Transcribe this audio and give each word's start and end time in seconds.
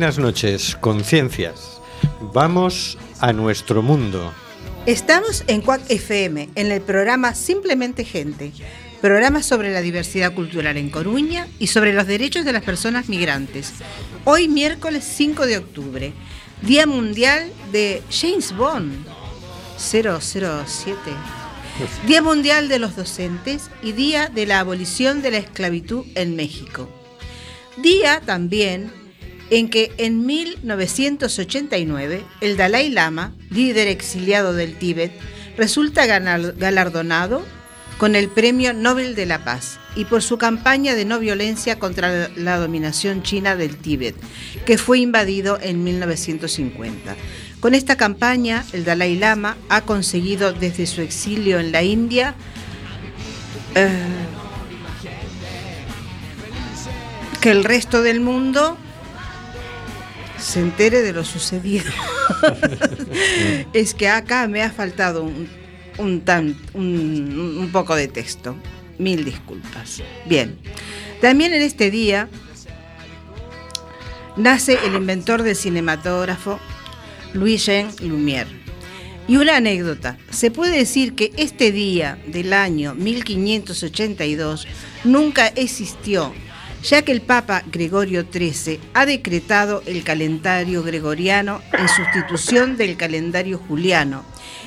Buenas 0.00 0.18
noches, 0.18 0.78
conciencias. 0.80 1.78
Vamos 2.32 2.96
a 3.20 3.34
nuestro 3.34 3.82
mundo. 3.82 4.32
Estamos 4.86 5.44
en 5.46 5.60
Cuac 5.60 5.82
FM, 5.90 6.48
en 6.54 6.72
el 6.72 6.80
programa 6.80 7.34
Simplemente 7.34 8.06
Gente, 8.06 8.50
programa 9.02 9.42
sobre 9.42 9.74
la 9.74 9.82
diversidad 9.82 10.32
cultural 10.32 10.78
en 10.78 10.88
Coruña 10.88 11.48
y 11.58 11.66
sobre 11.66 11.92
los 11.92 12.06
derechos 12.06 12.46
de 12.46 12.54
las 12.54 12.62
personas 12.62 13.10
migrantes. 13.10 13.74
Hoy 14.24 14.48
miércoles 14.48 15.04
5 15.04 15.44
de 15.44 15.58
octubre, 15.58 16.12
Día 16.62 16.86
Mundial 16.86 17.52
de 17.70 18.02
James 18.10 18.56
Bond 18.56 19.04
007. 19.76 20.96
Día 22.06 22.22
Mundial 22.22 22.68
de 22.70 22.78
los 22.78 22.96
Docentes 22.96 23.68
y 23.82 23.92
Día 23.92 24.28
de 24.28 24.46
la 24.46 24.60
Abolición 24.60 25.20
de 25.20 25.32
la 25.32 25.36
Esclavitud 25.36 26.06
en 26.14 26.36
México. 26.36 26.88
Día 27.76 28.22
también 28.24 28.98
en 29.50 29.68
que 29.68 29.92
en 29.98 30.24
1989 30.24 32.24
el 32.40 32.56
Dalai 32.56 32.88
Lama, 32.88 33.34
líder 33.50 33.88
exiliado 33.88 34.54
del 34.54 34.76
Tíbet, 34.76 35.12
resulta 35.56 36.06
galardonado 36.06 37.44
con 37.98 38.16
el 38.16 38.28
Premio 38.28 38.72
Nobel 38.72 39.14
de 39.14 39.26
la 39.26 39.44
Paz 39.44 39.78
y 39.94 40.06
por 40.06 40.22
su 40.22 40.38
campaña 40.38 40.94
de 40.94 41.04
no 41.04 41.18
violencia 41.18 41.78
contra 41.78 42.30
la 42.36 42.56
dominación 42.56 43.22
china 43.22 43.56
del 43.56 43.76
Tíbet, 43.76 44.14
que 44.64 44.78
fue 44.78 45.00
invadido 45.00 45.58
en 45.60 45.84
1950. 45.84 47.16
Con 47.60 47.74
esta 47.74 47.96
campaña, 47.96 48.64
el 48.72 48.84
Dalai 48.84 49.16
Lama 49.16 49.58
ha 49.68 49.82
conseguido 49.82 50.54
desde 50.54 50.86
su 50.86 51.02
exilio 51.02 51.60
en 51.60 51.72
la 51.72 51.82
India 51.82 52.34
eh, 53.74 53.90
que 57.42 57.50
el 57.50 57.64
resto 57.64 58.02
del 58.02 58.20
mundo 58.20 58.78
se 60.40 60.60
entere 60.60 61.02
de 61.02 61.12
lo 61.12 61.24
sucedido. 61.24 61.90
es 63.72 63.94
que 63.94 64.08
acá 64.08 64.48
me 64.48 64.62
ha 64.62 64.70
faltado 64.70 65.22
un, 65.24 65.48
un, 65.98 66.20
tan- 66.22 66.56
un- 66.74 67.56
un 67.58 67.72
poco 67.72 67.94
de 67.94 68.08
texto. 68.08 68.56
Mil 68.98 69.24
disculpas. 69.24 70.02
Bien. 70.26 70.58
También 71.20 71.54
en 71.54 71.62
este 71.62 71.90
día 71.90 72.28
nace 74.36 74.78
el 74.84 74.94
inventor 74.94 75.42
del 75.42 75.56
cinematógrafo 75.56 76.58
Louis 77.32 77.64
Jean 77.64 77.90
Lumière. 77.98 78.48
Y 79.28 79.36
una 79.36 79.56
anécdota, 79.58 80.18
se 80.30 80.50
puede 80.50 80.76
decir 80.76 81.14
que 81.14 81.30
este 81.36 81.70
día 81.72 82.18
del 82.26 82.52
año 82.52 82.94
1582 82.94 84.66
nunca 85.04 85.46
existió, 85.48 86.32
ya 86.82 87.02
que 87.02 87.12
el 87.12 87.20
Papa 87.20 87.62
Gregorio 87.70 88.24
XIII 88.30 88.80
ha 88.94 89.06
decretado 89.06 89.82
el 89.86 90.02
calendario 90.02 90.82
gregoriano 90.82 91.60
en 91.72 91.88
sustitución 91.88 92.76
del 92.76 92.96
calendario 92.96 93.58
juliano. 93.58 94.24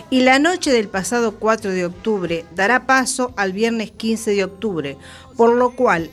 Y 0.09 0.21
la 0.21 0.39
noche 0.39 0.71
del 0.71 0.89
pasado 0.89 1.39
4 1.39 1.71
de 1.71 1.85
octubre 1.85 2.45
dará 2.55 2.85
paso 2.85 3.33
al 3.35 3.51
viernes 3.51 3.91
15 3.91 4.31
de 4.31 4.43
octubre, 4.43 4.97
por 5.35 5.55
lo 5.55 5.75
cual 5.75 6.09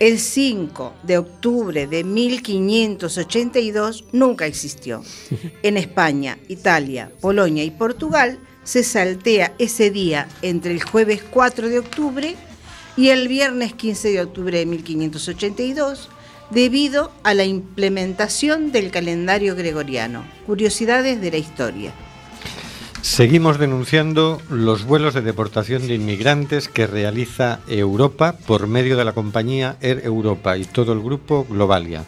el 0.00 0.18
5 0.18 0.94
de 1.04 1.18
octubre 1.18 1.86
de 1.86 2.02
1582 2.02 4.06
nunca 4.10 4.46
existió. 4.46 5.04
En 5.62 5.76
España, 5.76 6.38
Italia, 6.48 7.12
Polonia 7.20 7.62
y 7.62 7.70
Portugal 7.70 8.40
se 8.64 8.82
saltea 8.82 9.54
ese 9.58 9.90
día 9.90 10.26
entre 10.42 10.72
el 10.72 10.82
jueves 10.82 11.22
4 11.30 11.68
de 11.68 11.78
octubre 11.78 12.36
y 12.96 13.08
el 13.08 13.28
viernes 13.28 13.72
15 13.74 14.10
de 14.10 14.20
octubre 14.20 14.58
de 14.58 14.66
1582 14.66 16.08
debido 16.50 17.10
a 17.22 17.34
la 17.34 17.44
implementación 17.44 18.72
del 18.72 18.90
calendario 18.90 19.56
gregoriano. 19.56 20.24
Curiosidades 20.46 21.20
de 21.20 21.30
la 21.30 21.38
historia. 21.38 21.92
Seguimos 23.00 23.58
denunciando 23.58 24.40
los 24.48 24.84
vuelos 24.84 25.12
de 25.12 25.22
deportación 25.22 25.88
de 25.88 25.94
inmigrantes 25.94 26.68
que 26.68 26.86
realiza 26.86 27.58
Europa 27.66 28.36
por 28.46 28.68
medio 28.68 28.96
de 28.96 29.04
la 29.04 29.12
compañía 29.12 29.76
Air 29.80 30.02
Europa 30.04 30.56
y 30.56 30.64
todo 30.64 30.92
el 30.92 31.00
grupo 31.00 31.44
Globalia. 31.48 32.04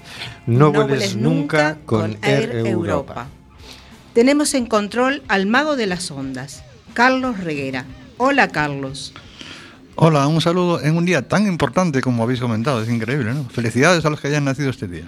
No, 0.47 0.73
vueles 0.73 1.17
nunca 1.17 1.79
con 1.85 2.17
Air 2.23 2.55
Europa. 2.65 3.27
Tenemos 4.13 4.55
en 4.55 4.67
control 4.67 5.25
al 5.27 5.47
mago 5.47 5.75
de 5.75 5.87
las 5.87 6.13
ondas, 6.13 6.63
Carlos 6.93 7.41
Reguera. 7.41 7.87
Hola 8.17 8.47
Carlos. 8.49 9.13
Hola, 9.97 10.27
un 10.27 10.41
saludo 10.41 10.81
en 10.83 10.97
un 10.97 11.07
día 11.07 11.23
tan 11.29 11.47
importante 11.47 12.01
como 12.01 12.25
habéis 12.25 12.41
comentado, 12.41 12.83
es 12.83 12.89
increíble, 12.89 13.33
¿no? 13.33 13.45
Felicidades 13.45 14.05
a 14.05 14.11
los 14.11 14.21
que 14.21 14.27
hayan 14.27 14.45
nacido 14.45 14.71
este 14.71 14.89
día. 14.89 15.05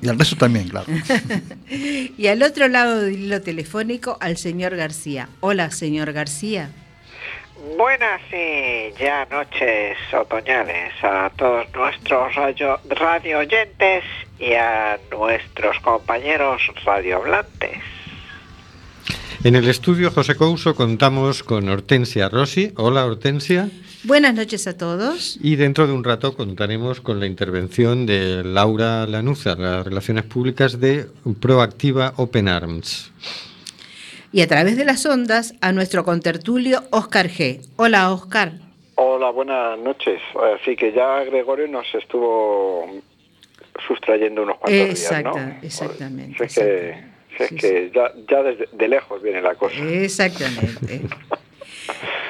Y 0.00 0.08
al 0.08 0.18
resto 0.18 0.36
también, 0.36 0.68
claro. 0.68 0.86
Y 1.70 2.26
al 2.26 2.42
otro 2.42 2.68
lado 2.68 3.02
del 3.02 3.20
hilo 3.20 3.42
telefónico 3.42 4.16
al 4.20 4.38
señor 4.38 4.76
García. 4.76 5.28
Hola 5.40 5.70
señor 5.70 6.12
García. 6.12 6.70
Buenas 7.76 8.22
y 8.32 8.92
ya 8.98 9.26
noches 9.30 9.98
otoñales 10.12 10.92
a 11.02 11.30
todos 11.36 11.66
nuestros 11.74 12.34
radio, 12.34 12.80
radio 12.88 13.40
oyentes 13.40 14.04
y 14.38 14.54
a 14.54 14.98
nuestros 15.10 15.78
compañeros 15.80 16.62
radiohablantes. 16.84 17.97
En 19.44 19.54
el 19.54 19.68
estudio 19.68 20.10
José 20.10 20.34
Couso 20.34 20.74
contamos 20.74 21.42
con 21.42 21.68
Hortensia 21.68 22.28
Rossi. 22.28 22.72
Hola 22.76 23.06
Hortensia. 23.06 23.68
Buenas 24.04 24.34
noches 24.34 24.66
a 24.66 24.76
todos. 24.76 25.38
Y 25.42 25.56
dentro 25.56 25.86
de 25.86 25.92
un 25.92 26.02
rato 26.04 26.34
contaremos 26.34 27.00
con 27.00 27.20
la 27.20 27.26
intervención 27.26 28.04
de 28.06 28.42
Laura 28.44 29.06
Lanuza, 29.06 29.54
las 29.54 29.84
relaciones 29.84 30.24
públicas 30.24 30.80
de 30.80 31.06
Proactiva 31.40 32.14
Open 32.16 32.48
Arms. 32.48 33.12
Y 34.32 34.42
a 34.42 34.46
través 34.48 34.76
de 34.76 34.84
las 34.84 35.06
ondas 35.06 35.54
a 35.60 35.72
nuestro 35.72 36.04
contertulio 36.04 36.82
Oscar 36.90 37.28
G. 37.28 37.60
Hola 37.76 38.12
Oscar. 38.12 38.52
Hola, 38.96 39.30
buenas 39.30 39.78
noches. 39.78 40.20
Así 40.60 40.74
que 40.76 40.92
ya 40.92 41.22
Gregorio 41.24 41.68
nos 41.68 41.86
estuvo 41.94 42.86
sustrayendo 43.86 44.42
unos 44.42 44.58
cuantos 44.58 44.90
Exacta- 44.90 45.32
días, 45.32 45.46
¿no? 45.54 45.58
exactamente, 45.62 46.36
Si 46.38 46.44
es 46.44 46.54
que, 46.54 47.07
si 47.38 47.44
es 47.44 47.50
Sí, 47.50 47.56
que 47.56 47.92
ya, 47.94 48.12
ya 48.28 48.42
desde 48.42 48.68
de 48.72 48.88
lejos 48.88 49.22
viene 49.22 49.40
la 49.40 49.54
cosa. 49.54 49.76
Exactamente. 49.76 51.02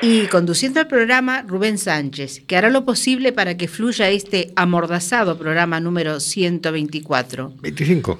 Y 0.00 0.26
conduciendo 0.26 0.80
el 0.80 0.86
programa, 0.86 1.42
Rubén 1.42 1.78
Sánchez, 1.78 2.42
que 2.46 2.56
hará 2.56 2.70
lo 2.70 2.84
posible 2.84 3.32
para 3.32 3.56
que 3.56 3.66
fluya 3.66 4.08
este 4.08 4.52
amordazado 4.54 5.36
programa 5.36 5.80
número 5.80 6.20
124. 6.20 7.52
25. 7.60 8.18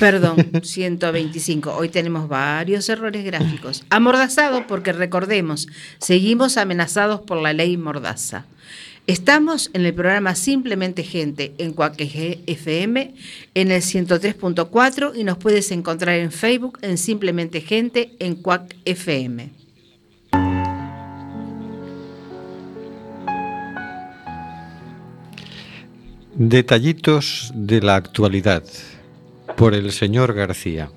Perdón, 0.00 0.36
125. 0.62 1.74
Hoy 1.76 1.88
tenemos 1.88 2.28
varios 2.28 2.88
errores 2.88 3.24
gráficos. 3.24 3.84
Amordazado 3.90 4.66
porque 4.66 4.92
recordemos, 4.92 5.68
seguimos 5.98 6.56
amenazados 6.56 7.20
por 7.20 7.40
la 7.40 7.52
ley 7.52 7.76
Mordaza. 7.76 8.46
Estamos 9.06 9.68
en 9.74 9.84
el 9.84 9.92
programa 9.92 10.34
Simplemente 10.34 11.02
Gente 11.02 11.52
en 11.58 11.74
Cuac 11.74 11.96
FM 11.98 13.14
en 13.54 13.70
el 13.70 13.82
103.4 13.82 15.12
y 15.14 15.24
nos 15.24 15.36
puedes 15.36 15.70
encontrar 15.72 16.16
en 16.16 16.32
Facebook 16.32 16.78
en 16.80 16.96
Simplemente 16.96 17.60
Gente 17.60 18.12
en 18.18 18.36
Cuac 18.36 18.74
FM. 18.86 19.50
Detallitos 26.36 27.52
de 27.54 27.82
la 27.82 27.96
actualidad 27.96 28.64
por 29.54 29.74
el 29.74 29.92
señor 29.92 30.32
García. 30.32 30.90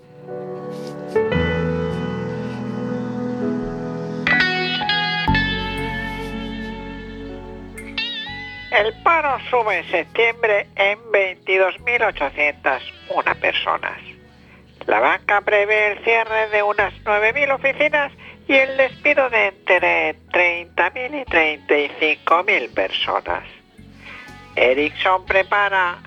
Sube 9.49 9.79
en 9.79 9.89
septiembre 9.89 10.67
en 10.75 10.99
22.801 11.11 13.39
personas. 13.39 13.97
La 14.85 14.99
banca 14.99 15.41
prevé 15.41 15.93
el 15.93 16.03
cierre 16.03 16.49
de 16.49 16.61
unas 16.61 16.93
9.000 17.03 17.55
oficinas 17.55 18.11
y 18.47 18.53
el 18.53 18.77
despido 18.77 19.27
de 19.29 19.47
entre 19.47 20.15
30.000 20.29 21.21
y 21.21 21.25
35.000 21.25 22.71
personas. 22.73 23.43
Ericsson 24.55 25.25
prepara 25.25 25.97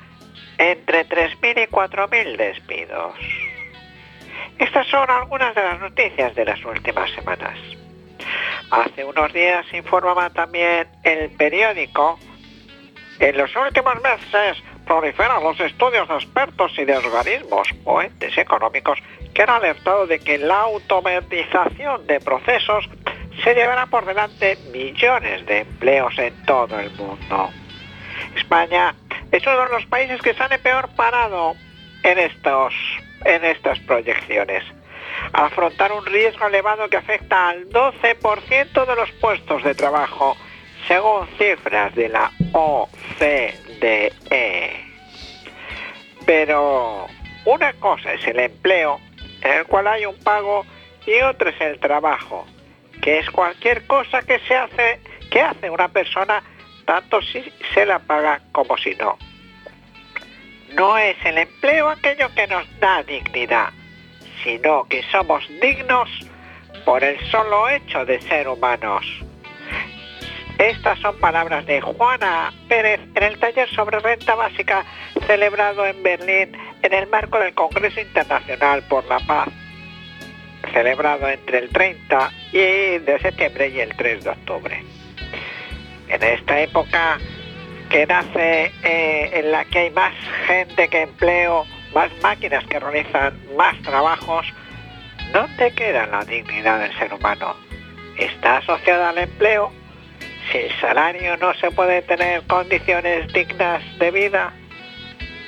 entre 0.58 1.08
3.000 1.08 1.64
y 1.64 1.66
4.000 1.66 2.36
despidos. 2.36 3.16
Estas 4.58 4.86
son 4.86 5.10
algunas 5.10 5.56
de 5.56 5.62
las 5.62 5.80
noticias 5.80 6.36
de 6.36 6.44
las 6.44 6.64
últimas 6.64 7.10
semanas. 7.10 7.58
Hace 8.70 9.04
unos 9.04 9.32
días 9.32 9.66
informaba 9.72 10.30
también 10.30 10.86
el 11.02 11.30
periódico 11.30 12.20
en 13.20 13.36
los 13.36 13.54
últimos 13.54 13.94
meses 14.02 14.62
proliferan 14.86 15.44
los 15.44 15.60
estudios 15.60 16.08
de 16.08 16.14
expertos 16.14 16.72
y 16.78 16.84
de 16.84 16.96
organismos 16.96 17.68
o 17.84 18.02
entes 18.02 18.36
económicos 18.36 18.98
que 19.34 19.42
han 19.42 19.50
alertado 19.50 20.06
de 20.06 20.18
que 20.18 20.38
la 20.38 20.62
automatización 20.62 22.06
de 22.06 22.18
procesos 22.20 22.88
se 23.44 23.54
llevará 23.54 23.86
por 23.86 24.06
delante 24.06 24.56
millones 24.72 25.46
de 25.46 25.60
empleos 25.60 26.18
en 26.18 26.34
todo 26.44 26.78
el 26.80 26.90
mundo. 26.92 27.50
España 28.36 28.94
es 29.30 29.46
uno 29.46 29.64
de 29.64 29.72
los 29.72 29.86
países 29.86 30.20
que 30.22 30.34
sale 30.34 30.58
peor 30.58 30.88
parado 30.96 31.54
en, 32.02 32.18
estos, 32.18 32.74
en 33.24 33.44
estas 33.44 33.78
proyecciones. 33.80 34.64
Afrontar 35.32 35.92
un 35.92 36.06
riesgo 36.06 36.46
elevado 36.46 36.88
que 36.88 36.96
afecta 36.96 37.50
al 37.50 37.68
12% 37.68 38.86
de 38.86 38.96
los 38.96 39.10
puestos 39.12 39.62
de 39.62 39.74
trabajo, 39.74 40.36
según 40.90 41.28
cifras 41.38 41.94
de 41.94 42.08
la 42.08 42.32
OCDE. 42.50 44.12
Pero 46.26 47.06
una 47.44 47.72
cosa 47.74 48.12
es 48.14 48.26
el 48.26 48.40
empleo, 48.40 48.98
en 49.42 49.52
el 49.58 49.66
cual 49.66 49.86
hay 49.86 50.04
un 50.04 50.18
pago, 50.18 50.66
y 51.06 51.12
otra 51.22 51.50
es 51.50 51.60
el 51.60 51.78
trabajo, 51.78 52.44
que 53.02 53.20
es 53.20 53.30
cualquier 53.30 53.86
cosa 53.86 54.22
que 54.22 54.40
se 54.40 54.56
hace, 54.56 54.98
que 55.30 55.40
hace 55.40 55.70
una 55.70 55.86
persona, 55.86 56.42
tanto 56.86 57.22
si 57.22 57.44
se 57.72 57.86
la 57.86 58.00
paga 58.00 58.40
como 58.50 58.76
si 58.76 58.96
no. 58.96 59.16
No 60.74 60.98
es 60.98 61.16
el 61.24 61.38
empleo 61.38 61.88
aquello 61.88 62.34
que 62.34 62.48
nos 62.48 62.66
da 62.80 63.04
dignidad, 63.04 63.68
sino 64.42 64.88
que 64.88 65.04
somos 65.12 65.48
dignos 65.62 66.10
por 66.84 67.04
el 67.04 67.16
solo 67.30 67.68
hecho 67.68 68.04
de 68.04 68.20
ser 68.22 68.48
humanos. 68.48 69.06
Estas 70.60 70.98
son 70.98 71.18
palabras 71.18 71.64
de 71.64 71.80
Juana 71.80 72.52
Pérez 72.68 73.00
en 73.14 73.22
el 73.22 73.38
taller 73.38 73.66
sobre 73.70 73.98
renta 73.98 74.34
básica 74.34 74.84
celebrado 75.26 75.86
en 75.86 76.02
Berlín 76.02 76.54
en 76.82 76.92
el 76.92 77.06
marco 77.06 77.38
del 77.38 77.54
Congreso 77.54 77.98
Internacional 77.98 78.82
por 78.82 79.02
la 79.06 79.20
Paz, 79.20 79.48
celebrado 80.74 81.30
entre 81.30 81.60
el 81.60 81.70
30 81.70 82.30
y 82.52 82.58
de 82.98 83.18
septiembre 83.22 83.70
y 83.70 83.80
el 83.80 83.96
3 83.96 84.22
de 84.22 84.30
octubre. 84.30 84.84
En 86.08 86.22
esta 86.22 86.60
época 86.60 87.16
que 87.88 88.06
nace 88.06 88.70
eh, 88.82 89.30
en 89.32 89.52
la 89.52 89.64
que 89.64 89.78
hay 89.78 89.90
más 89.92 90.12
gente 90.46 90.88
que 90.88 91.00
empleo, 91.00 91.64
más 91.94 92.10
máquinas 92.22 92.66
que 92.66 92.78
realizan 92.78 93.32
más 93.56 93.80
trabajos, 93.80 94.46
¿dónde 95.32 95.72
queda 95.72 96.04
la 96.06 96.22
dignidad 96.26 96.80
del 96.80 96.94
ser 96.98 97.14
humano? 97.14 97.56
¿Está 98.18 98.58
asociada 98.58 99.08
al 99.08 99.16
empleo? 99.16 99.79
Si 100.50 100.58
el 100.58 100.80
salario 100.80 101.36
no 101.36 101.54
se 101.54 101.70
puede 101.70 102.02
tener 102.02 102.42
condiciones 102.46 103.32
dignas 103.32 103.82
de 103.98 104.10
vida, 104.10 104.52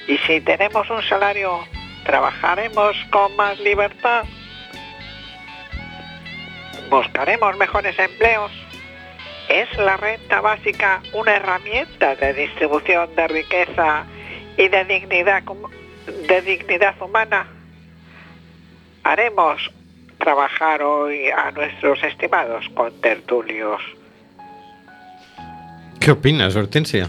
y 0.06 0.16
si 0.18 0.40
tenemos 0.40 0.88
un 0.90 1.02
salario, 1.02 1.60
¿trabajaremos 2.04 2.96
con 3.10 3.34
más 3.36 3.58
libertad? 3.60 4.24
¿Buscaremos 6.88 7.56
mejores 7.56 7.98
empleos? 7.98 8.52
¿Es 9.48 9.76
la 9.76 9.96
renta 9.96 10.40
básica 10.40 11.02
una 11.14 11.36
herramienta 11.36 12.14
de 12.16 12.32
distribución 12.34 13.14
de 13.16 13.28
riqueza 13.28 14.04
y 14.56 14.68
de 14.68 14.84
dignidad, 14.84 15.42
com- 15.44 15.70
de 16.28 16.42
dignidad 16.42 16.94
humana? 17.00 17.46
Haremos 19.04 19.70
trabajar 20.18 20.82
hoy 20.82 21.28
a 21.30 21.50
nuestros 21.50 22.02
estimados 22.04 22.68
contertulios. 22.74 23.80
¿Qué 26.02 26.10
opinas, 26.10 26.56
Hortensia? 26.56 27.08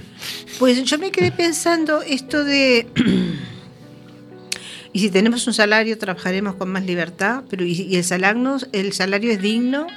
Pues 0.59 0.83
yo 0.83 0.99
me 0.99 1.09
quedé 1.09 1.31
pensando 1.31 2.03
esto 2.03 2.43
de... 2.43 2.85
y 4.93 4.99
si 4.99 5.09
tenemos 5.09 5.47
un 5.47 5.53
salario, 5.55 5.97
trabajaremos 5.97 6.55
con 6.55 6.69
más 6.69 6.85
libertad, 6.85 7.43
pero 7.49 7.65
¿y, 7.65 7.95
el, 7.95 8.03
salario, 8.03 8.57
el 8.71 8.93
salario 8.93 9.31
es 9.31 9.41
digno 9.41 9.87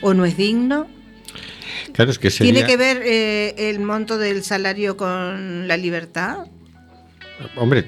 o 0.00 0.12
no 0.12 0.24
es 0.24 0.36
digno? 0.36 0.88
Claro, 1.92 2.10
es 2.10 2.18
que 2.18 2.30
sería... 2.30 2.52
¿Tiene 2.52 2.66
que 2.66 2.76
ver 2.76 3.02
eh, 3.04 3.70
el 3.70 3.78
monto 3.78 4.18
del 4.18 4.42
salario 4.42 4.96
con 4.96 5.68
la 5.68 5.76
libertad? 5.76 6.46
Hombre, 7.54 7.84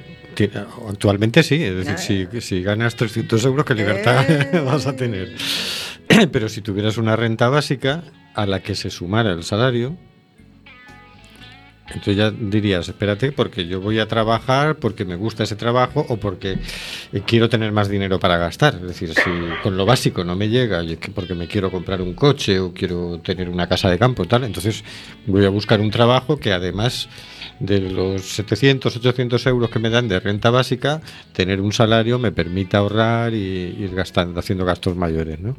actualmente 0.89 1.43
sí, 1.43 1.65
es 1.65 1.85
decir, 1.85 2.29
si, 2.31 2.41
si 2.41 2.62
ganas 2.62 2.95
300 2.95 3.45
euros, 3.45 3.65
¿qué 3.65 3.75
libertad 3.75 4.25
Eh. 4.29 4.61
vas 4.65 4.87
a 4.87 4.95
tener? 4.95 5.35
Pero 6.31 6.49
si 6.49 6.61
tuvieras 6.61 6.97
una 6.97 7.17
renta 7.17 7.49
básica 7.49 8.05
a 8.35 8.47
la 8.47 8.62
que 8.62 8.77
se 8.77 8.91
sumara 8.91 9.33
el 9.33 9.43
salario, 9.43 9.97
entonces 11.88 12.16
ya 12.16 12.31
dirías, 12.31 12.88
espérate, 12.88 13.31
porque 13.31 13.66
yo 13.66 13.81
voy 13.81 13.98
a 13.98 14.08
trabajar 14.08 14.76
porque 14.76 15.04
me 15.04 15.16
gusta 15.16 15.44
ese 15.44 15.54
trabajo 15.54 16.06
o 16.08 16.16
porque 16.16 16.58
eh, 17.12 17.22
quiero 17.26 17.50
tener 17.50 17.72
más 17.72 17.88
dinero 17.88 18.19
para 18.19 18.38
gastar. 18.38 18.76
Es 18.76 18.82
decir, 18.82 19.10
si 19.10 19.31
con 19.62 19.76
lo 19.76 19.84
básico 19.84 20.25
no 20.25 20.34
me 20.34 20.48
llega, 20.48 20.82
porque 21.14 21.34
me 21.34 21.46
quiero 21.46 21.70
comprar 21.70 22.00
un 22.00 22.14
coche 22.14 22.58
o 22.58 22.72
quiero 22.72 23.20
tener 23.20 23.50
una 23.50 23.69
casa 23.69 23.90
de 23.90 23.98
campo, 23.98 24.25
tal, 24.25 24.44
entonces 24.44 24.82
voy 25.26 25.44
a 25.44 25.50
buscar 25.50 25.81
un 25.81 25.90
trabajo 25.90 26.38
que 26.38 26.52
además 26.52 27.08
de 27.60 27.81
los 27.81 28.22
700, 28.22 28.96
800 28.96 29.46
euros 29.46 29.70
que 29.70 29.78
me 29.78 29.90
dan 29.90 30.08
de 30.08 30.19
renta 30.20 30.50
básica, 30.50 31.02
tener 31.32 31.60
un 31.60 31.72
salario 31.72 32.19
me 32.19 32.32
permita 32.32 32.78
ahorrar 32.78 33.34
y 33.34 33.76
ir 33.78 33.94
gastando, 33.94 34.40
haciendo 34.40 34.64
gastos 34.64 34.96
mayores, 34.96 35.38
¿no? 35.38 35.56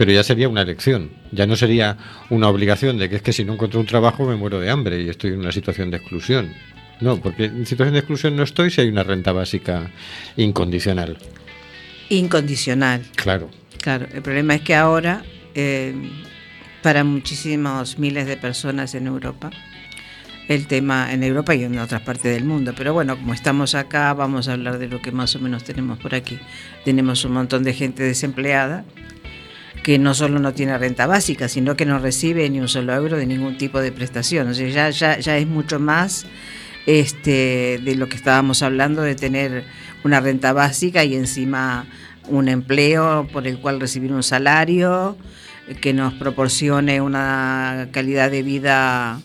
Pero 0.00 0.12
ya 0.12 0.24
sería 0.24 0.48
una 0.48 0.62
elección, 0.62 1.10
ya 1.30 1.46
no 1.46 1.56
sería 1.56 1.98
una 2.30 2.48
obligación 2.48 2.96
de 2.96 3.10
que 3.10 3.16
es 3.16 3.22
que 3.22 3.34
si 3.34 3.44
no 3.44 3.52
encuentro 3.52 3.80
un 3.80 3.84
trabajo 3.84 4.24
me 4.24 4.34
muero 4.34 4.58
de 4.58 4.70
hambre 4.70 5.02
y 5.02 5.10
estoy 5.10 5.32
en 5.32 5.40
una 5.40 5.52
situación 5.52 5.90
de 5.90 5.98
exclusión. 5.98 6.54
No, 7.02 7.20
porque 7.20 7.44
en 7.44 7.66
situación 7.66 7.92
de 7.92 7.98
exclusión 7.98 8.34
no 8.34 8.42
estoy 8.42 8.70
si 8.70 8.80
hay 8.80 8.88
una 8.88 9.02
renta 9.02 9.32
básica 9.32 9.90
incondicional. 10.38 11.18
Incondicional. 12.08 13.02
Claro. 13.14 13.50
Claro, 13.82 14.06
el 14.10 14.22
problema 14.22 14.54
es 14.54 14.62
que 14.62 14.74
ahora, 14.74 15.22
eh, 15.54 15.94
para 16.82 17.04
muchísimos 17.04 17.98
miles 17.98 18.26
de 18.26 18.38
personas 18.38 18.94
en 18.94 19.06
Europa, 19.06 19.50
el 20.48 20.66
tema 20.66 21.12
en 21.12 21.24
Europa 21.24 21.54
y 21.54 21.64
en 21.64 21.78
otras 21.78 22.00
partes 22.00 22.32
del 22.32 22.46
mundo, 22.46 22.72
pero 22.74 22.94
bueno, 22.94 23.18
como 23.18 23.34
estamos 23.34 23.74
acá, 23.74 24.14
vamos 24.14 24.48
a 24.48 24.54
hablar 24.54 24.78
de 24.78 24.88
lo 24.88 25.02
que 25.02 25.12
más 25.12 25.36
o 25.36 25.40
menos 25.40 25.62
tenemos 25.62 25.98
por 25.98 26.14
aquí. 26.14 26.38
Tenemos 26.86 27.22
un 27.26 27.32
montón 27.32 27.64
de 27.64 27.74
gente 27.74 28.02
desempleada 28.02 28.86
que 29.82 29.98
no 29.98 30.14
solo 30.14 30.38
no 30.38 30.52
tiene 30.52 30.76
renta 30.76 31.06
básica, 31.06 31.48
sino 31.48 31.76
que 31.76 31.86
no 31.86 31.98
recibe 31.98 32.48
ni 32.50 32.60
un 32.60 32.68
solo 32.68 32.94
euro 32.94 33.16
de 33.16 33.26
ningún 33.26 33.56
tipo 33.56 33.80
de 33.80 33.92
prestación. 33.92 34.48
O 34.48 34.54
sea, 34.54 34.68
ya, 34.68 34.90
ya, 34.90 35.18
ya 35.18 35.36
es 35.36 35.46
mucho 35.46 35.80
más 35.80 36.26
este, 36.86 37.80
de 37.82 37.94
lo 37.96 38.08
que 38.08 38.16
estábamos 38.16 38.62
hablando 38.62 39.02
de 39.02 39.14
tener 39.14 39.64
una 40.04 40.20
renta 40.20 40.52
básica 40.52 41.04
y 41.04 41.14
encima 41.14 41.86
un 42.28 42.48
empleo 42.48 43.26
por 43.32 43.46
el 43.46 43.58
cual 43.58 43.80
recibir 43.80 44.12
un 44.12 44.22
salario 44.22 45.16
que 45.80 45.92
nos 45.92 46.14
proporcione 46.14 47.00
una 47.00 47.88
calidad 47.92 48.30
de 48.30 48.42
vida 48.42 49.20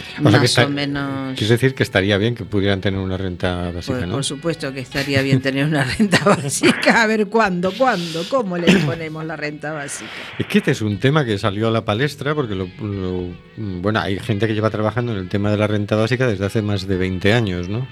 O 0.00 0.22
sea, 0.22 0.30
más 0.30 0.40
que 0.40 0.46
está- 0.46 0.66
o 0.66 0.68
menos 0.70 1.32
Quieres 1.34 1.48
decir 1.48 1.74
que 1.74 1.82
estaría 1.82 2.18
bien 2.18 2.34
que 2.34 2.44
pudieran 2.44 2.80
tener 2.80 3.00
una 3.00 3.16
renta 3.16 3.70
básica, 3.72 3.96
pues, 3.98 4.06
¿no? 4.08 4.14
por 4.14 4.24
supuesto 4.24 4.72
que 4.72 4.80
estaría 4.80 5.22
bien 5.22 5.40
tener 5.40 5.66
una 5.66 5.84
renta 5.84 6.18
básica. 6.24 7.02
A 7.02 7.06
ver, 7.06 7.26
¿cuándo? 7.28 7.72
¿Cuándo? 7.72 8.24
¿Cómo 8.28 8.56
le 8.56 8.74
ponemos 8.80 9.24
la 9.24 9.36
renta 9.36 9.72
básica? 9.72 10.10
Es 10.38 10.46
que 10.46 10.58
este 10.58 10.70
es 10.72 10.80
un 10.82 10.98
tema 10.98 11.24
que 11.24 11.38
salió 11.38 11.68
a 11.68 11.70
la 11.70 11.84
palestra 11.84 12.34
porque 12.34 12.54
lo, 12.54 12.68
lo- 12.80 13.28
bueno, 13.56 14.00
hay 14.00 14.18
gente 14.18 14.46
que 14.46 14.54
lleva 14.54 14.70
trabajando 14.70 15.12
en 15.12 15.18
el 15.18 15.28
tema 15.28 15.50
de 15.50 15.56
la 15.56 15.66
renta 15.66 15.96
básica 15.96 16.26
desde 16.26 16.46
hace 16.46 16.62
más 16.62 16.86
de 16.86 16.96
20 16.96 17.32
años, 17.32 17.68
¿no? 17.68 17.86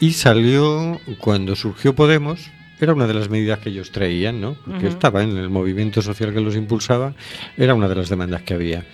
Y 0.00 0.12
salió 0.12 1.00
cuando 1.18 1.56
surgió 1.56 1.94
Podemos, 1.94 2.50
era 2.78 2.92
una 2.92 3.06
de 3.06 3.14
las 3.14 3.30
medidas 3.30 3.58
que 3.60 3.70
ellos 3.70 3.90
traían, 3.90 4.40
¿no? 4.40 4.56
Que 4.78 4.86
estaba 4.88 5.22
en 5.22 5.36
el 5.38 5.48
movimiento 5.48 6.02
social 6.02 6.34
que 6.34 6.40
los 6.40 6.54
impulsaba, 6.54 7.14
era 7.56 7.74
una 7.74 7.88
de 7.88 7.94
las 7.94 8.10
demandas 8.10 8.42
que 8.42 8.52
había. 8.52 8.84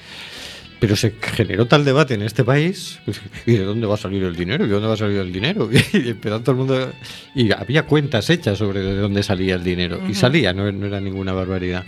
Pero 0.82 0.96
se 0.96 1.12
generó 1.12 1.66
tal 1.66 1.84
debate 1.84 2.14
en 2.14 2.22
este 2.22 2.42
país, 2.42 2.98
¿y 3.46 3.52
de 3.52 3.62
dónde 3.62 3.86
va 3.86 3.94
a 3.94 3.96
salir 3.96 4.24
el 4.24 4.34
dinero? 4.34 4.64
¿Y 4.64 4.66
de 4.66 4.74
dónde 4.74 4.88
va 4.88 4.94
a 4.94 4.96
salir 4.96 5.18
el 5.18 5.32
dinero? 5.32 5.70
Y 5.92 6.08
empezó 6.08 6.40
todo 6.40 6.50
el 6.50 6.56
mundo... 6.56 6.92
Y 7.36 7.52
había 7.52 7.86
cuentas 7.86 8.28
hechas 8.30 8.58
sobre 8.58 8.80
de 8.80 8.96
dónde 8.96 9.22
salía 9.22 9.54
el 9.54 9.62
dinero. 9.62 10.00
Y 10.08 10.14
salía, 10.14 10.52
no, 10.52 10.72
no 10.72 10.86
era 10.86 11.00
ninguna 11.00 11.32
barbaridad. 11.34 11.84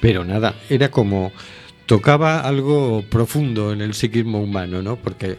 Pero 0.00 0.24
nada, 0.24 0.56
era 0.68 0.90
como... 0.90 1.30
Tocaba 1.86 2.40
algo 2.40 3.04
profundo 3.08 3.72
en 3.72 3.80
el 3.80 3.94
psiquismo 3.94 4.40
humano, 4.40 4.82
¿no? 4.82 4.96
Porque 4.96 5.38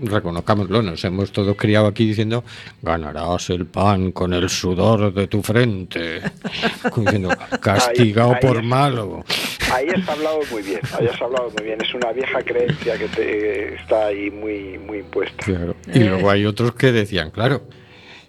reconozcámoslo, 0.00 0.80
nos 0.80 1.04
hemos 1.04 1.32
todos 1.32 1.56
criado 1.56 1.88
aquí 1.88 2.06
diciendo 2.06 2.44
ganarás 2.82 3.50
el 3.50 3.66
pan 3.66 4.12
con 4.12 4.32
el 4.32 4.48
sudor 4.48 5.12
de 5.12 5.26
tu 5.26 5.42
frente. 5.42 6.20
Diciendo, 6.96 7.30
castigado 7.60 8.36
por 8.40 8.62
malo. 8.62 9.24
Ahí 9.72 9.88
has 9.88 10.08
hablado 10.08 10.40
muy 10.50 10.62
bien, 10.62 10.80
ahí 10.98 11.06
has 11.06 11.20
hablado 11.20 11.50
muy 11.56 11.64
bien. 11.64 11.80
Es 11.80 11.94
una 11.94 12.12
vieja 12.12 12.42
creencia 12.42 12.98
que 12.98 13.08
te 13.08 13.74
está 13.74 14.06
ahí 14.06 14.30
muy, 14.30 14.78
muy 14.78 14.98
impuesta. 14.98 15.44
Claro. 15.44 15.76
Y 15.92 16.00
luego 16.00 16.30
hay 16.30 16.46
otros 16.46 16.74
que 16.74 16.92
decían, 16.92 17.30
claro, 17.30 17.62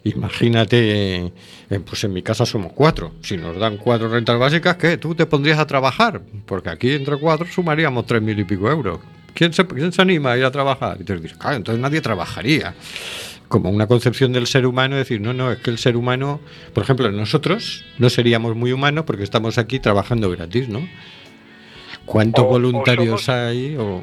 imagínate, 0.03 1.31
eh, 1.69 1.79
pues 1.85 2.03
en 2.03 2.13
mi 2.13 2.21
casa 2.21 2.45
somos 2.45 2.73
cuatro. 2.73 3.13
Si 3.21 3.37
nos 3.37 3.57
dan 3.57 3.77
cuatro 3.77 4.09
rentas 4.09 4.37
básicas, 4.37 4.77
¿qué? 4.77 4.97
¿Tú 4.97 5.15
te 5.15 5.25
pondrías 5.25 5.59
a 5.59 5.67
trabajar? 5.67 6.21
Porque 6.45 6.69
aquí 6.69 6.93
entre 6.93 7.17
cuatro 7.17 7.47
sumaríamos 7.47 8.05
tres 8.05 8.21
mil 8.21 8.39
y 8.39 8.43
pico 8.43 8.69
euros. 8.69 8.99
¿quién 9.33 9.53
se, 9.53 9.65
quién 9.65 9.91
se 9.91 10.01
anima 10.01 10.33
a 10.33 10.37
ir 10.37 10.43
a 10.43 10.51
trabajar? 10.51 10.97
Y 10.97 11.01
entonces 11.01 11.23
dices, 11.23 11.37
claro, 11.37 11.55
entonces 11.55 11.81
nadie 11.81 12.01
trabajaría. 12.01 12.75
Como 13.47 13.69
una 13.69 13.87
concepción 13.87 14.31
del 14.31 14.45
ser 14.45 14.67
humano, 14.67 14.95
decir, 14.95 15.21
no, 15.21 15.33
no, 15.33 15.51
es 15.51 15.59
que 15.59 15.71
el 15.71 15.79
ser 15.79 15.95
humano, 15.95 16.39
por 16.73 16.83
ejemplo, 16.83 17.09
nosotros 17.11 17.83
no 17.97 18.09
seríamos 18.09 18.55
muy 18.55 18.71
humanos 18.71 19.05
porque 19.07 19.23
estamos 19.23 19.57
aquí 19.57 19.79
trabajando 19.79 20.29
gratis, 20.29 20.69
¿no? 20.69 20.87
¿Cuántos 22.11 22.43
O- 22.43 22.47
o 22.47 22.51
voluntarios 22.51 23.23
somos- 23.23 23.29
hay? 23.29 23.75
O... 23.77 24.01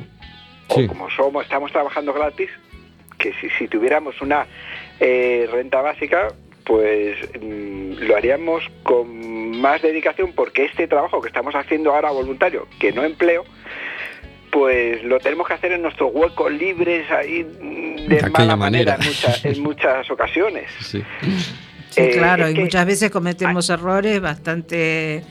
como 0.69 1.11
somos, 1.11 1.45
estamos 1.45 1.73
trabajando 1.73 2.13
gratis, 2.13 2.49
que 3.19 3.33
si, 3.41 3.49
si 3.59 3.67
tuviéramos 3.69 4.21
una 4.21 4.47
eh, 5.01 5.49
renta 5.51 5.81
básica, 5.81 6.29
pues 6.65 7.17
mm, 7.41 7.93
lo 8.07 8.17
haríamos 8.17 8.63
con 8.83 9.59
más 9.61 9.81
dedicación 9.83 10.33
porque 10.35 10.65
este 10.67 10.87
trabajo 10.87 11.21
que 11.21 11.29
estamos 11.29 11.55
haciendo 11.55 11.95
ahora 11.95 12.11
voluntario, 12.11 12.67
que 12.79 12.93
no 12.93 13.05
empleo, 13.05 13.45
pues 14.51 15.03
lo 15.05 15.19
tenemos 15.19 15.47
que 15.47 15.55
hacer 15.55 15.73
en 15.73 15.83
nuestros 15.83 16.11
huecos 16.13 16.53
libres 16.53 17.11
ahí 17.11 17.45
mm, 17.45 18.09
de, 18.09 18.17
De 18.23 18.31
mala 18.31 18.57
manera, 18.57 18.57
manera. 18.57 18.97
en, 18.97 19.07
muchas- 19.09 19.45
en 19.45 19.63
muchas 19.63 20.11
ocasiones. 20.11 20.71
Sí. 20.81 21.03
Sí, 21.91 22.03
Eh, 22.03 22.11
claro, 22.19 22.49
y 22.51 22.55
que- 22.55 22.61
muchas 22.61 22.85
veces 22.87 23.11
cometemos 23.11 23.71
errores 23.71 24.21
bastante, 24.21 25.23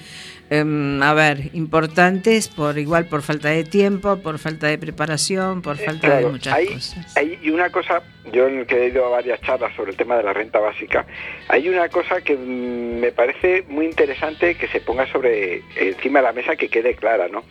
em, 0.49 1.01
a 1.01 1.13
ver, 1.13 1.49
importantes, 1.53 2.47
por 2.47 2.77
igual 2.77 3.05
por 3.07 3.21
falta 3.21 3.49
de 3.49 3.63
tiempo, 3.63 4.17
por 4.17 4.37
falta 4.39 4.67
de 4.67 4.77
preparación, 4.77 5.61
por 5.61 5.77
falta 5.77 6.07
de 6.07 6.13
Claro, 6.13 6.29
muchas 6.29 6.53
hay, 6.53 6.67
cosas. 6.67 7.17
hay 7.17 7.39
y 7.41 7.49
una 7.49 7.69
cosa, 7.71 8.03
yo 8.31 8.47
en 8.47 8.59
el 8.59 8.65
que 8.67 8.83
he 8.83 8.87
ido 8.89 9.05
a 9.05 9.09
varias 9.09 9.41
charlas 9.41 9.75
sobre 9.75 9.91
el 9.91 9.97
tema 9.97 10.17
de 10.17 10.23
la 10.23 10.33
renta 10.33 10.59
básica, 10.59 11.05
hay 11.49 11.67
una 11.69 11.89
cosa 11.89 12.21
que 12.21 12.35
mm, 12.35 12.99
me 12.99 13.11
parece 13.11 13.63
muy 13.67 13.85
interesante 13.85 14.55
que 14.55 14.67
se 14.67 14.81
ponga 14.81 15.05
sobre 15.11 15.61
encima 15.75 16.19
de 16.19 16.23
la 16.25 16.33
mesa 16.33 16.55
que 16.55 16.69
quede 16.69 16.95
clara, 16.95 17.27
¿no? 17.27 17.43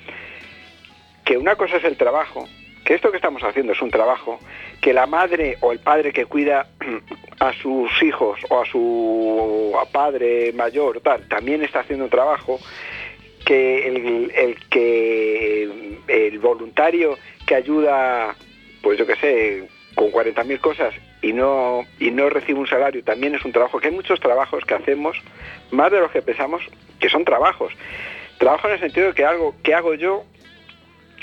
Que 1.25 1.37
una 1.39 1.57
cosa 1.57 1.79
es 1.79 1.85
el 1.85 1.97
trabajo, 1.97 2.47
que 2.85 2.95
esto 2.95 3.11
que 3.11 3.17
estamos 3.17 3.43
haciendo 3.43 3.73
es 3.73 3.81
un 3.81 3.91
trabajo, 3.91 4.38
que 4.81 4.93
la 4.93 5.07
madre 5.07 5.57
o 5.61 5.73
el 5.73 5.79
padre 5.79 6.12
que 6.12 6.26
cuida 6.26 6.67
a 7.41 7.53
sus 7.55 7.91
hijos 8.03 8.38
o 8.50 8.61
a 8.61 8.67
su 8.67 9.75
padre 9.93 10.53
mayor 10.53 11.00
tal, 11.00 11.26
también 11.29 11.62
está 11.62 11.81
haciendo 11.81 12.05
un 12.05 12.11
trabajo, 12.11 12.61
que 13.45 13.88
el, 13.88 14.33
el 14.35 14.69
que 14.69 15.99
el 16.09 16.38
voluntario 16.38 17.17
que 17.47 17.55
ayuda, 17.55 18.35
pues 18.83 18.99
yo 18.99 19.07
qué 19.07 19.17
sé, 19.17 19.69
con 19.95 20.11
40.000 20.11 20.61
cosas 20.61 20.95
y 21.23 21.33
no 21.33 21.85
y 21.99 22.11
no 22.11 22.29
recibe 22.29 22.59
un 22.59 22.67
salario 22.67 23.03
también 23.05 23.35
es 23.35 23.45
un 23.45 23.53
trabajo, 23.53 23.81
que 23.81 23.88
hay 23.88 23.95
muchos 23.95 24.21
trabajos 24.21 24.64
que 24.64 24.75
hacemos, 24.75 25.17
más 25.71 25.91
de 25.91 26.00
los 26.00 26.11
que 26.11 26.23
pensamos, 26.23 26.62
que 27.00 27.09
son 27.09 27.25
trabajos. 27.25 27.73
Trabajo 28.38 28.69
en 28.69 28.75
el 28.75 28.81
sentido 28.81 29.09
de 29.09 29.14
que 29.14 29.25
algo 29.25 29.55
que 29.62 29.75
hago 29.75 29.95
yo 29.95 30.25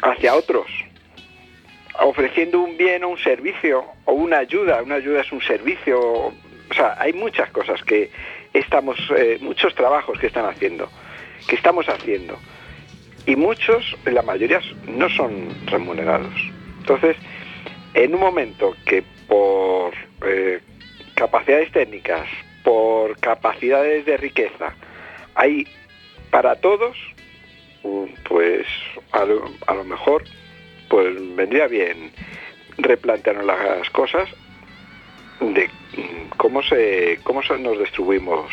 hacia 0.01 0.35
otros, 0.35 0.67
ofreciendo 1.99 2.59
un 2.59 2.77
bien 2.77 3.03
o 3.03 3.09
un 3.09 3.17
servicio 3.17 3.85
o 4.05 4.13
una 4.13 4.39
ayuda, 4.39 4.81
una 4.81 4.95
ayuda 4.95 5.21
es 5.21 5.31
un 5.31 5.41
servicio, 5.41 5.99
o 5.99 6.73
sea, 6.73 6.95
hay 6.99 7.13
muchas 7.13 7.49
cosas 7.51 7.83
que 7.83 8.09
estamos, 8.53 8.97
eh, 9.17 9.37
muchos 9.41 9.75
trabajos 9.75 10.17
que 10.19 10.27
están 10.27 10.45
haciendo, 10.45 10.89
que 11.47 11.55
estamos 11.55 11.87
haciendo, 11.89 12.37
y 13.25 13.35
muchos, 13.35 13.95
la 14.05 14.21
mayoría 14.21 14.61
no 14.87 15.09
son 15.09 15.49
remunerados. 15.67 16.33
Entonces, 16.79 17.15
en 17.93 18.15
un 18.15 18.21
momento 18.21 18.75
que 18.85 19.03
por 19.27 19.93
eh, 20.25 20.59
capacidades 21.15 21.71
técnicas, 21.71 22.27
por 22.63 23.19
capacidades 23.19 24.05
de 24.05 24.17
riqueza, 24.17 24.73
hay 25.35 25.67
para 26.31 26.55
todos, 26.55 26.97
mm, 27.83 28.05
pues 28.27 28.65
a 29.11 29.25
lo, 29.25 29.43
a 29.67 29.73
lo 29.75 29.83
mejor 29.83 30.23
pues 30.91 31.15
vendría 31.37 31.67
bien 31.67 32.11
replantearnos 32.77 33.45
las 33.45 33.89
cosas 33.91 34.29
de 35.39 35.69
cómo 36.35 36.61
se 36.61 37.17
cómo 37.23 37.41
nos 37.59 37.79
distribuimos 37.79 38.51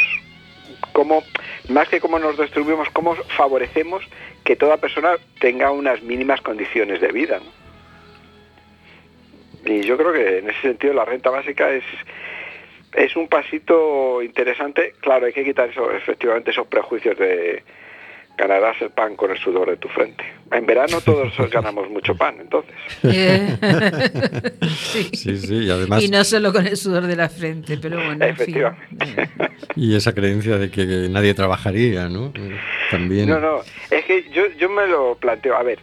cómo 0.92 1.24
más 1.68 1.88
que 1.88 2.00
cómo 2.00 2.20
nos 2.20 2.38
distribuimos 2.38 2.88
cómo 2.90 3.16
favorecemos 3.36 4.04
que 4.44 4.54
toda 4.54 4.76
persona 4.76 5.16
tenga 5.40 5.72
unas 5.72 6.00
mínimas 6.02 6.40
condiciones 6.40 7.00
de 7.00 7.08
vida 7.08 7.40
y 9.64 9.80
yo 9.80 9.98
creo 9.98 10.12
que 10.12 10.38
en 10.38 10.48
ese 10.48 10.60
sentido 10.60 10.94
la 10.94 11.04
renta 11.04 11.30
básica 11.30 11.70
es 11.70 11.84
es 12.94 13.14
un 13.16 13.28
pasito 13.28 14.22
interesante. 14.22 14.94
Claro 15.00 15.26
hay 15.26 15.32
que 15.34 15.44
quitar 15.44 15.68
efectivamente 15.94 16.52
esos 16.52 16.66
prejuicios 16.68 17.18
de 17.18 17.62
ganarás 18.38 18.80
el 18.80 18.90
pan 18.90 19.16
con 19.16 19.32
el 19.32 19.38
sudor 19.38 19.68
de 19.68 19.76
tu 19.76 19.88
frente. 19.88 20.24
En 20.52 20.64
verano 20.64 21.00
todos 21.00 21.32
ganamos 21.50 21.90
mucho 21.90 22.16
pan, 22.16 22.36
entonces. 22.40 22.72
Eh, 23.02 23.56
sí. 24.76 25.10
Sí, 25.12 25.36
sí, 25.36 25.54
y 25.64 25.70
además 25.70 26.02
Y 26.02 26.08
no 26.08 26.22
solo 26.24 26.52
con 26.52 26.66
el 26.66 26.76
sudor 26.76 27.06
de 27.06 27.16
la 27.16 27.28
frente, 27.28 27.76
pero 27.76 27.96
bueno, 27.96 28.24
en 28.24 28.36
fin. 28.36 28.56
Efectivamente. 28.56 29.28
y 29.74 29.96
esa 29.96 30.14
creencia 30.14 30.56
de 30.56 30.70
que 30.70 31.08
nadie 31.10 31.34
trabajaría, 31.34 32.08
¿no? 32.08 32.32
También. 32.90 33.28
No, 33.28 33.40
no, 33.40 33.60
es 33.90 34.04
que 34.04 34.30
yo, 34.32 34.46
yo 34.58 34.70
me 34.70 34.86
lo 34.86 35.16
planteo. 35.16 35.56
A 35.56 35.62
ver, 35.64 35.80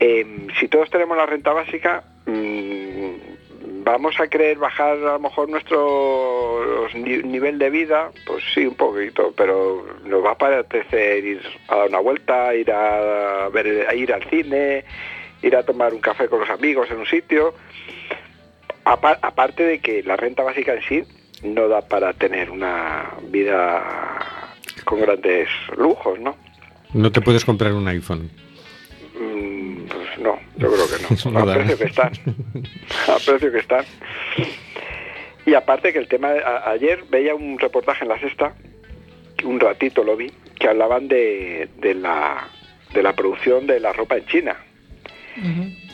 eh, 0.00 0.26
si 0.58 0.68
todos 0.68 0.88
tenemos 0.88 1.16
la 1.16 1.26
renta 1.26 1.52
básica, 1.52 2.02
mm, 2.26 3.39
vamos 3.82 4.18
a 4.20 4.28
querer 4.28 4.58
bajar 4.58 4.92
a 4.98 5.12
lo 5.14 5.18
mejor 5.20 5.48
nuestro 5.48 6.86
ni- 6.94 7.22
nivel 7.22 7.58
de 7.58 7.70
vida, 7.70 8.10
pues 8.26 8.42
sí, 8.54 8.66
un 8.66 8.74
poquito, 8.74 9.32
pero 9.36 9.84
nos 10.04 10.24
va 10.24 10.32
a 10.32 10.38
parecer 10.38 11.24
ir 11.24 11.40
a 11.68 11.76
dar 11.76 11.88
una 11.88 12.00
vuelta, 12.00 12.54
ir 12.54 12.70
a 12.72 13.48
ver, 13.48 13.86
a 13.88 13.94
ir 13.94 14.12
al 14.12 14.22
cine, 14.24 14.84
ir 15.42 15.56
a 15.56 15.62
tomar 15.62 15.94
un 15.94 16.00
café 16.00 16.28
con 16.28 16.40
los 16.40 16.50
amigos 16.50 16.90
en 16.90 16.98
un 16.98 17.06
sitio. 17.06 17.54
Apa- 18.84 19.18
aparte 19.22 19.62
de 19.64 19.78
que 19.80 20.02
la 20.02 20.16
renta 20.16 20.42
básica 20.42 20.74
en 20.74 20.82
sí 20.82 21.02
no 21.42 21.68
da 21.68 21.80
para 21.82 22.12
tener 22.12 22.50
una 22.50 23.10
vida 23.30 23.82
con 24.84 25.00
grandes 25.00 25.48
lujos, 25.76 26.18
¿no? 26.18 26.36
No 26.92 27.12
te 27.12 27.20
puedes 27.20 27.44
comprar 27.44 27.72
un 27.72 27.86
iPhone. 27.88 28.30
Mm, 29.18 29.59
Pues 29.92 30.18
no, 30.18 30.38
yo 30.56 30.70
creo 30.72 30.86
que 30.88 31.14
Eso 31.14 31.30
no. 31.30 31.40
no 31.40 31.40
Al 31.40 31.46
da, 31.48 31.54
precio 31.54 31.78
que 31.78 31.84
están. 31.84 32.12
Al 33.08 33.20
precio 33.26 33.52
que 33.52 33.58
están. 33.58 33.84
Y 35.46 35.54
aparte 35.54 35.92
que 35.92 35.98
el 35.98 36.06
tema, 36.08 36.30
de- 36.30 36.44
a- 36.44 36.70
ayer 36.70 37.04
veía 37.10 37.34
un 37.34 37.58
reportaje 37.58 38.04
en 38.04 38.10
la 38.10 38.20
sexta, 38.20 38.54
un 39.44 39.58
ratito 39.58 40.04
lo 40.04 40.16
vi, 40.16 40.30
que 40.58 40.68
hablaban 40.68 41.08
de, 41.08 41.68
de 41.78 41.94
la, 41.94 42.46
de 42.92 43.02
la 43.02 43.14
producción 43.14 43.66
de 43.66 43.80
la 43.80 43.92
ropa 43.92 44.16
en 44.16 44.26
China. 44.26 44.56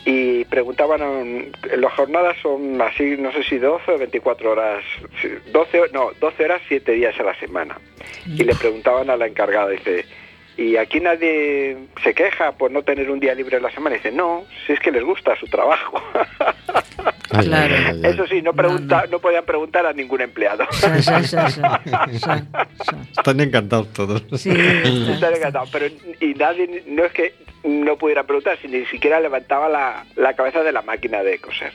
Y 0.05 0.45
preguntaban, 0.45 1.51
las 1.77 1.93
jornadas 1.93 2.35
son 2.41 2.81
así, 2.81 3.15
no 3.17 3.31
sé 3.31 3.43
si 3.43 3.57
12 3.57 3.91
o 3.93 3.97
24 3.97 4.51
horas, 4.51 4.83
sí, 5.21 5.29
12, 5.51 5.79
ho- 5.81 5.87
no, 5.93 6.11
12 6.19 6.45
horas, 6.45 6.61
7 6.67 6.91
días 6.93 7.17
a 7.19 7.23
la 7.23 7.35
semana. 7.39 7.77
Y 8.25 8.43
le 8.43 8.55
preguntaban 8.55 9.09
a 9.09 9.15
la 9.17 9.27
encargada, 9.27 9.69
dice, 9.69 10.05
¿y 10.57 10.75
aquí 10.77 10.99
nadie 10.99 11.77
se 12.03 12.13
queja 12.13 12.51
por 12.53 12.71
no 12.71 12.81
tener 12.83 13.09
un 13.11 13.19
día 13.19 13.33
libre 13.35 13.57
en 13.57 13.63
la 13.63 13.71
semana? 13.71 13.95
Y 13.95 13.99
dice, 13.99 14.11
no, 14.11 14.43
si 14.65 14.73
es 14.73 14.79
que 14.79 14.91
les 14.91 15.03
gusta 15.03 15.35
su 15.37 15.47
trabajo. 15.47 16.01
Claro. 17.29 17.75
Eso 18.07 18.25
sí, 18.25 18.41
no, 18.41 18.53
pregunta, 18.53 19.05
no 19.11 19.19
podían 19.19 19.43
preguntar 19.45 19.85
a 19.85 19.93
ningún 19.93 20.21
empleado. 20.21 20.65
Están 23.17 23.39
encantados 23.39 23.91
todos. 23.93 24.23
Sí, 24.37 24.49
Están 24.55 25.13
está. 25.13 25.35
encantados, 25.35 25.69
pero 25.71 25.87
y 26.19 26.33
nadie, 26.33 26.83
no 26.87 27.03
es 27.03 27.11
que 27.11 27.33
no 27.63 27.97
pudiera 27.97 28.23
preguntar, 28.23 28.57
sino 28.61 28.77
ni 28.77 28.85
siquiera 28.85 29.19
levantaba 29.19 29.67
la, 29.69 30.05
la 30.15 30.35
cabeza 30.35 30.63
de 30.63 30.71
la 30.71 30.81
máquina 30.81 31.21
de 31.21 31.37
coser. 31.39 31.73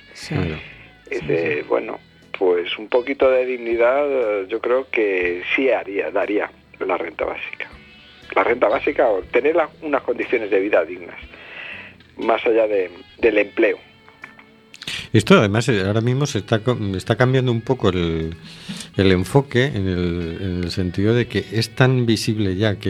Dice, 1.11 1.65
bueno, 1.69 2.01
pues 2.39 2.77
un 2.79 2.89
poquito 2.89 3.31
de 3.31 3.45
dignidad 3.45 4.07
eh, 4.11 4.47
yo 4.49 4.61
creo 4.61 4.89
que 4.91 5.43
sí 5.55 5.71
haría, 5.71 6.11
daría 6.11 6.51
la 6.81 6.97
renta 6.97 7.25
básica. 7.25 7.69
La 8.35 8.45
renta 8.45 8.69
básica 8.69 9.09
o 9.09 9.21
tener 9.23 9.57
unas 9.83 10.03
condiciones 10.03 10.51
de 10.51 10.61
vida 10.61 10.85
dignas, 10.85 11.17
más 12.19 12.45
allá 12.47 12.67
de- 12.67 12.91
del 13.19 13.39
empleo. 13.39 13.79
Esto 15.13 15.39
además 15.39 15.69
eh, 15.69 15.83
ahora 15.87 16.01
mismo 16.01 16.25
se 16.25 16.39
está, 16.39 16.63
está 16.97 17.17
cambiando 17.17 17.53
un 17.53 17.61
poco 17.61 17.91
el, 17.91 18.35
el 18.97 19.13
enfoque 19.13 19.67
en 19.67 19.87
el 19.87 20.71
sentido 20.71 21.15
de 21.15 21.27
que 21.27 21.45
es 21.53 21.75
tan 21.75 22.07
visible 22.07 22.57
ya 22.57 22.77
que 22.79 22.89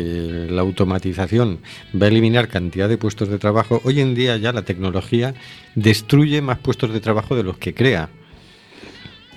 la 0.48 0.60
automatización 0.60 1.58
va 2.00 2.06
a 2.06 2.08
eliminar 2.08 2.46
cantidad 2.46 2.88
de 2.88 2.96
puestos 2.96 3.28
de 3.28 3.38
trabajo. 3.38 3.80
Hoy 3.84 4.00
en 4.00 4.14
día 4.14 4.36
ya 4.36 4.52
la 4.52 4.62
tecnología 4.62 5.34
destruye 5.74 6.40
más 6.42 6.58
puestos 6.58 6.92
de 6.92 7.00
trabajo 7.00 7.34
de 7.34 7.42
los 7.42 7.58
que 7.58 7.74
crea. 7.74 8.08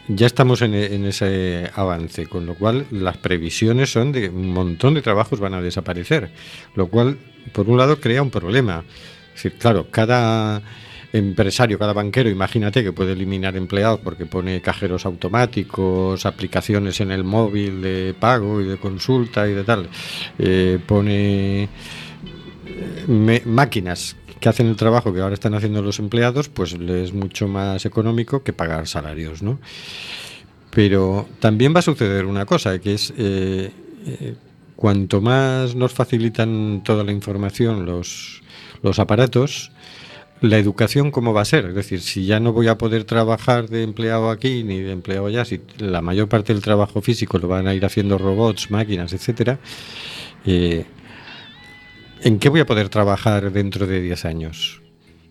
Ya 0.07 0.27
estamos 0.27 0.61
en, 0.61 0.75
ese 0.75 1.69
avance, 1.73 2.27
con 2.27 2.45
lo 2.45 2.53
cual 2.53 2.85
las 2.91 3.17
previsiones 3.17 3.91
son 3.91 4.11
de 4.11 4.29
un 4.29 4.53
montón 4.53 4.93
de 4.93 5.01
trabajos 5.01 5.39
van 5.39 5.55
a 5.55 5.61
desaparecer, 5.61 6.29
lo 6.75 6.87
cual 6.87 7.17
por 7.53 7.67
un 7.67 7.77
lado 7.79 7.99
crea 7.99 8.21
un 8.21 8.29
problema. 8.29 8.83
Es 9.29 9.43
decir, 9.43 9.57
claro, 9.57 9.87
cada 9.89 10.61
empresario, 11.11 11.79
cada 11.79 11.93
banquero, 11.93 12.29
imagínate 12.29 12.83
que 12.83 12.91
puede 12.91 13.13
eliminar 13.13 13.55
empleados 13.57 13.99
porque 14.03 14.27
pone 14.27 14.61
cajeros 14.61 15.07
automáticos, 15.07 16.23
aplicaciones 16.27 17.01
en 17.01 17.09
el 17.09 17.23
móvil 17.23 17.81
de 17.81 18.13
pago 18.19 18.61
y 18.61 18.65
de 18.65 18.77
consulta 18.77 19.47
y 19.47 19.53
de 19.53 19.63
tal, 19.63 19.89
eh, 20.37 20.77
pone 20.85 21.63
eh, 21.63 23.41
máquinas 23.45 24.15
que 24.39 24.49
hacen 24.49 24.67
el 24.67 24.75
trabajo 24.75 25.13
que 25.13 25.21
ahora 25.21 25.33
están 25.33 25.53
haciendo 25.53 25.81
los 25.81 25.99
empleados, 25.99 26.49
pues 26.49 26.77
les 26.77 27.09
es 27.09 27.13
mucho 27.13 27.47
más 27.47 27.85
económico 27.85 28.43
que 28.43 28.53
pagar 28.53 28.87
salarios, 28.87 29.41
¿no? 29.41 29.59
Pero 30.71 31.27
también 31.39 31.73
va 31.73 31.79
a 31.79 31.83
suceder 31.83 32.25
una 32.25 32.45
cosa, 32.45 32.79
que 32.79 32.93
es 32.93 33.13
eh, 33.17 33.71
eh, 34.05 34.35
cuanto 34.75 35.21
más 35.21 35.75
nos 35.75 35.93
facilitan 35.93 36.81
toda 36.83 37.03
la 37.03 37.11
información 37.11 37.85
los, 37.85 38.41
los 38.81 38.99
aparatos, 38.99 39.71
la 40.41 40.57
educación 40.57 41.11
cómo 41.11 41.33
va 41.33 41.41
a 41.41 41.45
ser. 41.45 41.65
Es 41.65 41.75
decir, 41.75 42.01
si 42.01 42.25
ya 42.25 42.39
no 42.39 42.53
voy 42.53 42.67
a 42.67 42.77
poder 42.77 43.05
trabajar 43.05 43.69
de 43.69 43.83
empleado 43.83 44.29
aquí 44.29 44.63
ni 44.63 44.79
de 44.79 44.91
empleado 44.91 45.27
allá, 45.27 45.45
si 45.45 45.61
la 45.77 46.01
mayor 46.01 46.27
parte 46.27 46.53
del 46.53 46.61
trabajo 46.61 47.01
físico 47.01 47.37
lo 47.37 47.47
van 47.47 47.67
a 47.67 47.73
ir 47.73 47.85
haciendo 47.85 48.17
robots, 48.17 48.69
máquinas, 48.69 49.13
etcétera, 49.13 49.59
eh, 50.45 50.85
¿en 52.21 52.39
qué 52.39 52.49
voy 52.49 52.59
a 52.59 52.65
poder 52.65 52.89
trabajar 52.89 53.51
dentro 53.51 53.87
de 53.87 54.01
10 54.01 54.25
años? 54.25 54.81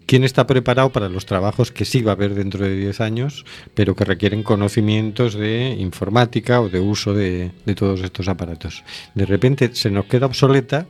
¿Quién 0.06 0.22
está 0.22 0.46
preparado 0.46 0.90
para 0.90 1.08
los 1.08 1.24
trabajos 1.24 1.72
que 1.72 1.86
sí 1.86 2.02
va 2.02 2.12
a 2.12 2.14
haber 2.14 2.34
dentro 2.34 2.64
de 2.64 2.76
10 2.76 3.00
años, 3.00 3.46
pero 3.74 3.96
que 3.96 4.04
requieren 4.04 4.42
conocimientos 4.42 5.34
de 5.34 5.76
informática 5.78 6.60
o 6.60 6.68
de 6.68 6.80
uso 6.80 7.14
de, 7.14 7.52
todos 7.74 8.02
estos 8.02 8.28
aparatos? 8.28 8.84
De 9.14 9.24
repente 9.24 9.70
se 9.74 9.90
nos 9.90 10.04
queda 10.04 10.26
obsoleta 10.26 10.86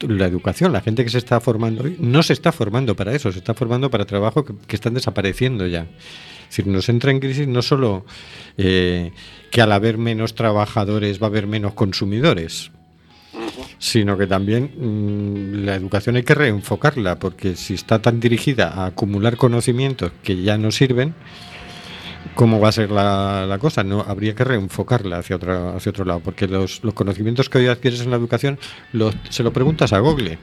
la 0.00 0.26
educación, 0.26 0.72
la 0.72 0.80
gente 0.80 1.02
que 1.02 1.10
se 1.10 1.18
está 1.18 1.40
formando 1.40 1.82
hoy, 1.82 1.96
no 1.98 2.22
se 2.22 2.32
está 2.32 2.52
formando 2.52 2.94
para 2.94 3.12
eso, 3.12 3.32
se 3.32 3.38
está 3.38 3.54
formando 3.54 3.90
para 3.90 4.04
trabajos 4.04 4.44
que, 4.44 4.54
que 4.66 4.76
están 4.76 4.94
desapareciendo 4.94 5.66
ya. 5.66 5.88
Es 6.48 6.56
decir, 6.56 6.68
nos 6.68 6.88
entra 6.88 7.10
en 7.10 7.18
crisis 7.18 7.46
no 7.48 7.60
solo 7.60 8.06
eh, 8.56 9.12
que 9.50 9.60
al 9.60 9.72
haber 9.72 9.98
menos 9.98 10.34
trabajadores 10.34 11.20
va 11.20 11.26
a 11.26 11.30
haber 11.30 11.46
menos 11.46 11.74
consumidores, 11.74 12.70
sino 13.78 14.18
que 14.18 14.26
también 14.26 14.72
mm, 14.76 15.64
la 15.64 15.74
educación 15.74 16.16
hay 16.16 16.22
que 16.22 16.34
reenfocarla, 16.34 17.18
porque 17.18 17.56
si 17.56 17.74
está 17.74 18.00
tan 18.00 18.20
dirigida 18.20 18.68
a 18.68 18.86
acumular 18.86 19.36
conocimientos 19.36 20.12
que 20.22 20.42
ya 20.42 20.58
no 20.58 20.70
sirven, 20.70 21.14
¿cómo 22.34 22.60
va 22.60 22.68
a 22.68 22.72
ser 22.72 22.90
la, 22.90 23.46
la 23.46 23.58
cosa? 23.58 23.84
No 23.84 24.00
habría 24.00 24.34
que 24.34 24.44
reenfocarla 24.44 25.18
hacia 25.18 25.36
otro, 25.36 25.76
hacia 25.76 25.90
otro 25.90 26.04
lado, 26.04 26.20
porque 26.20 26.46
los, 26.46 26.82
los 26.82 26.94
conocimientos 26.94 27.48
que 27.48 27.58
hoy 27.58 27.66
adquieres 27.68 28.00
en 28.00 28.10
la 28.10 28.16
educación 28.16 28.58
los, 28.92 29.14
se 29.30 29.42
lo 29.42 29.52
preguntas 29.52 29.92
a 29.92 29.98
Google. 30.00 30.38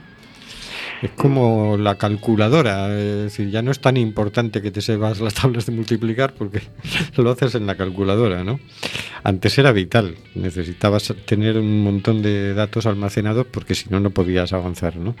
Es 1.02 1.10
como 1.10 1.76
la 1.76 1.96
calculadora, 1.96 2.88
es 2.96 3.24
decir, 3.24 3.50
ya 3.50 3.62
no 3.62 3.70
es 3.70 3.80
tan 3.80 3.96
importante 3.96 4.62
que 4.62 4.70
te 4.70 4.80
sepas 4.80 5.20
las 5.20 5.34
tablas 5.34 5.66
de 5.66 5.72
multiplicar 5.72 6.32
porque 6.34 6.62
lo 7.16 7.30
haces 7.30 7.54
en 7.54 7.66
la 7.66 7.76
calculadora, 7.76 8.44
¿no? 8.44 8.58
Antes 9.22 9.58
era 9.58 9.72
vital, 9.72 10.16
necesitabas 10.34 11.12
tener 11.26 11.58
un 11.58 11.82
montón 11.82 12.22
de 12.22 12.54
datos 12.54 12.86
almacenados 12.86 13.46
porque 13.46 13.74
si 13.74 13.90
no, 13.90 14.00
no 14.00 14.10
podías 14.10 14.52
avanzar, 14.52 14.96
¿no? 14.96 15.14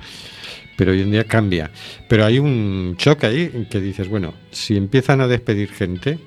Pero 0.76 0.92
hoy 0.92 1.02
en 1.02 1.10
día 1.10 1.24
cambia. 1.24 1.70
Pero 2.08 2.24
hay 2.24 2.38
un 2.38 2.94
choque 2.98 3.26
ahí 3.26 3.66
que 3.70 3.80
dices, 3.80 4.08
bueno, 4.08 4.34
si 4.50 4.76
empiezan 4.76 5.20
a 5.20 5.26
despedir 5.26 5.70
gente, 5.70 6.18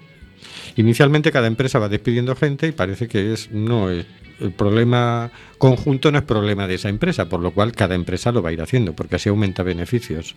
inicialmente 0.79 1.31
cada 1.31 1.47
empresa 1.47 1.77
va 1.77 1.89
despidiendo 1.89 2.35
gente 2.35 2.67
y 2.67 2.71
parece 2.71 3.07
que 3.07 3.33
es 3.33 3.51
no 3.51 3.89
es 3.89 4.05
el 4.39 4.51
problema 4.51 5.29
conjunto 5.57 6.11
no 6.11 6.17
es 6.17 6.23
problema 6.23 6.65
de 6.67 6.75
esa 6.75 6.87
empresa, 6.87 7.27
por 7.27 7.41
lo 7.41 7.51
cual 7.51 7.73
cada 7.73 7.95
empresa 7.95 8.31
lo 8.31 8.41
va 8.41 8.49
a 8.49 8.53
ir 8.53 8.61
haciendo, 8.61 8.93
porque 8.93 9.17
así 9.17 9.27
aumenta 9.27 9.63
beneficios. 9.63 10.35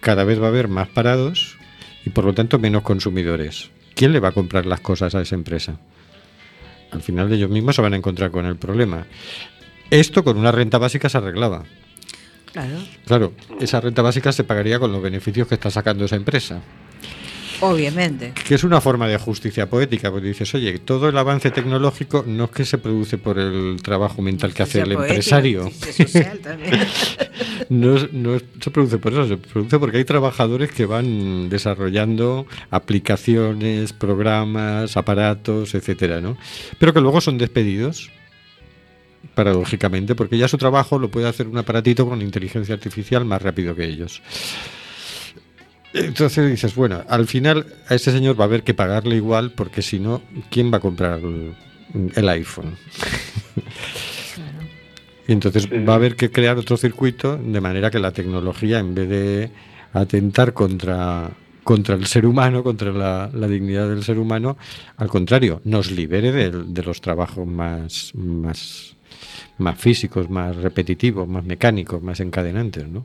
Cada 0.00 0.24
vez 0.24 0.40
va 0.40 0.46
a 0.46 0.48
haber 0.48 0.68
más 0.68 0.88
parados 0.88 1.58
y 2.06 2.10
por 2.10 2.24
lo 2.24 2.32
tanto 2.32 2.58
menos 2.58 2.82
consumidores. 2.82 3.70
¿Quién 3.94 4.12
le 4.12 4.20
va 4.20 4.28
a 4.28 4.32
comprar 4.32 4.64
las 4.64 4.80
cosas 4.80 5.14
a 5.14 5.20
esa 5.20 5.34
empresa? 5.34 5.78
Al 6.90 7.02
final 7.02 7.30
ellos 7.30 7.50
mismos 7.50 7.76
se 7.76 7.82
van 7.82 7.92
a 7.92 7.96
encontrar 7.96 8.30
con 8.30 8.46
el 8.46 8.56
problema. 8.56 9.04
Esto 9.90 10.24
con 10.24 10.38
una 10.38 10.52
renta 10.52 10.78
básica 10.78 11.10
se 11.10 11.18
arreglaba. 11.18 11.64
Claro, 12.52 12.78
Claro, 13.04 13.32
esa 13.60 13.80
renta 13.82 14.00
básica 14.00 14.32
se 14.32 14.44
pagaría 14.44 14.78
con 14.78 14.90
los 14.90 15.02
beneficios 15.02 15.46
que 15.46 15.54
está 15.54 15.70
sacando 15.70 16.06
esa 16.06 16.16
empresa. 16.16 16.62
Obviamente. 17.60 18.32
Que 18.46 18.54
es 18.54 18.64
una 18.64 18.80
forma 18.80 19.08
de 19.08 19.18
justicia 19.18 19.68
poética, 19.68 20.10
porque 20.10 20.28
dices, 20.28 20.54
oye, 20.54 20.78
todo 20.78 21.08
el 21.08 21.18
avance 21.18 21.50
tecnológico 21.50 22.24
no 22.26 22.44
es 22.44 22.50
que 22.50 22.64
se 22.64 22.78
produce 22.78 23.18
por 23.18 23.38
el 23.38 23.76
trabajo 23.82 24.22
mental 24.22 24.54
que 24.54 24.62
hace 24.62 24.80
el 24.80 24.92
empresario. 24.92 25.70
social 25.70 26.38
también. 26.40 26.78
No, 27.68 27.96
no 28.12 28.38
se 28.60 28.70
produce 28.70 28.96
por 28.96 29.12
eso, 29.12 29.28
se 29.28 29.36
produce 29.36 29.78
porque 29.78 29.98
hay 29.98 30.04
trabajadores 30.04 30.70
que 30.72 30.86
van 30.86 31.50
desarrollando 31.50 32.46
aplicaciones, 32.70 33.92
programas, 33.92 34.96
aparatos, 34.96 35.74
etcétera, 35.74 36.22
¿no? 36.22 36.38
Pero 36.78 36.94
que 36.94 37.00
luego 37.00 37.20
son 37.20 37.36
despedidos, 37.36 38.10
paradójicamente, 39.34 40.14
porque 40.14 40.38
ya 40.38 40.48
su 40.48 40.58
trabajo 40.58 40.98
lo 40.98 41.10
puede 41.10 41.28
hacer 41.28 41.46
un 41.46 41.58
aparatito 41.58 42.08
con 42.08 42.22
inteligencia 42.22 42.74
artificial 42.74 43.24
más 43.24 43.42
rápido 43.42 43.74
que 43.74 43.84
ellos. 43.84 44.22
Entonces 45.98 46.50
dices, 46.50 46.74
bueno, 46.74 47.02
al 47.08 47.26
final 47.26 47.66
a 47.88 47.94
ese 47.94 48.12
señor 48.12 48.38
va 48.38 48.44
a 48.44 48.46
haber 48.46 48.62
que 48.62 48.74
pagarle 48.74 49.16
igual, 49.16 49.52
porque 49.52 49.82
si 49.82 49.98
no, 49.98 50.22
¿quién 50.50 50.72
va 50.72 50.78
a 50.78 50.80
comprar 50.80 51.18
el, 51.20 51.54
el 52.14 52.28
iPhone? 52.28 52.76
Y 55.26 55.32
entonces 55.32 55.68
va 55.70 55.92
a 55.92 55.96
haber 55.96 56.16
que 56.16 56.30
crear 56.30 56.56
otro 56.56 56.76
circuito 56.76 57.36
de 57.36 57.60
manera 57.60 57.90
que 57.90 57.98
la 57.98 58.12
tecnología, 58.12 58.78
en 58.78 58.94
vez 58.94 59.08
de 59.08 59.50
atentar 59.92 60.54
contra, 60.54 61.30
contra 61.64 61.96
el 61.96 62.06
ser 62.06 62.24
humano, 62.24 62.62
contra 62.62 62.92
la, 62.92 63.30
la 63.34 63.46
dignidad 63.46 63.88
del 63.90 64.02
ser 64.04 64.18
humano, 64.18 64.56
al 64.96 65.08
contrario, 65.08 65.60
nos 65.64 65.90
libere 65.90 66.32
del- 66.32 66.72
de, 66.72 66.82
los 66.82 67.00
trabajos 67.02 67.46
más, 67.46 68.12
más, 68.14 68.96
más 69.58 69.78
físicos, 69.78 70.30
más 70.30 70.56
repetitivos, 70.56 71.28
más 71.28 71.44
mecánicos, 71.44 72.02
más 72.02 72.20
encadenantes, 72.20 72.88
¿no? 72.88 73.04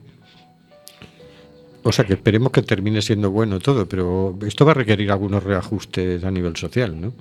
O 1.84 1.92
sea 1.92 2.06
que 2.06 2.14
esperemos 2.14 2.52
que 2.52 2.62
termine 2.62 3.02
siendo 3.02 3.30
bueno 3.32 3.60
todo, 3.60 3.88
pero 3.88 4.38
esto 4.48 4.66
va 4.66 4.72
a 4.72 4.76
requerir 4.76 5.12
algunos 5.12 5.44
reajustes 5.44 6.24
a 6.24 6.32
nivel 6.32 6.56
social, 6.56 7.00
¿no? 7.00 7.14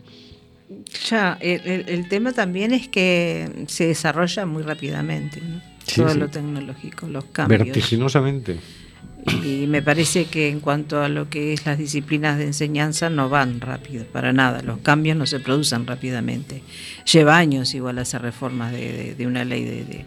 Ya, 1.08 1.36
el, 1.40 1.60
el- 1.66 1.88
el 1.88 2.08
tema 2.08 2.32
también 2.32 2.72
es 2.72 2.88
que 2.88 3.64
se 3.66 3.86
desarrolla 3.88 4.46
muy 4.46 4.62
rápidamente, 4.62 5.40
¿no? 5.40 5.60
Sí, 5.86 5.96
todo 6.00 6.10
sí. 6.10 6.18
lo 6.18 6.28
tecnológico, 6.28 7.06
los 7.08 7.24
cambios. 7.26 7.64
Vertiginosamente. 7.64 8.56
Y 9.44 9.66
me 9.68 9.82
parece 9.82 10.24
que 10.24 10.48
en 10.48 10.58
cuanto 10.60 11.00
a 11.00 11.08
lo 11.08 11.28
que 11.28 11.52
es 11.52 11.64
las 11.66 11.78
disciplinas 11.78 12.38
de 12.38 12.44
enseñanza 12.46 13.08
no 13.10 13.28
van 13.28 13.60
rápido, 13.60 14.04
para 14.04 14.32
nada. 14.32 14.62
Los 14.62 14.78
cambios 14.78 15.16
no 15.16 15.26
se 15.26 15.38
producen 15.40 15.86
rápidamente. 15.86 16.62
Lleva 17.12 17.36
años 17.36 17.74
igual 17.74 17.98
hacer 17.98 18.22
reformas 18.22 18.72
de, 18.72 18.92
de- 18.92 19.14
de 19.14 19.26
una 19.26 19.44
ley 19.44 19.64
de, 19.64 19.84
de- 19.84 20.06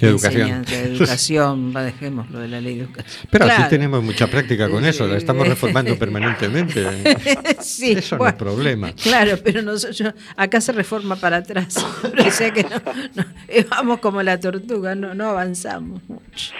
De 0.00 0.08
educación. 0.08 0.62
de 0.64 0.82
educación, 0.84 1.72
va, 1.76 1.82
dejémoslo 1.84 2.38
de 2.40 2.48
la 2.48 2.60
ley 2.60 2.76
de 2.76 2.84
educación. 2.84 3.26
Pero 3.30 3.44
Claro. 3.44 3.62
aquí 3.64 3.70
tenemos 3.70 4.02
mucha 4.02 4.26
práctica 4.28 4.68
con 4.68 4.84
eso, 4.84 5.06
la 5.06 5.16
estamos 5.16 5.46
reformando 5.46 5.96
permanentemente. 5.98 6.84
Sí, 7.60 7.92
Eso 7.92 8.14
no 8.16 8.18
bueno, 8.20 8.30
es 8.30 8.36
problema. 8.36 8.92
Claro, 8.92 9.38
pero 9.44 9.62
nosotros, 9.62 10.14
acá 10.36 10.60
se 10.60 10.72
reforma 10.72 11.16
para 11.16 11.38
atrás. 11.38 11.76
o 12.26 12.30
sea 12.30 12.50
que 12.52 12.62
no, 12.64 12.70
no, 13.14 13.24
eh, 13.48 13.64
vamos 13.68 14.00
como 14.00 14.22
la 14.22 14.38
tortuga, 14.40 14.94
no, 14.94 15.14
no 15.14 15.28
avanzamos 15.30 16.00
mucho. 16.08 16.52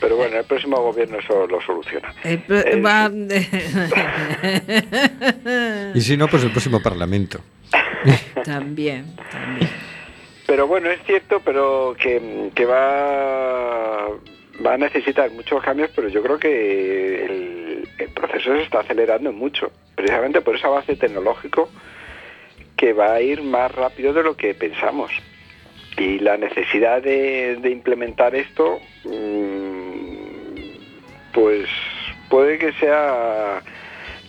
Pero 0.00 0.16
bueno, 0.16 0.38
el 0.38 0.44
próximo 0.44 0.76
gobierno 0.80 1.18
eso 1.18 1.46
lo 1.46 1.60
soluciona. 1.60 2.14
El 2.24 2.42
Eh, 2.48 2.80
va- 2.80 3.10
Y 5.94 6.00
si 6.00 6.16
no, 6.16 6.28
pues 6.28 6.42
el 6.44 6.50
próximo 6.50 6.80
Parlamento. 6.80 7.40
también, 8.44 9.14
también. 9.30 9.70
Pero 10.46 10.66
bueno, 10.66 10.90
es 10.90 11.00
cierto, 11.04 11.40
pero 11.44 11.94
que, 11.98 12.50
que 12.54 12.64
va, 12.66 14.08
va 14.64 14.74
a 14.74 14.78
necesitar 14.78 15.30
muchos 15.30 15.62
cambios, 15.62 15.90
pero 15.94 16.08
yo 16.08 16.22
creo 16.22 16.38
que 16.38 17.24
el, 17.24 17.88
el 17.98 18.08
proceso 18.10 18.54
se 18.56 18.62
está 18.62 18.80
acelerando 18.80 19.32
mucho, 19.32 19.70
precisamente 19.94 20.40
por 20.40 20.56
ese 20.56 20.66
avance 20.66 20.96
tecnológico 20.96 21.68
que 22.76 22.92
va 22.92 23.12
a 23.12 23.20
ir 23.20 23.42
más 23.42 23.72
rápido 23.72 24.12
de 24.12 24.24
lo 24.24 24.36
que 24.36 24.54
pensamos. 24.54 25.12
Y 25.96 26.18
la 26.18 26.36
necesidad 26.36 27.00
de, 27.02 27.56
de 27.60 27.70
implementar 27.70 28.34
esto, 28.34 28.80
mm, 29.04 30.32
pues 31.32 31.68
puede 32.28 32.58
que 32.58 32.72
sea 32.72 33.62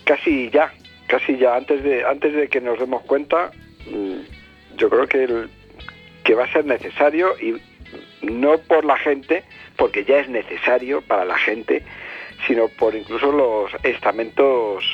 casi 0.04 0.50
ya, 0.50 0.72
casi 1.08 1.36
ya, 1.36 1.56
antes 1.56 1.82
de, 1.82 2.04
antes 2.04 2.34
de 2.34 2.48
que 2.48 2.60
nos 2.60 2.78
demos 2.78 3.02
cuenta, 3.02 3.50
mm, 3.90 4.76
yo 4.76 4.88
creo 4.90 5.06
que 5.08 5.24
el, 5.24 5.48
que 6.24 6.34
va 6.34 6.44
a 6.44 6.52
ser 6.52 6.64
necesario 6.64 7.38
y 7.38 7.60
no 8.22 8.58
por 8.58 8.84
la 8.84 8.96
gente, 8.96 9.44
porque 9.76 10.04
ya 10.04 10.18
es 10.18 10.28
necesario 10.28 11.02
para 11.02 11.24
la 11.24 11.38
gente, 11.38 11.82
sino 12.46 12.68
por 12.68 12.94
incluso 12.94 13.30
los 13.30 13.70
estamentos 13.84 14.84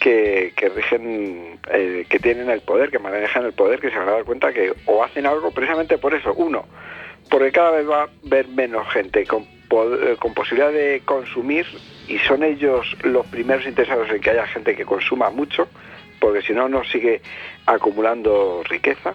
que, 0.00 0.52
que 0.56 0.68
rigen, 0.70 1.58
eh, 1.70 2.06
que 2.08 2.18
tienen 2.20 2.48
el 2.48 2.60
poder, 2.60 2.90
que 2.90 2.98
manejan 2.98 3.44
el 3.44 3.52
poder, 3.52 3.80
que 3.80 3.90
se 3.90 3.98
van 3.98 4.08
a 4.08 4.12
dar 4.12 4.24
cuenta 4.24 4.52
que 4.52 4.72
o 4.86 5.04
hacen 5.04 5.26
algo 5.26 5.50
precisamente 5.50 5.98
por 5.98 6.14
eso. 6.14 6.32
Uno, 6.34 6.64
porque 7.28 7.52
cada 7.52 7.72
vez 7.72 7.88
va 7.88 8.02
a 8.04 8.08
haber 8.26 8.48
menos 8.48 8.88
gente 8.92 9.22
eh, 9.22 9.26
con 9.26 10.34
posibilidad 10.34 10.72
de 10.72 11.02
consumir 11.04 11.66
y 12.08 12.18
son 12.18 12.42
ellos 12.42 12.96
los 13.02 13.26
primeros 13.26 13.66
interesados 13.66 14.08
en 14.10 14.20
que 14.20 14.30
haya 14.30 14.46
gente 14.46 14.74
que 14.74 14.84
consuma 14.84 15.30
mucho, 15.30 15.68
porque 16.18 16.42
si 16.42 16.52
no, 16.52 16.68
no 16.68 16.84
sigue 16.84 17.20
acumulando 17.66 18.62
riqueza 18.68 19.14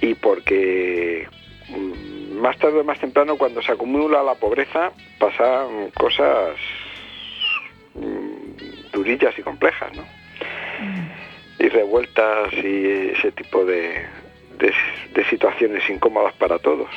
y 0.00 0.14
porque 0.14 1.28
mm, 1.68 2.38
más 2.40 2.56
tarde 2.58 2.80
o 2.80 2.84
más 2.84 2.98
temprano, 2.98 3.36
cuando 3.36 3.62
se 3.62 3.72
acumula 3.72 4.22
la 4.22 4.34
pobreza, 4.34 4.92
pasan 5.18 5.90
cosas 5.94 6.56
mm, 7.94 8.90
durillas 8.92 9.38
y 9.38 9.42
complejas, 9.42 9.90
¿no? 9.96 10.04
Y 11.58 11.68
revueltas 11.68 12.52
y 12.54 13.10
ese 13.16 13.32
tipo 13.32 13.64
de, 13.64 14.04
de- 14.58 14.72
de 15.14 15.24
situaciones 15.28 15.88
incómodas 15.90 16.32
para 16.34 16.58
todos. 16.58 16.88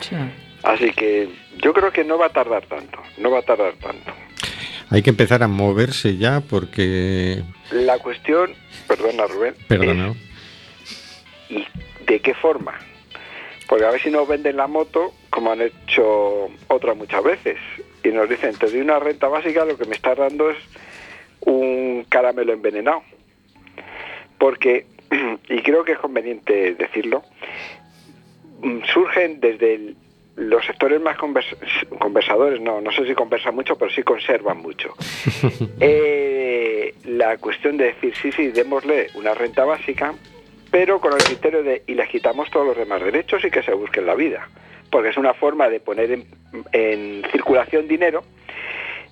Sí. 0.00 0.16
Así 0.62 0.90
que 0.92 1.28
yo 1.62 1.74
creo 1.74 1.92
que 1.92 2.04
no 2.04 2.16
va 2.16 2.26
a 2.26 2.30
tardar 2.30 2.64
tanto, 2.66 2.98
no 3.18 3.30
va 3.30 3.40
a 3.40 3.42
tardar 3.42 3.74
tanto. 3.74 4.12
Hay 4.90 5.02
que 5.02 5.10
empezar 5.10 5.42
a 5.42 5.48
moverse 5.48 6.16
ya 6.16 6.40
porque... 6.40 7.42
La 7.70 7.98
cuestión, 7.98 8.52
perdona 8.86 9.26
Rubén, 9.26 9.54
Perdona. 9.68 10.08
es 10.10 10.16
¿y 11.54 11.66
de 12.06 12.20
qué 12.20 12.34
forma? 12.34 12.78
Porque 13.68 13.84
a 13.86 13.90
ver 13.90 14.00
si 14.00 14.10
nos 14.10 14.28
venden 14.28 14.56
la 14.56 14.66
moto 14.66 15.12
como 15.30 15.50
han 15.52 15.62
hecho 15.62 16.48
otras 16.68 16.96
muchas 16.96 17.22
veces 17.24 17.56
y 18.02 18.08
nos 18.08 18.28
dicen, 18.28 18.54
te 18.56 18.66
doy 18.66 18.80
una 18.80 18.98
renta 18.98 19.28
básica, 19.28 19.64
lo 19.64 19.76
que 19.78 19.86
me 19.86 19.94
estás 19.96 20.18
dando 20.18 20.50
es 20.50 20.58
un 21.40 22.04
caramelo 22.08 22.52
envenenado. 22.52 23.02
Porque, 24.38 24.86
y 25.48 25.62
creo 25.62 25.84
que 25.84 25.92
es 25.92 25.98
conveniente 25.98 26.74
decirlo, 26.74 27.22
mm, 28.60 28.80
surgen 28.92 29.40
desde 29.40 29.74
el- 29.74 29.96
los 30.36 30.66
sectores 30.66 31.00
más 31.00 31.16
convers- 31.16 31.56
conversadores, 32.00 32.60
no, 32.60 32.80
no 32.80 32.90
sé 32.90 33.06
si 33.06 33.14
conversan 33.14 33.54
mucho, 33.54 33.76
pero 33.78 33.90
sí 33.90 34.02
conservan 34.02 34.58
mucho. 34.58 34.94
Eh, 35.80 36.94
la 37.04 37.36
cuestión 37.38 37.76
de 37.76 37.86
decir, 37.86 38.14
sí, 38.20 38.32
sí, 38.32 38.48
démosle 38.48 39.08
una 39.14 39.32
renta 39.34 39.64
básica, 39.64 40.14
pero 40.74 41.00
con 41.00 41.12
el 41.12 41.22
criterio 41.22 41.62
de, 41.62 41.84
y 41.86 41.94
les 41.94 42.08
quitamos 42.08 42.50
todos 42.50 42.66
los 42.66 42.76
demás 42.76 43.00
derechos 43.00 43.44
y 43.44 43.50
que 43.52 43.62
se 43.62 43.72
busquen 43.72 44.06
la 44.06 44.16
vida. 44.16 44.48
Porque 44.90 45.10
es 45.10 45.16
una 45.16 45.32
forma 45.32 45.68
de 45.68 45.78
poner 45.78 46.10
en, 46.10 46.26
en 46.72 47.22
circulación 47.30 47.86
dinero 47.86 48.24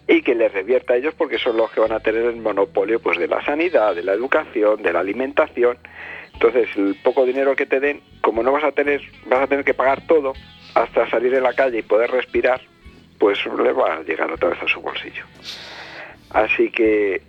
y 0.08 0.22
que 0.22 0.34
les 0.34 0.52
revierta 0.52 0.94
a 0.94 0.96
ellos 0.96 1.14
porque 1.16 1.38
son 1.38 1.56
los 1.56 1.70
que 1.70 1.78
van 1.78 1.92
a 1.92 2.00
tener 2.00 2.24
el 2.24 2.34
monopolio 2.34 2.98
pues 2.98 3.16
de 3.16 3.28
la 3.28 3.44
sanidad, 3.44 3.94
de 3.94 4.02
la 4.02 4.12
educación, 4.12 4.82
de 4.82 4.92
la 4.92 4.98
alimentación. 4.98 5.78
Entonces, 6.32 6.68
el 6.74 6.96
poco 6.96 7.24
dinero 7.24 7.54
que 7.54 7.66
te 7.66 7.78
den, 7.78 8.00
como 8.22 8.42
no 8.42 8.50
vas 8.50 8.64
a 8.64 8.72
tener, 8.72 9.00
vas 9.26 9.42
a 9.42 9.46
tener 9.46 9.64
que 9.64 9.74
pagar 9.74 10.04
todo 10.08 10.32
hasta 10.74 11.08
salir 11.10 11.32
en 11.32 11.44
la 11.44 11.52
calle 11.52 11.78
y 11.78 11.82
poder 11.82 12.10
respirar, 12.10 12.60
pues 13.20 13.38
le 13.46 13.72
va 13.72 13.98
a 13.98 14.02
llegar 14.02 14.32
otra 14.32 14.48
vez 14.48 14.60
a 14.60 14.66
su 14.66 14.80
bolsillo. 14.80 15.22
Así 16.30 16.72
que 16.72 17.22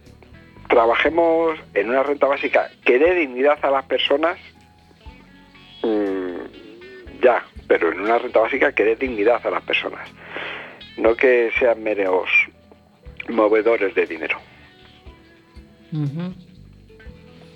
trabajemos 0.70 1.58
en 1.74 1.90
una 1.90 2.04
renta 2.04 2.28
básica 2.28 2.70
que 2.86 2.98
dé 3.00 3.14
dignidad 3.16 3.60
a 3.64 3.70
las 3.72 3.86
personas, 3.86 4.38
mm, 5.84 7.22
ya, 7.24 7.46
pero 7.68 7.92
en 7.92 8.02
una 8.02 8.18
renta 8.20 8.40
básica 8.40 8.72
que 8.74 8.84
dé 8.84 8.96
dignidad 8.96 9.46
a 9.46 9.50
las 9.50 9.64
personas, 9.64 10.08
no 10.98 11.16
que 11.16 11.52
sean 11.60 11.82
meros 11.84 12.30
movedores 13.30 13.94
de 13.96 14.06
dinero. 14.06 14.38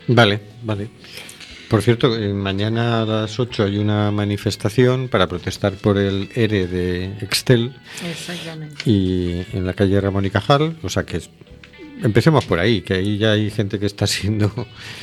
Vale, 0.08 0.40
vale. 0.64 0.88
Por 1.70 1.82
cierto, 1.82 2.16
eh, 2.16 2.32
mañana 2.34 3.02
a 3.02 3.06
las 3.06 3.40
8 3.40 3.64
hay 3.66 3.78
una 3.78 4.10
manifestación 4.12 5.10
para 5.10 5.28
protestar 5.28 5.74
por 5.74 5.98
el 5.98 6.30
ERE 6.34 6.66
de 6.68 7.06
Excel 7.20 7.76
Exactamente. 8.10 8.90
y 8.90 9.46
en 9.52 9.66
la 9.66 9.74
calle 9.74 10.00
Ramón 10.00 10.24
y 10.26 10.30
Cajal, 10.30 10.78
o 10.82 10.88
sea 10.88 11.04
que 11.04 11.18
es- 11.18 11.30
empecemos 12.04 12.46
por 12.46 12.60
ahí, 12.60 12.82
que 12.82 12.96
ahí 12.96 13.18
ya 13.18 13.32
hay 13.32 13.50
gente 13.50 13.80
que 13.80 13.86
está 13.86 14.08
siendo 14.08 14.52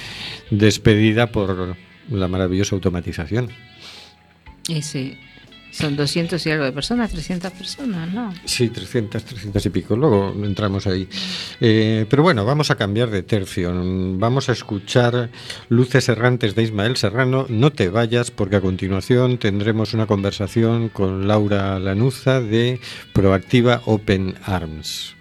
despedida 0.50 1.30
por 1.30 1.76
la 2.10 2.28
maravillosa 2.28 2.74
automatización. 2.74 3.50
Y 4.68 4.82
sí, 4.82 5.18
son 5.74 5.96
200 5.96 6.46
y 6.46 6.50
algo 6.52 6.64
de 6.64 6.72
personas, 6.72 7.10
300 7.10 7.50
personas, 7.50 8.12
¿no? 8.12 8.32
Sí, 8.44 8.68
300, 8.68 9.24
300 9.24 9.66
y 9.66 9.70
pico, 9.70 9.96
luego 9.96 10.32
entramos 10.44 10.86
ahí. 10.86 11.08
Eh, 11.60 12.06
pero 12.08 12.22
bueno, 12.22 12.44
vamos 12.44 12.70
a 12.70 12.76
cambiar 12.76 13.10
de 13.10 13.24
tercio. 13.24 13.72
Vamos 13.74 14.48
a 14.48 14.52
escuchar 14.52 15.30
Luces 15.68 16.08
Errantes 16.08 16.54
de 16.54 16.62
Ismael 16.62 16.96
Serrano. 16.96 17.46
No 17.48 17.72
te 17.72 17.88
vayas 17.88 18.30
porque 18.30 18.56
a 18.56 18.60
continuación 18.60 19.38
tendremos 19.38 19.94
una 19.94 20.06
conversación 20.06 20.90
con 20.90 21.26
Laura 21.26 21.80
Lanuza 21.80 22.40
de 22.40 22.78
Proactiva 23.12 23.82
Open 23.84 24.36
Arms. 24.44 25.16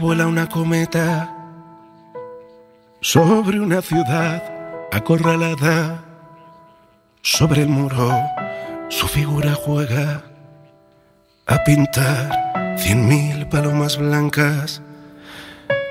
Vuela 0.00 0.26
una 0.26 0.48
cometa 0.48 1.32
sobre 3.00 3.60
una 3.60 3.80
ciudad 3.80 4.42
acorralada. 4.92 6.02
Sobre 7.22 7.62
el 7.62 7.68
muro 7.68 8.10
su 8.88 9.06
figura 9.06 9.54
juega 9.54 10.22
a 11.46 11.62
pintar 11.64 12.76
cien 12.76 13.06
mil 13.06 13.46
palomas 13.46 13.98
blancas. 13.98 14.82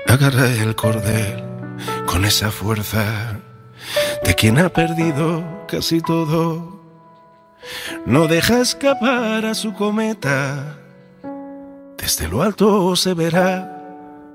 Agarra 0.06 0.48
el 0.48 0.76
cordel 0.76 1.42
con 2.06 2.26
esa 2.26 2.50
fuerza 2.50 3.40
de 4.22 4.34
quien 4.34 4.58
ha 4.58 4.68
perdido 4.68 5.64
casi 5.66 6.02
todo. 6.02 6.78
No 8.04 8.26
deja 8.28 8.60
escapar 8.60 9.46
a 9.46 9.54
su 9.54 9.72
cometa. 9.72 10.78
Desde 11.98 12.28
lo 12.28 12.42
alto 12.42 12.94
se 12.94 13.14
verá 13.14 13.72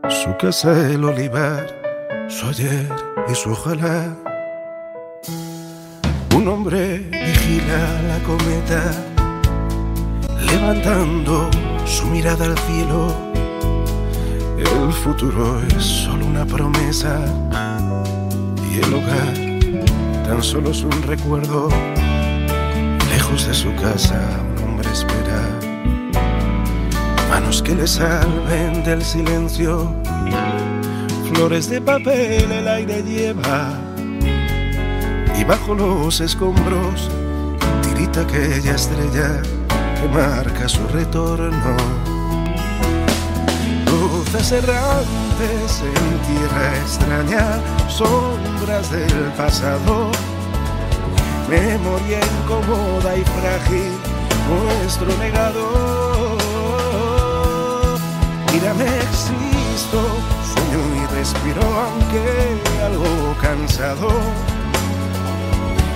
su 0.09 0.35
casa, 0.37 0.71
el 0.89 1.03
olivar, 1.03 1.67
su 2.27 2.47
ayer 2.47 2.89
y 3.31 3.35
su 3.35 3.51
ojalá. 3.51 4.15
Un 6.35 6.47
hombre 6.47 6.97
vigila 6.97 8.01
la 8.07 8.19
cometa, 8.25 8.91
levantando 10.51 11.49
su 11.85 12.07
mirada 12.07 12.45
al 12.45 12.57
cielo. 12.59 13.15
El 14.57 14.93
futuro 14.93 15.61
es 15.75 15.83
solo 15.83 16.25
una 16.25 16.45
promesa 16.45 17.19
y 18.71 18.79
el 18.79 18.93
hogar 18.93 19.51
tan 20.25 20.41
solo 20.41 20.71
es 20.71 20.83
un 20.83 21.01
recuerdo. 21.03 21.69
Lejos 23.09 23.47
de 23.47 23.53
su 23.53 23.73
casa, 23.75 24.19
un 24.57 24.63
hombre 24.63 24.91
espera 24.91 25.10
manos 27.31 27.61
que 27.61 27.73
le 27.73 27.87
salven 27.87 28.83
del 28.83 29.01
silencio. 29.01 29.95
Flores 31.29 31.69
de 31.69 31.79
papel 31.79 32.51
el 32.51 32.67
aire 32.67 33.01
lleva 33.03 33.71
y 35.39 35.43
bajo 35.45 35.73
los 35.73 36.19
escombros 36.19 37.09
tirita 37.83 38.21
aquella 38.21 38.75
estrella 38.75 39.41
que 39.97 40.07
marca 40.09 40.67
su 40.67 40.85
retorno. 40.89 41.77
Luces 43.85 44.51
errantes 44.51 45.71
en 45.99 46.07
tierra 46.27 46.65
extraña, 46.83 47.45
sombras 47.87 48.91
del 48.91 49.19
pasado, 49.37 50.11
memoria 51.49 52.19
incómoda 52.33 53.15
y 53.15 53.23
frágil, 53.23 53.93
nuestro 54.49 55.07
legado. 55.17 55.90
Mírame, 58.53 58.85
existo, 58.85 60.01
sueño 60.53 60.81
y 60.95 61.15
respiro, 61.15 61.61
aunque 61.61 62.23
algo 62.83 63.35
cansado. 63.41 64.09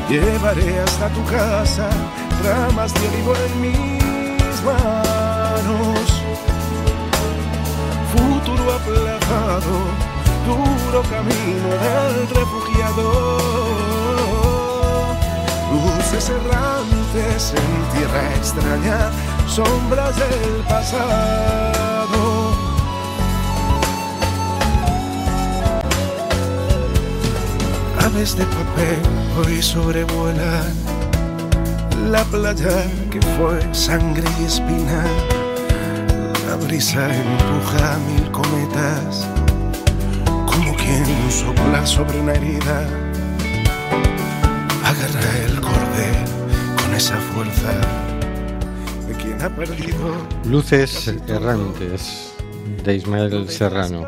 Llevaré 0.09 0.79
hasta 0.79 1.09
tu 1.09 1.23
casa 1.25 1.89
ramas 2.43 2.93
de 2.93 3.07
olivo 3.07 3.33
en 3.35 3.61
mis 3.61 4.63
manos. 4.63 6.21
Futuro 8.13 8.73
aplazado, 8.73 9.73
duro 10.45 11.01
camino 11.09 11.69
del 11.85 12.27
refugiado. 12.29 13.07
Luces 15.73 16.29
errantes 16.29 17.53
en 17.53 17.97
tierra 17.97 18.21
extraña, 18.37 18.99
sombras 19.47 20.15
del 20.15 20.63
pasado. 20.69 22.44
Aves 28.15 28.37
de 28.37 28.45
papel 28.45 28.97
hoy 29.37 29.61
sobrevuelan 29.61 30.73
la 32.09 32.23
playa 32.23 32.85
que 33.11 33.19
fue 33.35 33.59
sangre 33.73 34.23
y 34.39 34.45
espina. 34.45 35.03
La 36.47 36.55
brisa 36.55 37.13
empuja 37.13 37.97
mil 38.07 38.31
cometas 38.31 39.27
como 40.25 40.73
quien 40.77 41.05
sopla 41.29 41.85
sobre 41.85 42.17
una 42.21 42.35
herida. 42.35 42.87
Agarra 44.85 45.37
el 45.47 45.59
cordel 45.59 46.15
con 46.81 46.95
esa 46.95 47.17
fuerza 47.17 47.73
de 49.09 49.13
quien 49.15 49.41
ha 49.41 49.53
perdido. 49.53 50.15
Luces 50.45 51.13
errantes 51.27 52.31
de 52.81 52.95
Ismael 52.95 53.49
Serrano. 53.49 54.07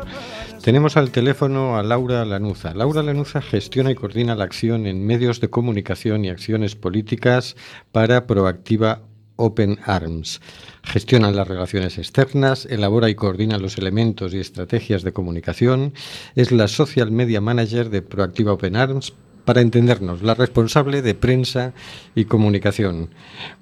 Tenemos 0.68 0.98
al 0.98 1.12
teléfono 1.12 1.78
a 1.78 1.82
Laura 1.82 2.26
Lanuza. 2.26 2.74
Laura 2.74 3.02
Lanuza 3.02 3.40
gestiona 3.40 3.90
y 3.90 3.94
coordina 3.94 4.34
la 4.34 4.44
acción 4.44 4.86
en 4.86 5.06
medios 5.06 5.40
de 5.40 5.48
comunicación 5.48 6.26
y 6.26 6.28
acciones 6.28 6.76
políticas 6.76 7.56
para 7.90 8.26
Proactiva 8.26 9.00
Open 9.36 9.78
Arms. 9.86 10.42
Gestiona 10.82 11.30
las 11.30 11.48
relaciones 11.48 11.96
externas, 11.96 12.66
elabora 12.66 13.08
y 13.08 13.14
coordina 13.14 13.56
los 13.56 13.78
elementos 13.78 14.34
y 14.34 14.40
estrategias 14.40 15.02
de 15.04 15.14
comunicación. 15.14 15.94
Es 16.34 16.52
la 16.52 16.68
social 16.68 17.12
media 17.12 17.40
manager 17.40 17.88
de 17.88 18.02
Proactiva 18.02 18.52
Open 18.52 18.76
Arms. 18.76 19.14
Para 19.46 19.62
entendernos, 19.62 20.20
la 20.20 20.34
responsable 20.34 21.00
de 21.00 21.14
prensa 21.14 21.72
y 22.14 22.26
comunicación. 22.26 23.08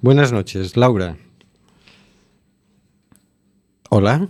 Buenas 0.01 0.33
noches, 0.33 0.75
Laura. 0.75 1.15
Hola. 3.89 4.27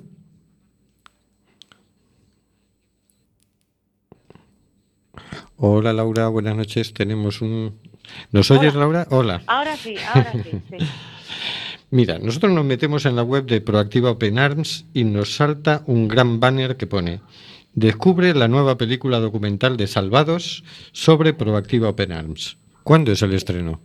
Hola 5.60 5.92
Laura, 5.92 6.28
buenas 6.28 6.56
noches. 6.56 6.94
Tenemos 6.94 7.42
un... 7.42 7.80
¿Nos 8.32 8.52
oyes 8.52 8.76
Laura? 8.76 9.08
Hola. 9.10 9.42
Ahora 9.48 9.76
sí, 9.76 9.96
ahora 10.14 10.32
sí, 10.32 10.62
sí. 10.70 10.78
Mira, 11.90 12.20
nosotros 12.20 12.52
nos 12.52 12.64
metemos 12.64 13.08
en 13.08 13.16
la 13.16 13.24
web 13.24 13.46
de 13.46 13.60
Proactiva 13.60 14.12
Open 14.12 14.38
Arms 14.38 14.86
y 14.94 15.04
nos 15.04 15.36
salta 15.36 15.82
un 15.88 16.08
gran 16.08 16.40
banner 16.40 16.78
que 16.78 16.86
pone 16.86 17.22
Descubre 17.74 18.36
la 18.36 18.48
nueva 18.48 18.78
película 18.78 19.20
documental 19.20 19.78
de 19.78 19.88
Salvados 19.88 20.64
sobre 20.92 21.34
Proactiva 21.34 21.90
Open 21.90 22.12
Arms. 22.12 22.58
¿Cuándo 22.84 23.12
es 23.12 23.22
el 23.24 23.34
estreno? 23.34 23.80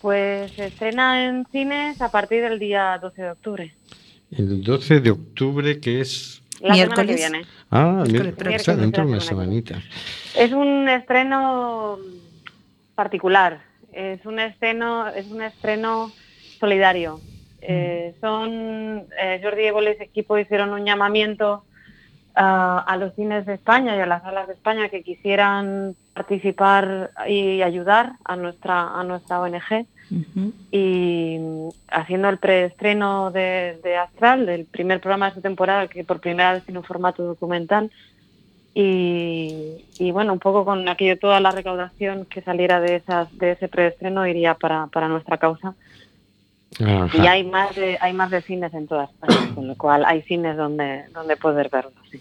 Pues 0.00 0.52
se 0.52 0.66
estrena 0.66 1.26
en 1.26 1.46
cines 1.46 2.00
a 2.00 2.10
partir 2.10 2.42
del 2.42 2.60
día 2.60 2.98
12 3.00 3.22
de 3.22 3.30
octubre. 3.30 3.74
El 4.30 4.62
12 4.62 5.00
de 5.00 5.10
octubre, 5.10 5.80
que 5.80 6.00
es... 6.00 6.42
La 6.60 6.74
semana 6.74 6.94
que 6.94 7.02
Miércoles. 7.04 7.16
viene. 7.16 7.46
Ah, 7.70 8.04
Miércoles 8.06 8.66
dentro 8.66 8.74
de 8.74 8.78
una 8.82 9.04
Miércoles 9.04 9.24
semanita. 9.24 9.82
Es 10.36 10.52
un 10.52 10.88
estreno 10.88 11.98
particular. 12.94 13.60
Es 13.92 14.24
un 14.26 14.38
estreno, 14.38 15.08
es 15.08 15.26
un 15.30 15.42
estreno 15.42 16.12
solidario. 16.60 17.20
Eh, 17.60 18.14
son 18.20 19.06
eh, 19.20 19.40
Jordi 19.42 19.64
Évole 19.64 19.92
y 19.92 19.96
su 19.96 20.02
equipo 20.02 20.38
hicieron 20.38 20.72
un 20.72 20.84
llamamiento 20.84 21.64
ah, 22.34 22.84
a 22.86 22.96
los 22.96 23.14
cines 23.14 23.46
de 23.46 23.54
España 23.54 23.96
y 23.96 24.00
a 24.00 24.06
las 24.06 24.22
salas 24.22 24.46
de 24.46 24.54
España 24.54 24.88
que 24.88 25.02
quisieran 25.02 25.96
participar 26.18 27.10
y 27.28 27.62
ayudar 27.62 28.04
a 28.24 28.34
nuestra 28.36 28.76
a 28.98 29.04
nuestra 29.04 29.40
ONG 29.40 29.86
Ujú. 30.10 30.52
y 30.72 31.36
mm, 31.38 31.68
haciendo 31.88 32.28
el 32.28 32.38
preestreno 32.38 33.30
de, 33.30 33.78
de 33.84 33.96
Astral, 33.96 34.46
del 34.46 34.64
primer 34.64 35.00
programa 35.00 35.26
de 35.26 35.30
esta 35.30 35.42
temporada 35.42 35.86
que 35.86 36.02
por 36.02 36.18
primera 36.20 36.54
vez 36.54 36.64
tiene 36.64 36.80
un 36.80 36.84
formato 36.84 37.22
documental 37.22 37.90
y, 38.74 39.84
y, 39.98 40.10
bueno, 40.12 40.32
un 40.32 40.38
poco 40.38 40.64
con 40.64 40.88
aquello, 40.88 41.18
toda 41.18 41.40
la 41.40 41.50
recaudación 41.50 42.26
que 42.26 42.42
saliera 42.42 42.80
de 42.80 42.96
esas 42.96 43.26
de 43.36 43.52
ese 43.52 43.66
preestreno 43.68 44.26
iría 44.26 44.54
para, 44.54 44.86
para 44.88 45.08
nuestra 45.08 45.38
causa. 45.38 45.74
Ajá. 46.80 47.08
Y 47.14 47.26
hay 47.26 47.44
más 47.44 47.74
de 47.74 47.98
hay 48.00 48.12
más 48.12 48.30
de 48.30 48.42
cines 48.42 48.72
en 48.74 48.86
toda 48.86 49.04
España, 49.04 49.40
con 49.54 49.66
lo 49.68 49.74
cual 49.74 50.04
hay 50.04 50.22
cines 50.22 50.56
donde 50.56 51.04
donde 51.14 51.36
poder 51.36 51.68
verlo. 51.70 51.92
sí. 52.10 52.20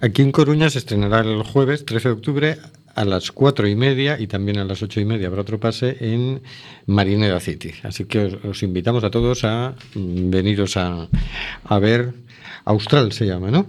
Aquí 0.00 0.22
en 0.22 0.32
Coruña 0.32 0.68
se 0.68 0.78
estrenará 0.78 1.20
el 1.20 1.42
jueves 1.44 1.84
13 1.84 2.08
de 2.08 2.14
octubre 2.14 2.56
a 2.94 3.04
las 3.04 3.32
cuatro 3.32 3.66
y 3.66 3.74
media 3.74 4.18
y 4.18 4.26
también 4.26 4.58
a 4.58 4.64
las 4.64 4.82
ocho 4.82 5.00
y 5.00 5.04
media 5.04 5.28
habrá 5.28 5.42
otro 5.42 5.58
pase 5.58 5.96
en 6.00 6.42
Marineda 6.86 7.40
City. 7.40 7.72
Así 7.82 8.04
que 8.04 8.18
os, 8.26 8.44
os 8.44 8.62
invitamos 8.62 9.04
a 9.04 9.10
todos 9.10 9.44
a 9.44 9.74
mm, 9.94 10.30
veniros 10.30 10.76
a, 10.76 11.08
a 11.64 11.78
ver. 11.78 12.14
Austral 12.64 13.10
se 13.12 13.26
llama, 13.26 13.50
¿no? 13.50 13.66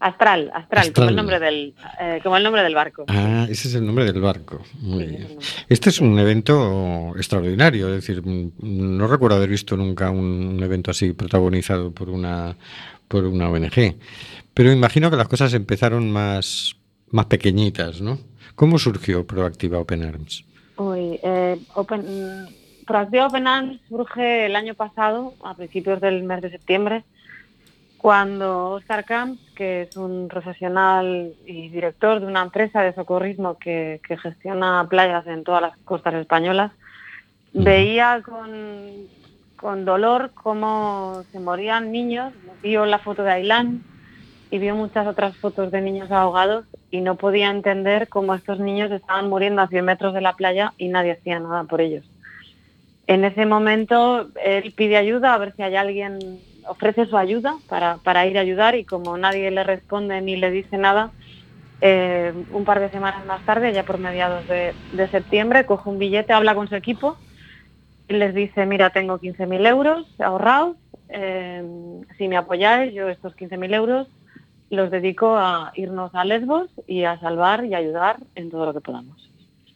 Astral, 0.00 0.50
Astral, 0.54 0.86
Astral. 0.88 0.94
como 0.94 1.08
el 1.10 1.16
nombre 1.16 1.38
del 1.38 1.74
eh, 2.00 2.20
como 2.22 2.36
el 2.38 2.42
nombre 2.42 2.62
del 2.62 2.74
barco. 2.74 3.04
Ah, 3.08 3.46
ese 3.50 3.68
es 3.68 3.74
el 3.74 3.84
nombre 3.84 4.10
del 4.10 4.20
barco. 4.20 4.62
Muy 4.80 5.04
bien. 5.04 5.38
Este 5.68 5.90
es 5.90 6.00
un 6.00 6.18
evento 6.18 7.12
extraordinario, 7.16 7.88
es 7.88 8.06
decir, 8.06 8.22
mm, 8.24 8.52
no 8.96 9.06
recuerdo 9.06 9.36
haber 9.36 9.50
visto 9.50 9.76
nunca 9.76 10.10
un, 10.10 10.54
un 10.54 10.62
evento 10.62 10.90
así 10.90 11.12
protagonizado 11.12 11.92
por 11.92 12.08
una 12.08 12.56
por 13.08 13.26
una 13.26 13.50
ONG. 13.50 13.96
Pero 14.54 14.72
imagino 14.72 15.10
que 15.10 15.16
las 15.16 15.28
cosas 15.28 15.52
empezaron 15.52 16.10
más 16.10 16.76
más 17.10 17.26
pequeñitas, 17.26 18.00
¿no? 18.00 18.18
¿Cómo 18.60 18.78
surgió 18.78 19.26
Proactiva 19.26 19.78
Open 19.78 20.02
Arms? 20.02 20.44
Uy, 20.76 21.18
eh, 21.22 21.58
Open, 21.72 22.02
mm, 22.02 22.84
Proactiva 22.84 23.26
Open 23.26 23.46
Arms 23.46 23.80
surge 23.88 24.44
el 24.44 24.54
año 24.54 24.74
pasado, 24.74 25.32
a 25.42 25.54
principios 25.54 25.98
del 25.98 26.24
mes 26.24 26.42
de 26.42 26.50
septiembre, 26.50 27.02
cuando 27.96 28.72
Oscar 28.72 29.06
Camps, 29.06 29.40
que 29.56 29.80
es 29.80 29.96
un 29.96 30.28
profesional 30.28 31.32
y 31.46 31.70
director 31.70 32.20
de 32.20 32.26
una 32.26 32.42
empresa 32.42 32.82
de 32.82 32.92
socorrismo 32.92 33.56
que, 33.56 34.02
que 34.06 34.18
gestiona 34.18 34.86
playas 34.90 35.26
en 35.26 35.42
todas 35.42 35.62
las 35.62 35.78
costas 35.78 36.12
españolas, 36.12 36.70
veía 37.54 38.20
con, 38.22 38.50
con 39.56 39.86
dolor 39.86 40.32
cómo 40.34 41.22
se 41.32 41.40
morían 41.40 41.92
niños, 41.92 42.34
vio 42.62 42.84
la 42.84 42.98
foto 42.98 43.22
de 43.22 43.32
Ailán 43.32 43.82
y 44.50 44.58
vio 44.58 44.74
muchas 44.74 45.06
otras 45.06 45.36
fotos 45.36 45.70
de 45.70 45.80
niños 45.80 46.10
ahogados 46.10 46.66
y 46.90 47.00
no 47.00 47.14
podía 47.14 47.50
entender 47.50 48.08
cómo 48.08 48.34
estos 48.34 48.58
niños 48.58 48.90
estaban 48.90 49.28
muriendo 49.28 49.62
a 49.62 49.68
100 49.68 49.84
metros 49.84 50.14
de 50.14 50.20
la 50.20 50.34
playa 50.34 50.72
y 50.76 50.88
nadie 50.88 51.12
hacía 51.12 51.38
nada 51.38 51.64
por 51.64 51.80
ellos. 51.80 52.04
En 53.06 53.24
ese 53.24 53.46
momento 53.46 54.28
él 54.44 54.72
pide 54.76 54.96
ayuda 54.96 55.34
a 55.34 55.38
ver 55.38 55.54
si 55.54 55.62
hay 55.62 55.76
alguien, 55.76 56.18
ofrece 56.66 57.06
su 57.06 57.16
ayuda 57.16 57.56
para, 57.68 57.98
para 57.98 58.26
ir 58.26 58.38
a 58.38 58.40
ayudar 58.40 58.74
y 58.74 58.84
como 58.84 59.16
nadie 59.16 59.50
le 59.50 59.64
responde 59.64 60.20
ni 60.20 60.36
le 60.36 60.50
dice 60.50 60.78
nada, 60.78 61.12
eh, 61.80 62.32
un 62.52 62.64
par 62.64 62.80
de 62.80 62.90
semanas 62.90 63.24
más 63.26 63.44
tarde, 63.46 63.72
ya 63.72 63.84
por 63.84 63.98
mediados 63.98 64.46
de, 64.48 64.74
de 64.92 65.08
septiembre, 65.08 65.64
coge 65.64 65.88
un 65.88 65.98
billete, 65.98 66.32
habla 66.32 66.54
con 66.54 66.68
su 66.68 66.74
equipo 66.74 67.16
y 68.08 68.14
les 68.14 68.34
dice, 68.34 68.66
mira, 68.66 68.90
tengo 68.90 69.18
15.000 69.18 69.66
euros 69.66 70.06
ahorrados, 70.18 70.76
eh, 71.08 71.64
si 72.18 72.28
me 72.28 72.36
apoyáis, 72.36 72.92
yo 72.92 73.08
estos 73.08 73.34
15.000 73.36 73.74
euros 73.74 74.08
los 74.70 74.90
dedico 74.90 75.36
a 75.36 75.72
irnos 75.74 76.14
a 76.14 76.24
Lesbos 76.24 76.68
y 76.86 77.04
a 77.04 77.18
salvar 77.20 77.64
y 77.64 77.74
ayudar 77.74 78.18
en 78.34 78.50
todo 78.50 78.66
lo 78.66 78.72
que 78.74 78.80
podamos. 78.80 79.28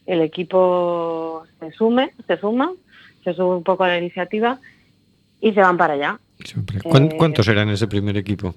El 0.05 0.21
equipo 0.21 1.43
se 1.59 1.71
sume, 1.71 2.13
se 2.27 2.37
suma, 2.37 2.71
se 3.23 3.33
sube 3.33 3.55
un 3.55 3.63
poco 3.63 3.83
a 3.83 3.89
la 3.89 3.97
iniciativa 3.97 4.59
y 5.41 5.53
se 5.53 5.59
van 5.61 5.77
para 5.77 5.93
allá. 5.95 6.19
Siempre. 6.43 6.79
¿Cuán- 6.81 7.11
Eh, 7.11 7.15
¿Cuántos 7.17 7.47
eran 7.47 7.69
ese 7.69 7.87
primer 7.87 8.15
equipo? 8.17 8.53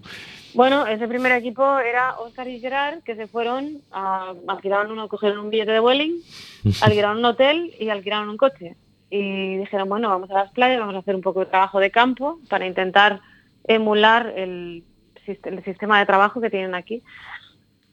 Bueno, 0.54 0.86
ese 0.86 1.06
primer 1.08 1.32
equipo 1.32 1.78
era 1.78 2.18
Oscar 2.18 2.48
y 2.48 2.58
Gerard, 2.60 3.02
que 3.02 3.14
se 3.14 3.26
fueron, 3.26 3.78
a, 3.92 4.32
alquilaron 4.48 4.90
uno, 4.92 5.08
cogieron 5.08 5.38
un 5.38 5.50
billete 5.50 5.72
de 5.72 5.80
Welling, 5.80 6.20
alquilaron 6.82 7.18
un 7.18 7.24
hotel 7.24 7.72
y 7.78 7.88
alquilaron 7.88 8.28
un 8.28 8.36
coche. 8.36 8.76
Y 9.10 9.56
dijeron, 9.58 9.88
bueno, 9.88 10.08
vamos 10.10 10.30
a 10.30 10.34
las 10.34 10.52
playas, 10.52 10.80
vamos 10.80 10.94
a 10.94 10.98
hacer 10.98 11.14
un 11.14 11.22
poco 11.22 11.40
de 11.40 11.46
trabajo 11.46 11.80
de 11.80 11.90
campo 11.90 12.40
para 12.48 12.66
intentar 12.66 13.20
emular 13.64 14.32
el, 14.36 14.84
el 15.28 15.64
sistema 15.64 15.98
de 15.98 16.06
trabajo 16.06 16.40
que 16.40 16.50
tienen 16.50 16.74
aquí. 16.74 17.02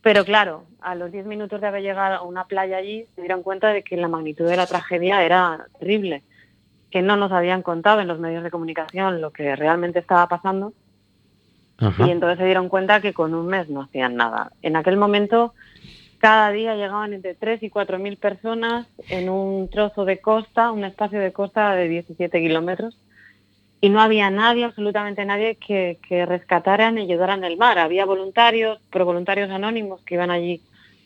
Pero 0.01 0.23
claro, 0.23 0.65
a 0.81 0.93
los 0.93 1.11
10 1.11 1.25
minutos 1.25 1.59
de 1.61 1.67
haber 1.67 1.81
llegado 1.81 2.15
a 2.15 2.21
una 2.21 2.45
playa 2.45 2.77
allí, 2.77 3.07
se 3.15 3.21
dieron 3.21 3.41
cuenta 3.41 3.73
de 3.73 3.83
que 3.83 3.97
la 3.97 4.07
magnitud 4.07 4.47
de 4.47 4.55
la 4.55 4.67
tragedia 4.67 5.23
era 5.23 5.65
terrible, 5.79 6.21
que 6.91 7.01
no 7.01 7.17
nos 7.17 7.31
habían 7.31 7.63
contado 7.63 8.01
en 8.01 8.07
los 8.07 8.19
medios 8.19 8.43
de 8.43 8.51
comunicación 8.51 9.19
lo 9.19 9.31
que 9.31 9.55
realmente 9.55 9.99
estaba 9.99 10.27
pasando 10.27 10.73
Ajá. 11.77 12.07
y 12.07 12.11
entonces 12.11 12.37
se 12.37 12.45
dieron 12.45 12.69
cuenta 12.69 13.01
que 13.01 13.13
con 13.13 13.33
un 13.33 13.47
mes 13.47 13.69
no 13.69 13.81
hacían 13.81 14.15
nada. 14.15 14.51
En 14.61 14.75
aquel 14.75 14.97
momento, 14.97 15.53
cada 16.19 16.51
día 16.51 16.75
llegaban 16.75 17.13
entre 17.13 17.35
3 17.35 17.63
y 17.63 17.69
4 17.69 17.99
mil 17.99 18.17
personas 18.17 18.87
en 19.09 19.29
un 19.29 19.69
trozo 19.69 20.05
de 20.05 20.19
costa, 20.19 20.71
un 20.71 20.83
espacio 20.83 21.19
de 21.19 21.33
costa 21.33 21.73
de 21.75 21.87
17 21.89 22.39
kilómetros, 22.39 22.97
y 23.81 23.89
no 23.89 24.01
había 24.01 24.29
nadie, 24.31 24.65
absolutamente 24.65 25.25
nadie, 25.25 25.57
que, 25.57 25.99
que 26.07 26.25
rescataran 26.25 26.97
y 26.97 27.01
ayudaran 27.03 27.43
el 27.43 27.57
mar. 27.57 27.77
Había 27.77 28.05
voluntarios, 28.05 28.79
pero 28.91 29.05
voluntarios 29.05 29.49
anónimos 29.51 30.01
que 30.03 30.15
iban 30.15 30.31
allí 30.31 30.61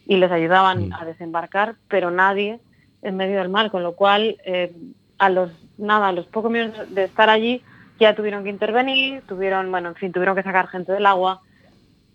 y 0.05 0.17
les 0.17 0.31
ayudaban 0.31 0.89
Mm. 0.89 0.93
a 0.93 1.05
desembarcar, 1.05 1.75
pero 1.87 2.11
nadie 2.11 2.59
en 3.01 3.15
medio 3.17 3.37
del 3.39 3.49
mar, 3.49 3.71
con 3.71 3.83
lo 3.83 3.95
cual 3.95 4.37
eh, 4.45 4.73
a 5.17 5.29
los 5.29 5.51
nada, 5.77 6.09
a 6.09 6.11
los 6.13 6.27
pocos 6.27 6.51
minutos 6.51 6.93
de 6.93 7.05
estar 7.05 7.29
allí 7.29 7.63
ya 7.99 8.15
tuvieron 8.15 8.43
que 8.43 8.49
intervenir, 8.49 9.23
tuvieron, 9.27 9.69
bueno, 9.71 9.89
en 9.89 9.95
fin, 9.95 10.11
tuvieron 10.11 10.35
que 10.35 10.43
sacar 10.43 10.67
gente 10.67 10.91
del 10.93 11.05
agua 11.05 11.41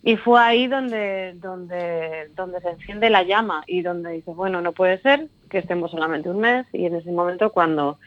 y 0.02 0.16
fue 0.16 0.40
ahí 0.40 0.66
donde 0.66 1.34
donde 1.36 2.28
donde 2.34 2.60
se 2.60 2.70
enciende 2.70 3.10
la 3.10 3.22
llama 3.22 3.64
y 3.66 3.82
donde 3.82 4.12
dice, 4.12 4.30
bueno, 4.32 4.60
no 4.60 4.72
puede 4.72 5.00
ser 5.00 5.28
que 5.50 5.58
estemos 5.58 5.90
solamente 5.90 6.28
un 6.30 6.40
mes 6.40 6.66
y 6.72 6.86
en 6.86 6.96
ese 6.96 7.10
momento 7.12 7.52
cuando 7.52 7.98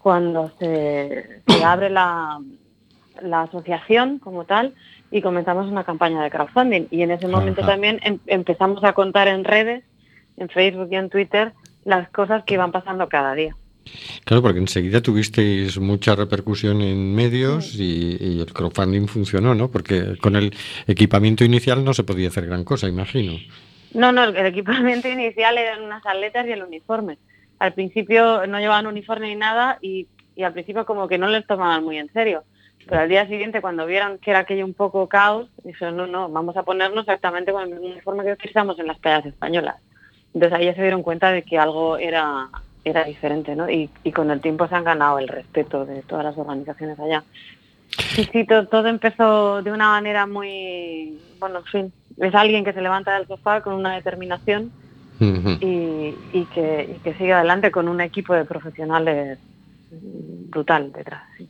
cuando 0.00 0.52
se, 0.58 1.42
se 1.46 1.64
abre 1.64 1.90
la, 1.90 2.40
la 3.20 3.42
asociación 3.42 4.18
como 4.18 4.44
tal, 4.44 4.74
y 5.10 5.22
comenzamos 5.22 5.70
una 5.70 5.84
campaña 5.84 6.22
de 6.22 6.30
crowdfunding. 6.30 6.86
Y 6.90 7.02
en 7.02 7.10
ese 7.10 7.28
momento 7.28 7.62
Ajá. 7.62 7.72
también 7.72 8.00
em- 8.02 8.18
empezamos 8.26 8.84
a 8.84 8.92
contar 8.92 9.28
en 9.28 9.44
redes, 9.44 9.84
en 10.36 10.48
Facebook 10.48 10.88
y 10.90 10.96
en 10.96 11.08
Twitter, 11.08 11.52
las 11.84 12.08
cosas 12.10 12.44
que 12.44 12.54
iban 12.54 12.72
pasando 12.72 13.08
cada 13.08 13.34
día. 13.34 13.56
Claro, 14.24 14.42
porque 14.42 14.58
enseguida 14.58 15.00
tuvisteis 15.00 15.78
mucha 15.78 16.14
repercusión 16.14 16.82
en 16.82 17.14
medios 17.14 17.74
y, 17.74 18.18
y 18.20 18.40
el 18.40 18.52
crowdfunding 18.52 19.06
funcionó, 19.06 19.54
¿no? 19.54 19.70
Porque 19.70 20.18
con 20.20 20.36
el 20.36 20.52
equipamiento 20.86 21.42
inicial 21.44 21.82
no 21.82 21.94
se 21.94 22.04
podía 22.04 22.28
hacer 22.28 22.46
gran 22.46 22.64
cosa, 22.64 22.86
imagino. 22.86 23.38
No, 23.94 24.12
no, 24.12 24.24
el, 24.24 24.46
equipamiento 24.46 25.08
inicial 25.08 25.56
eran 25.56 25.82
unas 25.82 26.04
aletas 26.04 26.46
y 26.46 26.52
el 26.52 26.62
uniforme. 26.62 27.18
Al 27.58 27.72
principio 27.72 28.46
no 28.46 28.58
llevaban 28.58 28.86
uniforme 28.86 29.28
ni 29.28 29.36
nada 29.36 29.78
y, 29.80 30.06
al 30.42 30.52
principio 30.52 30.86
como 30.86 31.08
que 31.08 31.18
no 31.18 31.26
les 31.26 31.46
tomaban 31.46 31.84
muy 31.84 31.98
en 31.98 32.12
serio. 32.12 32.44
Pero 32.86 33.02
al 33.02 33.08
día 33.08 33.26
siguiente, 33.26 33.60
cuando 33.60 33.84
vieron 33.86 34.18
que 34.18 34.30
era 34.30 34.40
aquello 34.40 34.64
un 34.64 34.74
poco 34.74 35.08
caos, 35.08 35.48
dijeron, 35.64 35.96
no, 35.96 36.06
no, 36.06 36.28
vamos 36.28 36.56
a 36.56 36.62
ponernos 36.62 37.02
exactamente 37.02 37.52
con 37.52 37.62
el 37.64 37.70
mismo 37.70 37.86
uniforme 37.88 38.24
que 38.24 38.32
utilizamos 38.32 38.78
en 38.78 38.86
las 38.86 38.98
playas 38.98 39.26
españolas. 39.26 39.76
Entonces 40.32 40.58
ahí 40.58 40.66
ya 40.66 40.74
se 40.74 40.82
dieron 40.82 41.02
cuenta 41.02 41.32
de 41.32 41.42
que 41.42 41.58
algo 41.58 41.98
era, 41.98 42.48
era 42.84 43.04
diferente, 43.04 43.56
¿no? 43.56 43.68
Y, 43.68 43.90
y 44.04 44.12
con 44.12 44.30
el 44.30 44.40
tiempo 44.40 44.68
se 44.68 44.74
han 44.76 44.84
ganado 44.84 45.18
el 45.18 45.28
respeto 45.28 45.84
de 45.84 46.02
todas 46.02 46.24
las 46.24 46.38
organizaciones 46.38 46.98
allá. 47.00 47.24
Sí, 47.88 48.28
sí, 48.32 48.44
to- 48.46 48.68
todo, 48.68 48.86
empezó 48.86 49.62
de 49.62 49.72
una 49.72 49.88
manera 49.88 50.26
muy, 50.26 51.20
bueno, 51.40 51.58
en 51.58 51.64
fin, 51.64 51.92
es 52.18 52.34
alguien 52.34 52.64
que 52.64 52.72
se 52.72 52.80
levanta 52.82 53.14
del 53.14 53.26
sofá 53.26 53.60
con 53.60 53.74
una 53.74 53.94
determinación 53.94 54.72
Y, 55.20 56.14
y 56.32 56.44
que, 56.54 56.96
y 56.96 56.98
que 57.00 57.14
sigue 57.14 57.32
adelante 57.32 57.70
con 57.70 57.88
un 57.88 58.00
equipo 58.00 58.34
de 58.34 58.44
profesionales 58.44 59.38
brutal 60.50 60.92
detrás. 60.92 61.22
sí. 61.36 61.48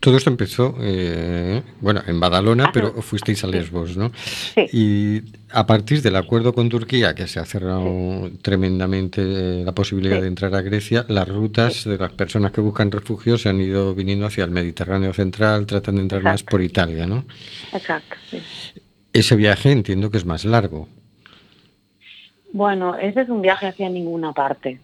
Todo 0.00 0.18
esto 0.18 0.28
empezó, 0.28 0.76
eh, 0.82 1.62
bueno, 1.80 2.02
en 2.06 2.20
Badalona, 2.20 2.66
Ah, 2.66 2.70
pero 2.74 2.92
fuisteis 3.00 3.42
a 3.42 3.46
Lesbos, 3.46 3.96
¿no? 3.96 4.12
Sí. 4.14 4.66
Y 4.70 5.22
a 5.50 5.64
partir 5.64 6.02
del 6.02 6.16
acuerdo 6.16 6.52
con 6.52 6.68
Turquía, 6.68 7.14
que 7.14 7.26
se 7.26 7.40
ha 7.40 7.46
cerrado 7.46 8.30
tremendamente 8.42 9.22
eh, 9.22 9.64
la 9.64 9.72
posibilidad 9.72 10.16
Sí. 10.16 10.20
de 10.20 10.28
entrar 10.28 10.54
a 10.54 10.60
Grecia, 10.60 11.06
las 11.08 11.26
rutas 11.26 11.84
de 11.84 11.96
las 11.96 12.12
personas 12.12 12.52
que 12.52 12.60
buscan 12.60 12.90
refugio 12.90 13.38
se 13.38 13.48
han 13.48 13.58
ido 13.62 13.94
viniendo 13.94 14.26
hacia 14.26 14.44
el 14.44 14.50
Mediterráneo 14.50 15.14
central, 15.14 15.64
tratando 15.64 16.00
de 16.00 16.02
entrar 16.02 16.22
más 16.22 16.42
por 16.42 16.60
Italia, 16.60 17.06
¿no? 17.06 17.24
Exacto. 17.72 18.16
Ese 19.10 19.36
viaje 19.36 19.72
entiendo 19.72 20.10
que 20.10 20.18
es 20.18 20.26
más 20.26 20.44
largo. 20.44 20.86
Bueno, 22.54 22.94
ese 22.94 23.22
es 23.22 23.28
un 23.30 23.42
viaje 23.42 23.66
hacia 23.66 23.88
ninguna 23.88 24.32
parte. 24.32 24.78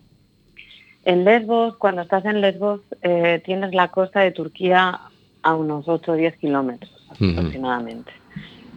En 1.05 1.25
Lesbos, 1.25 1.77
cuando 1.77 2.03
estás 2.03 2.25
en 2.25 2.41
Lesbos, 2.41 2.81
eh, 3.01 3.41
tienes 3.45 3.73
la 3.73 3.87
costa 3.93 4.19
de 4.23 4.33
Turquía 4.33 5.03
a 5.41 5.55
unos 5.55 5.87
8 5.87 6.11
o 6.11 6.17
10 6.17 6.37
kilómetros 6.39 6.91
aproximadamente. 7.09 8.11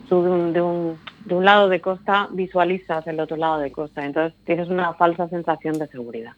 Tú 0.08 0.22
de 0.22 0.30
un, 0.30 0.54
de, 0.54 0.62
un, 0.62 1.00
de 1.26 1.34
un 1.34 1.44
lado 1.44 1.70
de 1.70 1.82
costa 1.82 2.30
visualizas 2.34 3.08
el 3.08 3.20
otro 3.20 3.36
lado 3.36 3.58
de 3.58 3.72
costa, 3.72 4.06
entonces 4.06 4.38
tienes 4.46 4.70
una 4.70 4.94
falsa 4.94 5.28
sensación 5.28 5.80
de 5.80 5.88
seguridad. 5.88 6.34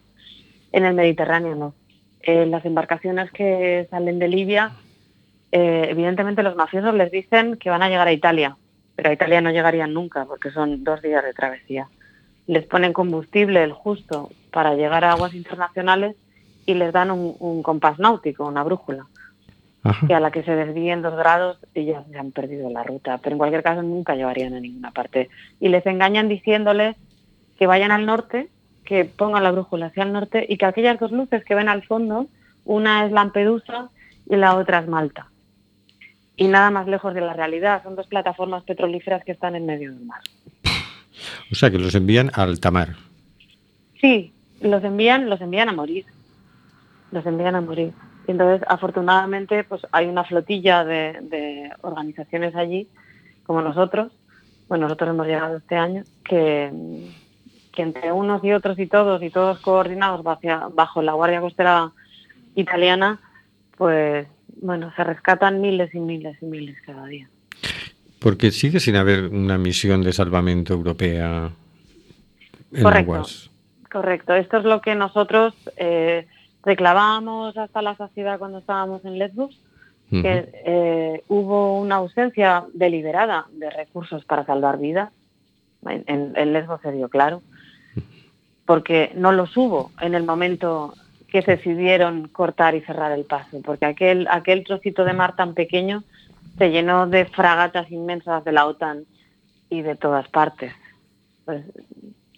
En 0.72 0.86
el 0.86 0.94
Mediterráneo 0.94 1.54
no. 1.56 1.74
En 2.22 2.50
las 2.50 2.64
embarcaciones 2.64 3.30
que 3.32 3.86
salen 3.90 4.18
de 4.18 4.28
Libia, 4.28 4.72
eh, 5.52 5.88
evidentemente 5.90 6.42
los 6.42 6.56
mafiosos 6.56 6.94
les 6.94 7.10
dicen 7.10 7.58
que 7.58 7.68
van 7.68 7.82
a 7.82 7.90
llegar 7.90 8.08
a 8.08 8.12
Italia, 8.12 8.56
pero 8.94 9.10
a 9.10 9.12
Italia 9.12 9.42
no 9.42 9.50
llegarían 9.50 9.92
nunca 9.92 10.24
porque 10.24 10.50
son 10.52 10.84
dos 10.84 11.02
días 11.02 11.22
de 11.22 11.34
travesía. 11.34 11.86
Les 12.46 12.64
ponen 12.66 12.92
combustible 12.92 13.62
el 13.62 13.72
justo 13.72 14.30
para 14.52 14.74
llegar 14.74 15.04
a 15.04 15.12
aguas 15.12 15.34
internacionales 15.34 16.16
y 16.64 16.74
les 16.74 16.92
dan 16.92 17.10
un, 17.10 17.36
un 17.38 17.62
compás 17.62 17.98
náutico, 17.98 18.46
una 18.46 18.62
brújula, 18.62 19.06
Ajá. 19.82 20.06
que 20.06 20.14
a 20.14 20.20
la 20.20 20.30
que 20.30 20.42
se 20.42 20.54
desvíen 20.54 21.02
dos 21.02 21.16
grados 21.16 21.58
y 21.74 21.84
ya 21.86 22.04
se 22.04 22.18
han 22.18 22.32
perdido 22.32 22.70
la 22.70 22.82
ruta. 22.82 23.18
Pero 23.18 23.34
en 23.34 23.38
cualquier 23.38 23.62
caso 23.62 23.82
nunca 23.82 24.14
llegarían 24.14 24.54
a 24.54 24.60
ninguna 24.60 24.90
parte. 24.90 25.28
Y 25.60 25.68
les 25.68 25.86
engañan 25.86 26.28
diciéndoles 26.28 26.96
que 27.58 27.66
vayan 27.66 27.90
al 27.92 28.06
norte, 28.06 28.48
que 28.84 29.04
pongan 29.04 29.42
la 29.42 29.50
brújula 29.52 29.86
hacia 29.86 30.04
el 30.04 30.12
norte 30.12 30.44
y 30.48 30.56
que 30.58 30.66
aquellas 30.66 30.98
dos 30.98 31.12
luces 31.12 31.44
que 31.44 31.54
ven 31.54 31.68
al 31.68 31.82
fondo, 31.84 32.26
una 32.64 33.04
es 33.04 33.12
Lampedusa 33.12 33.90
y 34.28 34.36
la 34.36 34.56
otra 34.56 34.80
es 34.80 34.88
Malta. 34.88 35.28
Y 36.36 36.48
nada 36.48 36.70
más 36.70 36.86
lejos 36.86 37.14
de 37.14 37.22
la 37.22 37.32
realidad, 37.32 37.82
son 37.82 37.96
dos 37.96 38.06
plataformas 38.06 38.62
petrolíferas 38.64 39.24
que 39.24 39.32
están 39.32 39.56
en 39.56 39.66
medio 39.66 39.92
del 39.92 40.04
mar. 40.04 40.20
O 41.50 41.54
sea, 41.54 41.70
que 41.70 41.78
los 41.78 41.94
envían 41.94 42.30
a 42.34 42.42
alta 42.42 42.70
mar. 42.70 42.96
Sí, 44.00 44.32
los 44.60 44.82
envían, 44.84 45.28
los 45.30 45.40
envían 45.40 45.68
a 45.68 45.72
morir. 45.72 46.04
Los 47.12 47.24
envían 47.26 47.54
a 47.54 47.60
morir. 47.60 47.92
Y 48.26 48.32
entonces, 48.32 48.66
afortunadamente, 48.68 49.64
pues 49.64 49.82
hay 49.92 50.06
una 50.06 50.24
flotilla 50.24 50.84
de, 50.84 51.70
organizaciones 51.82 52.54
allí, 52.56 52.88
como 53.44 53.62
nosotros. 53.62 54.12
Bueno, 54.68 54.86
nosotros 54.86 55.10
hemos 55.10 55.26
llegado 55.26 55.58
este 55.58 55.76
año, 55.76 56.02
que, 56.24 56.72
que 57.72 57.82
entre 57.82 58.10
unos 58.10 58.42
y 58.42 58.52
otros 58.52 58.78
y 58.78 58.86
todos, 58.86 59.22
y 59.22 59.30
todos 59.30 59.60
coordinados 59.60 60.24
bajo 60.24 61.02
la 61.02 61.12
Guardia 61.12 61.40
Costera 61.40 61.92
italiana, 62.56 63.20
pues 63.76 64.26
bueno, 64.60 64.92
se 64.96 65.04
rescatan 65.04 65.60
miles 65.60 65.94
y 65.94 66.00
miles 66.00 66.36
y 66.42 66.46
miles 66.46 66.76
cada 66.84 67.06
día. 67.06 67.28
Porque 68.20 68.50
sigue 68.50 68.80
sin 68.80 68.96
haber 68.96 69.26
una 69.26 69.58
misión 69.58 70.02
de 70.02 70.12
salvamento 70.12 70.72
europea 70.74 71.50
en 72.72 72.82
Correcto. 72.82 73.12
aguas. 73.14 73.50
Correcto, 73.90 74.34
esto 74.34 74.58
es 74.58 74.64
lo 74.64 74.80
que 74.80 74.94
nosotros 74.94 75.54
eh, 75.76 76.26
reclamábamos 76.64 77.56
hasta 77.56 77.80
la 77.82 77.94
saciedad 77.96 78.38
cuando 78.38 78.58
estábamos 78.58 79.04
en 79.04 79.18
Lesbos, 79.18 79.58
que 80.10 80.48
eh, 80.64 81.22
hubo 81.28 81.80
una 81.80 81.96
ausencia 81.96 82.64
deliberada 82.72 83.46
de 83.52 83.70
recursos 83.70 84.24
para 84.24 84.44
salvar 84.46 84.78
vidas. 84.78 85.10
En, 85.88 86.04
en- 86.06 86.32
en 86.36 86.52
Lesbos 86.52 86.80
se 86.82 86.92
dio 86.92 87.08
claro, 87.08 87.42
porque 88.66 89.12
no 89.14 89.32
los 89.32 89.56
hubo 89.56 89.90
en 90.00 90.14
el 90.14 90.24
momento 90.24 90.94
que 91.28 91.42
se 91.42 91.52
decidieron 91.56 92.28
cortar 92.28 92.74
y 92.74 92.80
cerrar 92.82 93.12
el 93.12 93.24
paso, 93.24 93.60
porque 93.64 93.84
aquel, 93.86 94.26
aquel 94.30 94.64
trocito 94.64 95.04
de 95.04 95.12
mar 95.12 95.34
tan 95.36 95.54
pequeño 95.54 96.02
se 96.58 96.70
llenó 96.70 97.06
de 97.06 97.24
fragatas 97.26 97.90
inmensas 97.90 98.44
de 98.44 98.52
la 98.52 98.66
OTAN 98.66 99.04
y 99.68 99.82
de 99.82 99.96
todas 99.96 100.28
partes. 100.28 100.72
Pues 101.44 101.64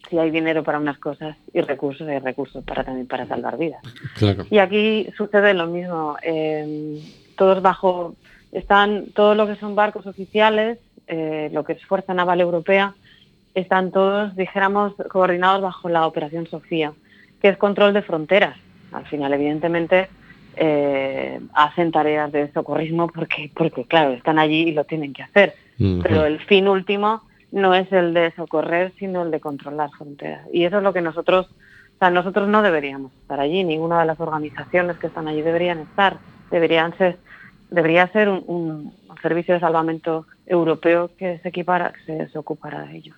si 0.09 0.19
hay 0.19 0.31
dinero 0.31 0.63
para 0.65 0.79
unas 0.79 0.99
cosas 0.99 1.37
y 1.53 1.61
recursos, 1.61 2.09
hay 2.09 2.19
recursos 2.19 2.65
para 2.65 2.85
también 2.85 3.07
para 3.07 3.27
salvar 3.27 3.59
vidas. 3.59 3.83
Claro. 4.17 4.47
Y 4.51 4.59
aquí 4.59 5.09
sucede 5.17 5.55
lo 5.55 5.67
mismo. 5.67 6.17
eh, 6.23 7.03
todos 7.39 7.63
bajo, 7.63 8.17
están, 8.53 9.07
todo 9.15 9.35
lo 9.35 9.47
que 9.47 9.57
son 9.57 9.75
barcos 9.75 10.07
oficiales, 10.07 10.79
eh, 11.07 11.49
lo 11.53 11.65
que 11.65 11.75
es 11.75 11.85
Fuerza 11.87 12.13
Naval 12.13 12.41
Europea, 12.41 12.95
están 13.55 13.93
todos, 13.93 14.37
dijéramos, 14.37 14.95
coordinados 15.09 15.63
bajo 15.63 15.89
la 15.89 16.07
Operación 16.07 16.47
Sofía, 16.47 16.93
que 17.41 17.49
es 17.49 17.57
control 17.57 17.95
de 17.95 18.03
fronteras. 18.03 18.57
Al 18.93 19.07
final, 19.07 19.33
evidentemente, 19.33 20.09
eh, 20.57 21.41
hacen 21.55 21.93
tareas 21.93 22.33
de 22.33 22.53
socorrismo 22.53 23.09
porque, 23.09 23.51
porque, 23.55 23.85
claro, 23.85 24.13
están 24.13 24.39
allí 24.39 24.69
y 24.69 24.73
lo 24.73 24.85
tienen 24.85 25.13
que 25.13 25.23
hacer. 25.23 25.55
Pero 26.03 26.25
el 26.25 26.41
fin 26.41 26.67
último 26.67 27.23
no 27.53 27.73
es 27.75 27.91
el 27.93 28.13
de 28.13 28.33
socorrer, 28.33 28.93
sino 28.99 29.23
el 29.23 29.31
de 29.31 29.41
controlar 29.41 29.91
fronteras. 29.91 30.47
Y 30.53 30.65
eso 30.65 30.79
es 30.79 30.83
lo 30.83 30.93
que 30.93 31.01
nosotros, 31.01 31.47
o 31.47 31.99
sea, 31.99 32.11
nosotros 32.11 32.49
no 32.49 32.63
deberíamos 32.63 33.13
estar 33.13 33.39
allí, 33.39 33.63
ninguna 33.63 34.01
de 34.01 34.07
las 34.07 34.19
organizaciones 34.19 34.97
que 34.99 35.07
están 35.07 35.29
allí 35.29 35.41
deberían 35.41 35.79
estar, 35.79 36.19
deberían 36.51 36.97
ser, 36.99 37.19
debería 37.71 38.09
ser 38.09 38.29
un, 38.29 38.45
un 38.49 38.93
servicio 39.23 39.55
de 39.55 39.61
salvamento 39.61 40.27
europeo 40.47 41.11
que 41.17 41.39
se 41.39 41.49
equipara, 41.49 41.93
que 41.93 42.01
se, 42.05 42.29
se 42.29 42.39
ocupara 42.39 42.83
de 42.83 42.97
ello. 42.97 43.15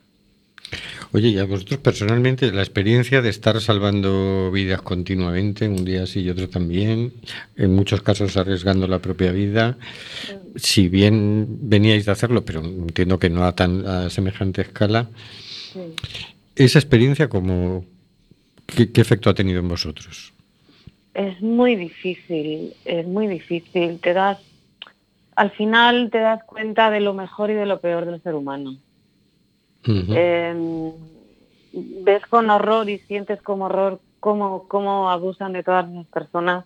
Oye, 1.13 1.29
y 1.31 1.39
a 1.39 1.45
vosotros 1.45 1.81
personalmente 1.81 2.53
la 2.53 2.63
experiencia 2.63 3.21
de 3.21 3.31
estar 3.31 3.61
salvando 3.61 4.51
vidas 4.53 4.81
continuamente, 4.83 5.67
un 5.69 5.85
día 5.85 6.07
sí 6.07 6.21
y 6.21 6.31
otro 6.31 6.49
también, 6.49 7.13
en 7.57 7.75
muchos 7.75 8.01
casos 8.03 8.37
arriesgando 8.37 8.87
la 8.87 9.01
propia 9.01 9.33
vida, 9.33 9.77
si 10.55 10.89
bien 10.89 11.47
veníais 11.63 12.07
de 12.07 12.13
hacerlo, 12.13 12.45
pero 12.45 12.61
entiendo 12.65 13.19
que 13.19 13.29
no 13.29 13.45
a 13.45 13.57
tan 13.57 13.85
a 13.87 14.11
semejante 14.11 14.63
escala, 14.63 15.09
Sí. 15.73 15.81
esa 16.57 16.79
experiencia 16.81 17.29
como 17.29 17.85
¿qué, 18.67 18.91
qué 18.91 19.01
efecto 19.01 19.31
ha 19.31 19.35
tenido 19.35 19.61
en 19.61 19.69
vosotros? 19.69 20.33
Es 21.15 21.41
muy 21.43 21.77
difícil, 21.77 22.75
es 22.85 23.07
muy 23.07 23.27
difícil. 23.29 23.99
Te 24.01 24.13
das, 24.13 24.39
al 25.37 25.51
final 25.53 26.09
te 26.11 26.19
das 26.19 26.43
cuenta 26.45 26.91
de 26.91 27.01
lo 27.01 27.15
mejor 27.15 27.51
y 27.51 27.55
de 27.55 27.67
lo 27.67 27.81
peor 27.81 28.05
del 28.07 28.21
ser 28.23 28.35
humano. 28.35 28.77
Eh, 30.17 30.93
ves 31.73 32.27
con 32.27 32.51
horror 32.51 32.89
y 32.89 32.99
sientes 33.01 33.41
como 33.43 33.67
horror 33.67 34.01
cómo, 34.19 34.67
cómo 34.69 35.11
abusan 35.11 35.53
de 35.53 35.63
todas 35.63 35.89
esas 35.91 36.07
personas 36.07 36.65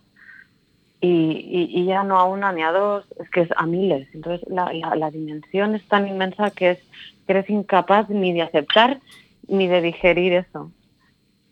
y, 1.01 1.69
y- 1.73 1.85
ya 1.85 2.03
no 2.03 2.17
a 2.17 2.25
una 2.25 2.51
ni 2.51 2.63
a 2.63 2.71
dos, 2.71 3.05
es 3.19 3.29
que 3.29 3.41
es 3.41 3.49
a 3.55 3.65
miles. 3.65 4.07
Entonces 4.13 4.47
la, 4.49 4.71
la- 4.73 5.11
dimensión 5.11 5.75
es 5.75 5.87
tan 5.87 6.07
inmensa 6.07 6.49
que, 6.51 6.71
es, 6.71 6.79
que 7.25 7.33
eres 7.33 7.49
incapaz 7.49 8.09
ni 8.09 8.33
de 8.33 8.41
aceptar 8.41 8.99
ni 9.47 9.67
de 9.67 9.81
digerir 9.81 10.33
eso. 10.33 10.71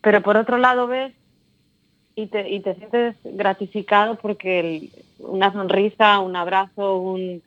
Pero 0.00 0.22
por 0.22 0.36
otro 0.36 0.58
lado 0.58 0.86
ves 0.86 1.12
y 2.16 2.26
te, 2.26 2.48
y 2.50 2.60
te 2.60 2.74
sientes 2.74 3.16
gratificado 3.24 4.16
porque 4.16 4.90
una 5.18 5.52
sonrisa, 5.52 6.18
un 6.20 6.36
abrazo, 6.36 6.96
un, 6.96 7.42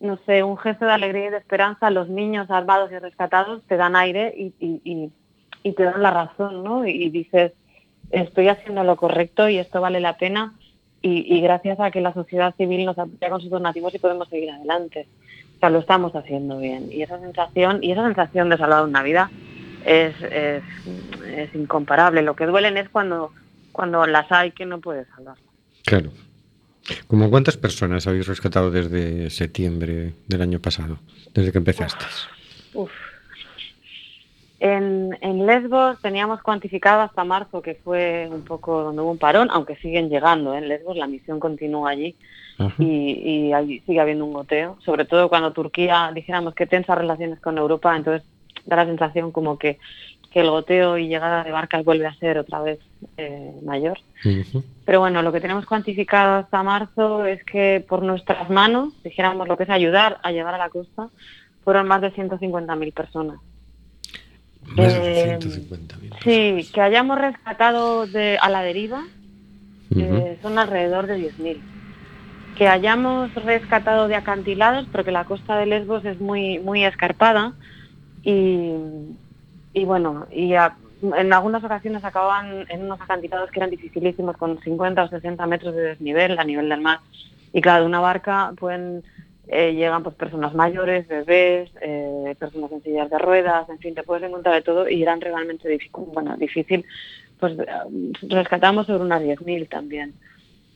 no 0.00 0.18
sé, 0.24 0.42
un 0.42 0.56
gesto 0.56 0.86
de 0.86 0.92
alegría 0.92 1.26
y 1.26 1.30
de 1.30 1.36
esperanza, 1.36 1.90
los 1.90 2.08
niños 2.08 2.48
salvados 2.48 2.90
y 2.90 2.98
rescatados 2.98 3.62
te 3.68 3.76
dan 3.76 3.96
aire 3.96 4.34
y, 4.36 4.52
y- 4.58 5.10
te 5.72 5.82
dan 5.84 6.02
la 6.02 6.10
razón, 6.10 6.64
¿no? 6.64 6.86
Y, 6.86 7.10
dices, 7.10 7.52
estoy 8.10 8.48
haciendo 8.48 8.82
lo 8.82 8.96
correcto 8.96 9.48
y 9.48 9.58
esto 9.58 9.80
vale 9.82 10.00
la 10.00 10.16
pena 10.16 10.54
y, 11.02 11.40
gracias 11.42 11.78
a 11.80 11.90
que 11.90 12.00
la 12.00 12.14
sociedad 12.14 12.54
civil 12.56 12.86
nos 12.86 12.98
apoya 12.98 13.28
con 13.30 13.40
sus 13.40 13.50
donativos 13.50 13.94
y 13.94 13.98
podemos 13.98 14.28
seguir 14.28 14.50
adelante. 14.50 15.06
O 15.56 15.60
sea, 15.60 15.70
lo 15.70 15.78
estamos 15.80 16.16
haciendo 16.16 16.58
bien. 16.58 16.90
Y 16.90 17.02
esa 17.02 17.20
sensación, 17.20 17.80
y 17.82 17.92
esa 17.92 18.04
sensación 18.06 18.48
de 18.48 18.56
salvar 18.56 18.84
una 18.84 19.02
vida 19.02 19.30
es, 19.84 20.14
es, 20.22 20.62
es 21.26 21.54
incomparable. 21.54 22.22
Lo 22.22 22.34
que 22.34 22.46
duelen 22.46 22.78
es 22.78 22.88
cuando, 22.88 23.32
cuando 23.72 24.06
las 24.06 24.32
hay 24.32 24.52
que 24.52 24.64
no 24.64 24.80
puedes 24.80 25.06
salvar. 25.08 25.36
Claro. 25.84 26.10
¿Cómo 27.06 27.30
cuántas 27.30 27.56
personas 27.56 28.06
habéis 28.06 28.26
rescatado 28.26 28.70
desde 28.70 29.30
septiembre 29.30 30.14
del 30.26 30.42
año 30.42 30.58
pasado, 30.60 30.98
desde 31.34 31.52
que 31.52 31.58
empezaste? 31.58 32.04
Uf. 32.74 32.90
En, 34.58 35.16
en 35.22 35.46
Lesbos 35.46 35.98
teníamos 36.02 36.42
cuantificado 36.42 37.00
hasta 37.00 37.24
marzo, 37.24 37.62
que 37.62 37.76
fue 37.76 38.28
un 38.30 38.42
poco 38.42 38.82
donde 38.82 39.00
hubo 39.00 39.12
un 39.12 39.18
parón, 39.18 39.48
aunque 39.50 39.76
siguen 39.76 40.10
llegando. 40.10 40.54
¿eh? 40.54 40.58
En 40.58 40.68
Lesbos 40.68 40.96
la 40.96 41.06
misión 41.06 41.40
continúa 41.40 41.90
allí 41.90 42.14
y, 42.78 42.84
y 42.84 43.52
allí 43.54 43.80
sigue 43.86 44.00
habiendo 44.00 44.26
un 44.26 44.34
goteo. 44.34 44.76
Sobre 44.84 45.06
todo 45.06 45.30
cuando 45.30 45.52
Turquía, 45.52 46.10
dijéramos 46.14 46.54
que 46.54 46.66
tensa 46.66 46.94
relaciones 46.94 47.40
con 47.40 47.56
Europa, 47.56 47.96
entonces 47.96 48.22
da 48.66 48.76
la 48.76 48.84
sensación 48.84 49.32
como 49.32 49.58
que, 49.58 49.78
que 50.30 50.40
el 50.40 50.50
goteo 50.50 50.96
y 50.96 51.08
llegada 51.08 51.42
de 51.42 51.50
barcas 51.50 51.84
vuelve 51.84 52.06
a 52.06 52.14
ser 52.14 52.38
otra 52.38 52.62
vez 52.62 52.78
eh, 53.16 53.52
mayor. 53.64 53.98
Pero 54.84 55.00
bueno, 55.00 55.22
lo 55.22 55.32
que 55.32 55.40
tenemos 55.40 55.66
cuantificado 55.66 56.36
hasta 56.36 56.62
marzo 56.62 57.24
es 57.24 57.42
que 57.44 57.84
por 57.86 58.02
nuestras 58.02 58.48
manos, 58.48 58.92
dijéramos 59.02 59.48
lo 59.48 59.56
que 59.56 59.64
es 59.64 59.70
ayudar 59.70 60.18
a 60.22 60.30
llegar 60.30 60.54
a 60.54 60.58
la 60.58 60.70
costa, 60.70 61.08
fueron 61.64 61.88
más 61.88 62.00
de 62.00 62.12
150.000 62.12 62.92
personas. 62.92 63.40
Más 64.62 64.94
de 64.94 65.32
Eh, 65.32 65.38
150.000. 65.40 66.14
Sí, 66.22 66.70
que 66.72 66.80
hayamos 66.80 67.18
rescatado 67.18 68.06
de, 68.06 68.38
a 68.40 68.48
la 68.50 68.62
deriva 68.62 69.02
eh, 69.96 70.38
son 70.42 70.58
alrededor 70.58 71.08
de 71.08 71.18
10.000. 71.18 71.58
Que 72.56 72.68
hayamos 72.68 73.34
rescatado 73.34 74.06
de 74.06 74.14
acantilados, 74.14 74.86
porque 74.92 75.10
la 75.10 75.24
costa 75.24 75.56
de 75.56 75.66
Lesbos 75.66 76.04
es 76.04 76.20
muy, 76.20 76.60
muy 76.60 76.84
escarpada 76.84 77.54
y, 78.22 78.74
y 79.72 79.84
bueno, 79.84 80.26
y 80.30 80.52
en 80.54 81.32
algunas 81.32 81.64
ocasiones 81.64 82.04
acababan 82.04 82.66
en 82.68 82.84
unos 82.84 83.00
acantilados 83.00 83.50
que 83.50 83.60
eran 83.60 83.70
dificilísimos 83.70 84.36
con 84.36 84.60
50 84.60 85.04
o 85.04 85.08
60 85.08 85.46
metros 85.46 85.74
de 85.74 85.82
desnivel 85.82 86.38
a 86.38 86.44
nivel 86.44 86.68
del 86.68 86.80
mar. 86.80 87.00
Y 87.52 87.60
claro, 87.60 87.82
de 87.82 87.86
una 87.86 88.00
barca 88.00 88.52
pueden 88.58 89.02
eh, 89.52 89.72
llegan 89.74 90.04
pues 90.04 90.14
personas 90.14 90.54
mayores, 90.54 91.08
bebés, 91.08 91.70
eh, 91.80 92.36
personas 92.38 92.70
en 92.70 92.82
sillas 92.84 93.10
de 93.10 93.18
ruedas, 93.18 93.68
en 93.68 93.78
fin, 93.78 93.96
te 93.96 94.04
puedes 94.04 94.22
encontrar 94.22 94.54
de 94.54 94.62
todo 94.62 94.88
y 94.88 95.02
eran 95.02 95.20
realmente 95.20 95.68
difícil, 95.68 96.04
bueno, 96.12 96.36
difícil, 96.36 96.84
pues 97.40 97.58
eh, 97.58 97.66
rescatamos 98.28 98.86
sobre 98.86 99.02
unas 99.02 99.22
10.000 99.22 99.68
también. 99.68 100.14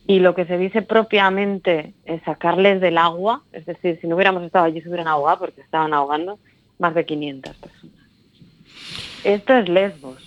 Y 0.07 0.19
lo 0.19 0.35
que 0.35 0.45
se 0.45 0.57
dice 0.57 0.81
propiamente 0.81 1.93
es 2.03 2.21
sacarles 2.23 2.81
del 2.81 2.97
agua, 2.97 3.43
es 3.53 3.65
decir, 3.65 3.97
si 4.01 4.07
no 4.07 4.15
hubiéramos 4.15 4.43
estado 4.43 4.65
allí 4.65 4.81
se 4.81 4.89
hubieran 4.89 5.07
ahogado 5.07 5.39
porque 5.39 5.61
estaban 5.61 5.93
ahogando 5.93 6.37
más 6.77 6.93
de 6.93 7.05
500 7.05 7.55
personas. 7.55 7.94
Esto 9.25 9.53
es 9.53 9.67
Lesbos, 9.69 10.21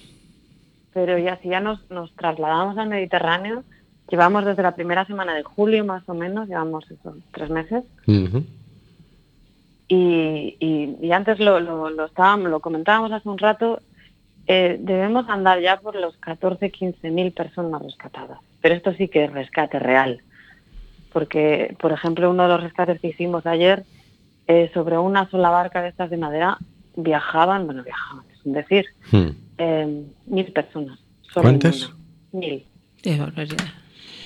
pero 0.92 1.18
ya 1.18 1.38
si 1.40 1.48
ya 1.48 1.60
nos, 1.60 1.78
nos 1.90 2.12
trasladamos 2.16 2.76
al 2.78 2.88
Mediterráneo, 2.88 3.62
llevamos 4.10 4.44
desde 4.44 4.62
la 4.62 4.74
primera 4.74 5.04
semana 5.06 5.34
de 5.34 5.42
julio 5.44 5.84
más 5.84 6.02
o 6.08 6.14
menos, 6.14 6.48
llevamos 6.48 6.84
eso, 6.90 7.14
tres 7.32 7.50
meses, 7.50 7.84
y, 9.88 10.56
y- 10.60 10.96
y 11.00 11.12
antes 11.12 11.38
lo, 11.38 11.60
lo, 11.60 11.90
lo, 11.90 12.04
estábamos, 12.06 12.50
lo 12.50 12.60
comentábamos 12.60 13.12
hace 13.12 13.28
un 13.28 13.38
rato, 13.38 13.80
eh, 14.46 14.76
debemos 14.80 15.28
andar 15.28 15.60
ya 15.60 15.78
por 15.78 15.94
los 15.94 16.16
14, 16.18 16.70
15 16.70 17.10
mil 17.10 17.32
personas 17.32 17.80
rescatadas. 17.82 18.38
Pero 18.60 18.74
esto 18.74 18.92
sí 18.94 19.08
que 19.08 19.24
es 19.24 19.32
rescate 19.32 19.78
real. 19.78 20.20
Porque, 21.12 21.76
por 21.80 21.92
ejemplo, 21.92 22.28
uno 22.30 22.42
de 22.44 22.48
los 22.50 22.62
rescates 22.62 23.00
que 23.00 23.08
hicimos 23.08 23.46
ayer, 23.46 23.84
eh, 24.46 24.70
sobre 24.74 24.98
una 24.98 25.28
sola 25.30 25.50
barca 25.50 25.82
de 25.82 25.88
estas 25.88 26.10
de 26.10 26.16
madera, 26.16 26.58
viajaban, 26.96 27.66
bueno, 27.66 27.82
viajaban, 27.84 28.24
decir, 28.44 28.86
Hmm. 29.10 29.28
eh, 29.58 30.02
mil 30.26 30.52
personas. 30.52 30.98
solo 31.22 31.48
en 31.48 31.58
¿Cuántas? 31.60 31.90
Mil. 32.32 32.64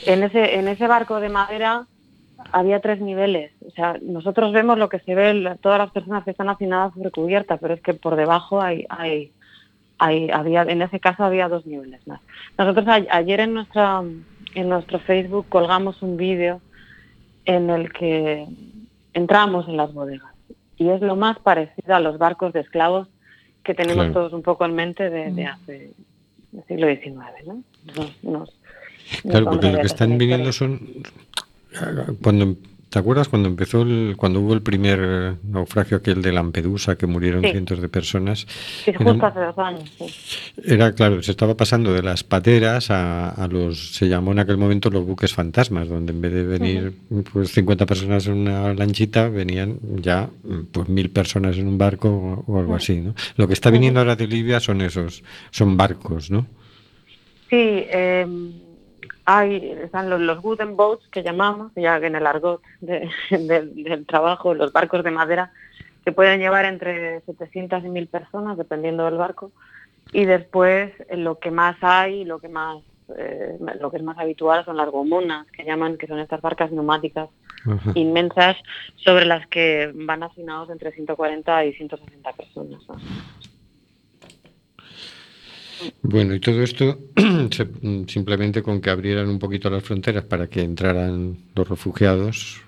En 0.07 0.23
ese, 0.23 0.57
en 0.59 0.69
ese 0.69 0.87
barco 0.87 1.21
de 1.21 1.29
madera 1.29 1.87
había 2.53 2.81
tres 2.81 3.01
niveles. 3.01 3.53
O 3.67 3.71
sea, 3.71 3.97
nosotros 4.03 4.53
vemos 4.53 4.79
lo 4.79 4.89
que 4.89 4.99
se 5.01 5.15
ve, 5.15 5.57
todas 5.61 5.79
las 5.79 5.91
personas 5.91 6.25
que 6.25 6.31
están 6.33 6.49
hacinadas 6.49 6.93
sobre 6.95 7.11
cubierta, 7.11 7.57
pero 7.57 7.75
es 7.75 7.81
que 7.81 7.95
por 7.95 8.17
debajo 8.17 8.61
hay, 8.61 8.85
hay, 8.89 9.33
hay, 9.99 10.31
había, 10.31 10.63
en 10.63 10.83
ese 10.83 10.99
caso 11.01 11.25
había 11.25 11.49
dos 11.49 11.67
niveles 11.67 12.05
más. 12.07 12.21
Nosotros 12.59 12.87
a- 12.89 13.17
ayer 13.17 13.41
en 13.41 13.55
nuestra, 13.55 14.03
en 14.55 14.69
nuestro 14.69 14.99
Facebook 15.01 15.47
colgamos 15.49 16.03
un 16.03 16.17
vídeo 16.17 16.61
en 17.45 17.71
el 17.71 17.93
que 17.93 18.47
entramos 19.15 19.69
en 19.69 19.77
las 19.77 19.93
bodegas 19.93 20.33
y 20.77 20.89
es 20.89 21.01
lo 21.01 21.17
más 21.17 21.39
parecido 21.41 21.95
a 21.95 22.01
los 22.01 22.19
barcos 22.19 22.53
de 22.53 22.61
esclavos 22.61 23.09
que 23.65 23.75
tenemos 23.75 24.07
Claro. 24.07 24.13
todos 24.13 24.33
un 24.33 24.43
poco 24.43 24.65
en 24.65 24.75
mente 24.75 25.09
de, 25.11 25.31
de 25.33 25.47
hace 25.47 25.91
del 26.53 26.65
siglo 26.67 26.87
XIX, 26.89 27.17
¿no? 27.47 27.63
Nos- 27.97 28.25
nos- 28.25 28.53
Claro, 29.23 29.47
porque 29.47 29.71
lo 29.73 29.81
que 29.81 29.87
están 29.87 30.13
historia. 30.13 30.37
son 30.53 30.81
cuando 32.23 32.57
¿te 32.93 32.99
acuerdas 32.99 33.29
cuando 33.29 33.49
empezó 33.49 33.83
el, 33.83 34.15
cuando 34.17 34.41
hubo 34.41 34.53
el 34.53 34.63
primer 34.63 35.37
naufragio 35.43 35.97
aquel 35.97 36.21
de 36.23 36.31
Lampedusa 36.31 36.97
que 36.97 37.07
murieron 37.07 37.43
Sí. 37.43 37.51
cientos 37.51 37.81
de 37.81 37.89
personas? 37.89 38.47
Sí, 38.85 38.91
Era- 38.91 39.05
justo 39.11 39.27
hace 39.27 39.41
dos 39.41 39.59
años, 39.59 39.91
sí. 39.99 40.07
Era 40.65 40.93
claro, 40.93 41.23
se 41.23 41.31
estaba 41.31 41.57
pasando 41.57 41.93
de 41.95 42.03
las 42.03 42.23
pateras 42.23 42.91
a, 42.91 43.31
a 43.31 43.49
los, 43.49 43.95
se 43.97 44.09
llamó 44.09 44.33
en 44.33 44.39
aquel 44.41 44.59
momento 44.59 44.91
los 44.91 45.05
buques 45.07 45.33
fantasmas, 45.33 45.89
donde 45.89 46.13
en 46.13 46.21
vez 46.21 46.33
de 46.33 46.43
venir 46.45 46.93
pues 47.33 47.51
50 47.53 47.87
personas 47.87 48.27
en 48.27 48.35
una 48.35 48.75
lanchita, 48.75 49.29
venían 49.29 49.79
ya 49.97 50.29
pues 50.71 50.89
mil 50.89 51.09
personas 51.11 51.57
en 51.57 51.67
un 51.69 51.79
barco 51.79 52.09
o, 52.47 52.53
o 52.53 52.59
algo 52.61 52.75
así, 52.75 53.01
¿no? 53.01 53.15
Lo 53.37 53.49
que 53.49 53.55
está 53.55 53.71
viniendo 53.71 54.01
ahora 54.01 54.17
de 54.17 54.27
Libia 54.27 54.61
son 54.61 54.83
esos, 54.83 55.25
son 55.51 55.77
barcos, 55.77 56.31
¿no? 56.31 56.47
Sí, 57.51 57.57
eh, 57.59 58.27
hay, 59.25 59.71
están 59.83 60.11
los, 60.11 60.21
los 60.21 60.43
wooden 60.43 60.77
boats 60.77 61.07
que 61.09 61.23
llamamos, 61.23 61.73
ya 61.77 61.97
en 61.99 62.15
el 62.17 62.27
argot 62.27 62.61
de- 62.81 63.09
del- 63.31 63.75
del 63.85 64.07
trabajo, 64.07 64.55
los 64.55 64.73
barcos 64.73 65.05
de 65.05 65.11
madera, 65.11 65.53
que 66.05 66.13
pueden 66.13 66.41
llevar 66.41 66.65
entre 66.65 67.21
700 67.23 67.85
y 67.85 67.89
1000 67.89 68.09
personas, 68.09 68.57
dependiendo 68.59 69.05
del 69.05 69.17
barco. 69.17 69.53
Y 70.13 70.25
después 70.25 70.93
eh, 71.09 71.17
lo 71.17 71.39
que 71.39 71.51
más 71.51 71.77
hay, 71.81 72.25
lo 72.25 72.39
que 72.41 72.49
más 72.49 72.83
eh, 73.17 73.59
lo 73.81 73.91
que 73.91 73.99
es 73.99 74.03
más 74.03 74.17
habitual 74.19 74.65
son 74.65 74.77
las 74.77 74.89
gomonas, 74.91 75.47
que 75.49 75.65
llaman, 75.65 75.99
que 75.99 76.07
son 76.07 76.19
estas 76.19 76.41
barcas 76.41 76.71
neumáticas 76.73 77.29
Ajá. 77.67 77.91
inmensas 77.95 78.57
sobre 78.97 79.27
las 79.27 79.47
que 79.49 79.91
van 79.95 80.23
hacinados 80.23 80.71
entre 80.71 80.93
140 80.93 81.65
y 81.67 81.73
160 81.75 82.33
personas. 82.33 82.81
¿no? 82.89 82.97
Bueno, 86.03 86.35
y 86.35 86.41
todo 86.41 86.63
esto 86.63 86.99
se- 87.51 87.69
simplemente 88.09 88.63
con 88.63 88.81
que 88.81 88.91
abrieran 88.91 89.29
un 89.29 89.39
poquito 89.39 89.71
las 89.71 89.83
fronteras 89.83 90.25
para 90.25 90.47
que 90.47 90.63
entraran 90.63 91.37
los 91.55 91.69
refugiados, 91.69 92.61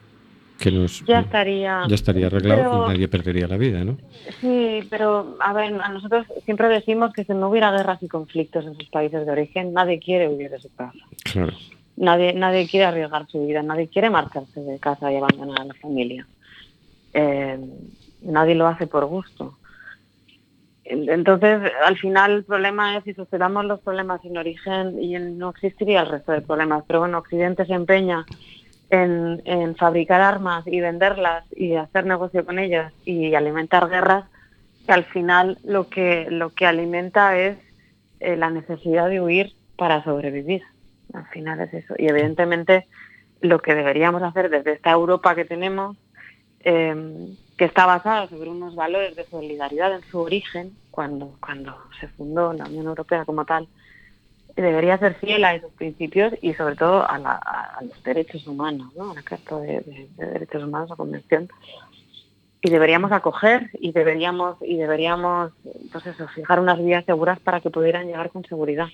que 0.59 0.71
nos 0.71 1.05
Ya 1.05 1.21
estaría. 1.21 1.83
ya 1.89 1.95
estaría 1.95 2.27
arreglado 2.29 2.63
Pero- 2.63 2.85
y 2.87 2.89
nadie 2.89 3.09
perdería 3.09 3.47
la 3.49 3.57
vida, 3.57 3.85
¿no? 3.85 3.97
Sí, 4.41 4.81
pero 4.89 5.37
a 5.41 5.53
ver, 5.53 5.75
a 5.83 5.89
nosotros 5.89 6.27
siempre 6.45 6.69
decimos 6.69 7.13
que 7.13 7.25
si 7.25 7.33
no 7.33 7.49
hubiera 7.51 7.71
guerras 7.73 8.03
y 8.03 8.09
conflictos 8.09 8.65
en 8.65 8.75
sus 8.77 8.89
países 8.89 9.27
de 9.27 9.33
origen, 9.33 9.73
nadie 9.73 9.99
quiere 9.99 10.29
huir 10.29 10.51
de 10.51 10.61
su 10.61 10.73
casa. 10.75 10.99
Claro. 11.25 11.53
Nadie, 11.97 12.33
nadie 12.33 12.67
quiere 12.69 12.87
arriesgar 12.87 13.27
su 13.29 13.47
vida, 13.47 13.63
nadie 13.63 13.89
quiere 13.89 14.11
marcharse 14.11 14.61
de 14.61 14.79
casa 14.79 15.13
y 15.13 15.17
abandonar 15.17 15.61
a 15.61 15.65
la 15.65 15.75
familia. 15.75 16.27
Eh, 17.13 17.59
nadie 18.23 18.55
lo 18.57 18.67
hace 18.67 18.87
por 18.89 19.05
gusto. 19.07 19.57
En- 20.85 21.09
Entonces, 21.11 21.61
al 21.85 21.97
final 21.99 22.33
el 22.33 22.45
problema 22.45 22.97
es 22.99 23.05
si 23.05 23.15
sucedamos 23.15 23.65
los 23.65 23.81
problemas 23.81 24.25
en 24.25 24.37
origen 24.37 25.01
y 25.03 25.19
no 25.19 25.51
existiría 25.51 26.03
el 26.03 26.11
resto 26.11 26.33
de 26.33 26.43
problemas. 26.43 26.85
Pero 26.87 27.01
bueno, 27.01 27.19
Occidente 27.19 27.67
se 27.67 27.75
empeña 27.75 28.27
en, 28.91 29.77
fabricar 29.77 30.21
armas 30.21 30.67
y 30.67 30.81
venderlas 30.81 31.45
y 31.53 31.75
hacer 31.75 32.07
negocio 32.07 32.45
con 32.45 32.59
ellas 32.59 32.93
y 33.05 33.35
alimentar 33.35 33.89
guerras, 33.89 34.31
que 34.87 34.93
al 34.93 35.05
final 35.07 35.59
lo 35.65 35.89
que, 35.89 36.27
lo 36.31 36.53
que 36.53 36.67
alimenta 36.67 37.39
es 37.39 37.59
eh, 38.21 38.37
la 38.37 38.51
necesidad 38.51 39.09
de 39.09 39.21
huir 39.21 39.53
para 39.77 40.05
sobrevivir. 40.05 40.63
Al 41.13 41.27
final 41.29 41.61
es 41.61 41.75
eso. 41.75 41.95
Y 41.99 42.09
evidentemente 42.09 42.89
lo 43.41 43.61
que 43.61 43.75
deberíamos 43.75 44.23
hacer 44.23 44.51
desde 44.51 44.73
esta 44.73 44.91
Europa 44.93 45.35
que 45.35 45.45
tenemos, 45.45 45.97
eh, 46.61 46.95
que 47.57 47.65
está 47.67 47.87
basada 47.87 48.29
sobre 48.29 48.51
unos 48.51 48.75
valores 48.75 49.15
de 49.17 49.25
solidaridad 49.27 49.95
en 49.95 50.03
su 50.11 50.19
origen, 50.21 50.73
cuando, 50.91 51.37
cuando 51.41 51.77
se 52.01 52.09
fundó 52.09 52.53
la 52.53 52.65
Unión 52.67 52.87
Europea 52.87 53.25
como 53.25 53.45
tal, 53.45 53.69
debería 54.57 54.99
ser 54.99 55.15
fiel 55.17 55.45
a 55.45 55.55
esos 55.55 55.73
principios 55.73 56.33
y 56.43 56.55
sobre 56.55 56.77
todo 56.77 57.09
a, 57.09 57.19
la- 57.19 57.79
los 57.83 58.03
derechos 58.05 58.47
humanos, 58.47 58.93
¿no? 58.97 59.11
a 59.11 59.15
la 59.15 59.23
Carta 59.23 59.59
de, 59.59 59.81
de- 59.81 60.09
de 60.17 60.27
Derechos 60.27 60.63
Humanos, 60.65 60.91
la 60.91 60.97
Convención, 60.97 61.49
y 62.63 62.71
deberíamos 62.71 63.13
acoger 63.13 63.69
y 63.81 63.93
deberíamos 63.93 64.57
y 64.63 64.77
deberíamos 64.77 65.53
pues 65.93 66.05
fijar 66.35 66.61
unas 66.61 66.83
vías 66.83 67.05
seguras 67.05 67.39
para 67.41 67.61
que 67.61 67.71
pudieran 67.71 68.07
llegar 68.07 68.31
con 68.31 68.45
seguridad, 68.45 68.89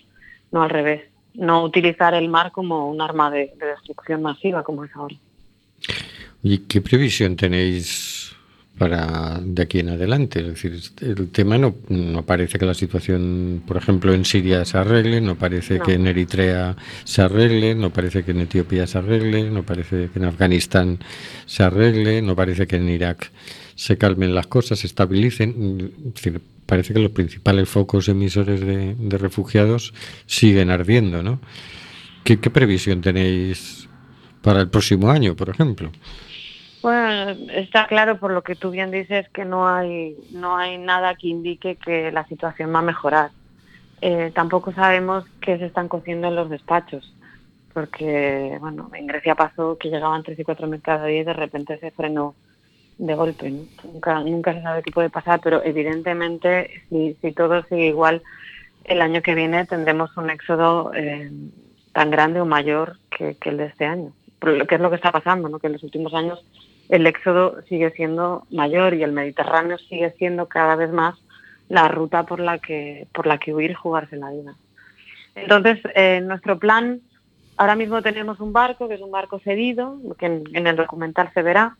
no 0.50 0.62
al 0.62 0.70
revés, 0.70 1.04
no 1.34 1.62
utilizar 1.62 2.12
el 2.14 2.28
mar 2.28 2.50
como 2.52 2.90
un 2.90 3.00
arma 3.00 3.30
de, 3.30 3.52
de 3.56 3.66
destrucción 3.66 4.22
masiva 4.22 4.64
como 4.64 4.84
es 4.84 4.90
ahora. 4.96 5.14
¿Y 6.42 6.58
qué 6.66 6.80
previsión 6.80 7.36
tenéis 7.36 8.19
para 8.80 9.38
de 9.44 9.60
aquí 9.62 9.80
en 9.80 9.90
adelante? 9.90 10.40
Es 10.40 10.46
decir, 10.46 10.80
el 11.02 11.28
tema 11.28 11.58
no, 11.58 11.76
no 11.90 12.24
parece 12.24 12.58
que 12.58 12.64
la 12.64 12.72
situación, 12.72 13.62
por 13.66 13.76
ejemplo, 13.76 14.14
en 14.14 14.24
Siria 14.24 14.64
se 14.64 14.78
arregle, 14.78 15.20
no 15.20 15.34
parece 15.36 15.76
No. 15.78 15.84
que 15.84 15.92
en 15.92 16.06
Eritrea 16.06 16.76
se 17.04 17.20
arregle, 17.20 17.74
no 17.74 17.90
parece 17.92 18.24
que 18.24 18.30
en 18.30 18.40
Etiopía 18.40 18.86
se 18.86 18.96
arregle, 18.96 19.50
no 19.50 19.64
parece 19.64 20.08
que 20.10 20.18
en 20.18 20.24
Afganistán 20.24 20.98
se 21.44 21.62
arregle, 21.62 22.22
no 22.22 22.34
parece 22.34 22.66
que 22.66 22.76
en 22.76 22.88
Irak 22.88 23.30
se 23.74 23.98
calmen 23.98 24.34
las 24.34 24.46
cosas, 24.46 24.78
se 24.78 24.86
estabilicen. 24.86 25.92
Es 26.08 26.14
decir, 26.14 26.40
parece 26.64 26.94
que 26.94 27.00
los 27.00 27.12
principales 27.12 27.68
focos 27.68 28.08
emisores 28.08 28.60
de, 28.60 28.94
de 28.94 29.18
refugiados 29.18 29.92
siguen 30.24 30.70
ardiendo, 30.70 31.22
¿no? 31.22 31.38
¿Qué, 32.24 32.38
qué 32.40 32.48
previsión 32.48 33.02
tenéis 33.02 33.88
para 34.40 34.62
el 34.62 34.70
próximo 34.70 35.10
año, 35.10 35.36
por 35.36 35.50
ejemplo? 35.50 35.92
Bueno, 36.82 37.36
está 37.52 37.86
claro 37.86 38.18
por 38.18 38.32
lo 38.32 38.42
que 38.42 38.56
tú 38.56 38.70
bien 38.70 38.90
dices 38.90 39.28
que 39.30 39.44
no 39.44 39.68
hay 39.68 40.16
no 40.32 40.56
hay 40.56 40.78
nada 40.78 41.14
que 41.14 41.28
indique 41.28 41.76
que 41.76 42.10
la 42.10 42.26
situación 42.26 42.74
va 42.74 42.78
a 42.78 42.82
mejorar. 42.82 43.30
Eh, 44.00 44.32
tampoco 44.34 44.72
sabemos 44.72 45.24
qué 45.42 45.58
se 45.58 45.66
están 45.66 45.88
cociendo 45.88 46.28
en 46.28 46.36
los 46.36 46.48
despachos, 46.48 47.14
porque 47.74 48.56
bueno, 48.60 48.90
en 48.94 49.06
Grecia 49.06 49.34
pasó 49.34 49.76
que 49.76 49.90
llegaban 49.90 50.22
tres 50.22 50.38
y 50.38 50.44
cuatro 50.44 50.66
mil 50.66 50.80
cada 50.80 51.04
día 51.04 51.20
y 51.20 51.24
de 51.24 51.34
repente 51.34 51.78
se 51.78 51.90
frenó 51.90 52.34
de 52.96 53.14
golpe. 53.14 53.50
¿no? 53.50 53.64
Nunca 53.84 54.20
nunca 54.20 54.54
se 54.54 54.62
sabe 54.62 54.82
qué 54.82 54.90
puede 54.90 55.10
pasar, 55.10 55.40
pero 55.42 55.62
evidentemente 55.62 56.70
si 56.88 57.32
todo 57.32 57.62
sigue 57.64 57.88
igual 57.88 58.22
el 58.84 59.02
año 59.02 59.20
que 59.22 59.34
viene 59.34 59.66
tendremos 59.66 60.16
un 60.16 60.30
éxodo 60.30 60.92
eh, 60.94 61.30
tan 61.92 62.10
grande 62.10 62.40
o 62.40 62.46
mayor 62.46 62.98
que, 63.10 63.36
el 63.44 63.56
de 63.58 63.66
este 63.66 63.84
año. 63.84 64.12
Que 64.40 64.74
es 64.74 64.80
lo 64.80 64.88
que 64.88 64.96
está 64.96 65.12
pasando, 65.12 65.50
¿no? 65.50 65.58
que 65.58 65.66
en 65.66 65.74
los 65.74 65.82
últimos 65.82 66.14
años 66.14 66.42
el 66.90 67.06
éxodo 67.06 67.62
sigue 67.68 67.90
siendo 67.92 68.44
mayor 68.50 68.94
y 68.94 69.02
el 69.02 69.12
Mediterráneo 69.12 69.78
sigue 69.78 70.10
siendo 70.18 70.46
cada 70.46 70.74
vez 70.76 70.92
más 70.92 71.14
la 71.68 71.88
ruta 71.88 72.24
por 72.24 72.40
la 72.40 72.58
que 72.58 73.06
por 73.14 73.26
la 73.26 73.38
que 73.38 73.54
huir 73.54 73.74
jugarse 73.74 74.16
la 74.16 74.30
vida. 74.30 74.54
Entonces, 75.36 75.78
eh, 75.94 76.20
nuestro 76.20 76.58
plan, 76.58 77.00
ahora 77.56 77.76
mismo 77.76 78.02
tenemos 78.02 78.40
un 78.40 78.52
barco, 78.52 78.88
que 78.88 78.94
es 78.94 79.00
un 79.00 79.12
barco 79.12 79.38
cedido, 79.38 79.98
que 80.18 80.26
en, 80.26 80.44
en 80.52 80.66
el 80.66 80.74
documental 80.74 81.30
se 81.32 81.42
verá, 81.42 81.76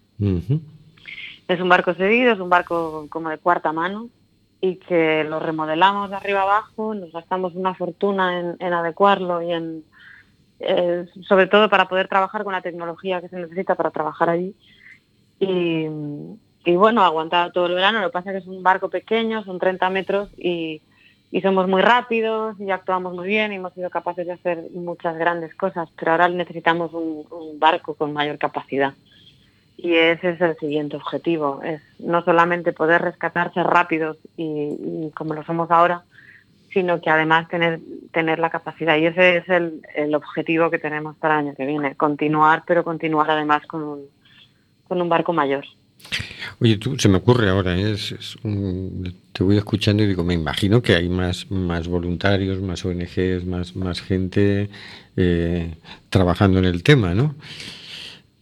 es 1.49 1.61
un 1.61 1.69
barco 1.69 1.95
cedido, 1.95 2.33
es 2.33 2.39
un 2.39 2.49
barco 2.49 3.07
como 3.11 3.31
de 3.31 3.39
cuarta 3.39 3.73
mano 3.73 4.09
y 4.61 4.77
que 4.77 5.25
lo 5.25 5.41
remodelamos 5.41 6.11
de 6.11 6.17
arriba 6.17 6.43
abajo, 6.43 6.95
nos 6.95 7.11
gastamos 7.11 7.55
una 7.55 7.75
fortuna 7.75 8.39
en, 8.39 8.57
en 8.61 8.73
adecuarlo 8.73 9.43
y 9.43 9.53
en, 9.53 9.85
eh, 10.61 11.07
sobre 11.27 11.47
todo 11.47 11.69
para 11.69 11.89
poder 11.89 12.07
trabajar 12.07 12.45
con 12.45 12.53
la 12.53 12.61
tecnología 12.61 13.21
que 13.21 13.29
se 13.29 13.37
necesita 13.37 13.75
para 13.75 13.91
trabajar 13.91 14.29
allí. 14.29 14.55
Y, 15.41 16.77
bueno, 16.77 17.03
aguantado 17.03 17.51
todo 17.51 17.67
el 17.67 17.75
verano, 17.75 18.01
lo 18.01 18.09
que 18.09 18.13
pasa 18.13 18.31
es 18.31 18.35
que 18.35 18.43
es 18.43 18.47
un 18.47 18.63
barco 18.63 18.91
pequeño, 18.91 19.43
son 19.45 19.59
30 19.59 19.89
metros 19.91 20.29
y, 20.37 20.83
y 21.31 21.41
somos 21.41 21.67
muy 21.67 21.81
rápidos 21.81 22.61
y 22.61 22.71
actuamos 22.71 23.15
muy 23.15 23.27
bien 23.27 23.53
y 23.53 23.57
hemos 23.57 23.73
sido 23.73 23.89
capaces 23.89 24.27
de 24.27 24.35
hacer 24.35 24.67
muchas 24.75 25.17
grandes 25.17 25.55
cosas, 25.55 25.89
pero 25.99 26.13
ahora 26.13 26.29
necesitamos 26.29 26.93
un, 26.93 27.25
barco 27.59 27.95
con 27.95 28.13
mayor 28.13 28.39
capacidad. 28.39 28.93
Y 29.79 29.95
ese 29.95 30.31
es 30.31 30.41
el 30.43 30.57
siguiente 30.59 30.97
objetivo, 30.97 31.63
es 31.65 31.81
no 31.99 32.23
solamente 32.23 32.75
poder 32.75 33.01
rescatarse 33.01 33.63
rápidos 33.63 34.19
y, 34.37 34.45
y 34.45 35.11
como 35.15 35.33
lo 35.33 35.43
somos 35.45 35.71
ahora, 35.71 36.03
sino 36.71 37.01
que 37.01 37.09
además 37.09 37.49
tener, 37.49 37.81
tener 38.13 38.39
la 38.39 38.51
capacidad. 38.51 38.97
Y 38.99 39.07
ese 39.07 39.39
es 39.39 39.49
el, 39.49 39.81
el 39.95 40.15
objetivo 40.15 40.71
que 40.71 40.79
tenemos 40.79 41.17
para 41.17 41.41
el 41.41 41.47
año 41.47 41.57
que 41.57 41.65
viene, 41.65 41.97
continuar, 41.97 42.63
pero 42.67 42.85
continuar 42.85 43.31
además 43.31 43.67
con 43.67 43.83
un, 43.83 44.20
con 44.91 45.01
un 45.01 45.09
barco 45.09 45.33
mayor. 45.33 45.65
Oye, 46.61 46.77
tú, 46.79 46.99
se 46.99 47.09
me 47.09 47.19
ocurre 47.19 47.49
ahora, 47.49 47.79
¿eh? 47.79 47.93
es, 47.93 48.11
es 48.11 48.37
un- 48.43 49.15
te 49.33 49.45
voy 49.45 49.57
escuchando 49.57 50.03
y 50.03 50.07
digo, 50.09 50.25
me 50.25 50.35
imagino 50.35 50.83
que 50.83 50.97
hay 50.97 51.09
más, 51.09 51.49
más 51.49 51.87
voluntarios, 51.87 52.61
más 52.61 52.85
ONGs, 52.85 53.45
más, 53.47 53.77
más 53.77 54.01
gente 54.03 54.69
eh, 55.17 55.75
trabajando 56.09 56.59
en 56.59 56.65
el 56.65 56.83
tema, 56.83 57.15
¿no? 57.15 57.37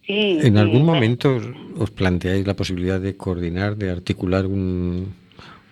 Sí, 0.07 0.39
¿En 0.41 0.57
algún 0.57 0.87
momento 0.87 1.39
os- 1.77 1.91
planteáis 1.91 2.47
la 2.47 2.55
posibilidad 2.55 2.99
de 2.99 3.15
coordinar, 3.15 3.77
de 3.77 3.91
articular 3.91 4.47
un- 4.47 5.13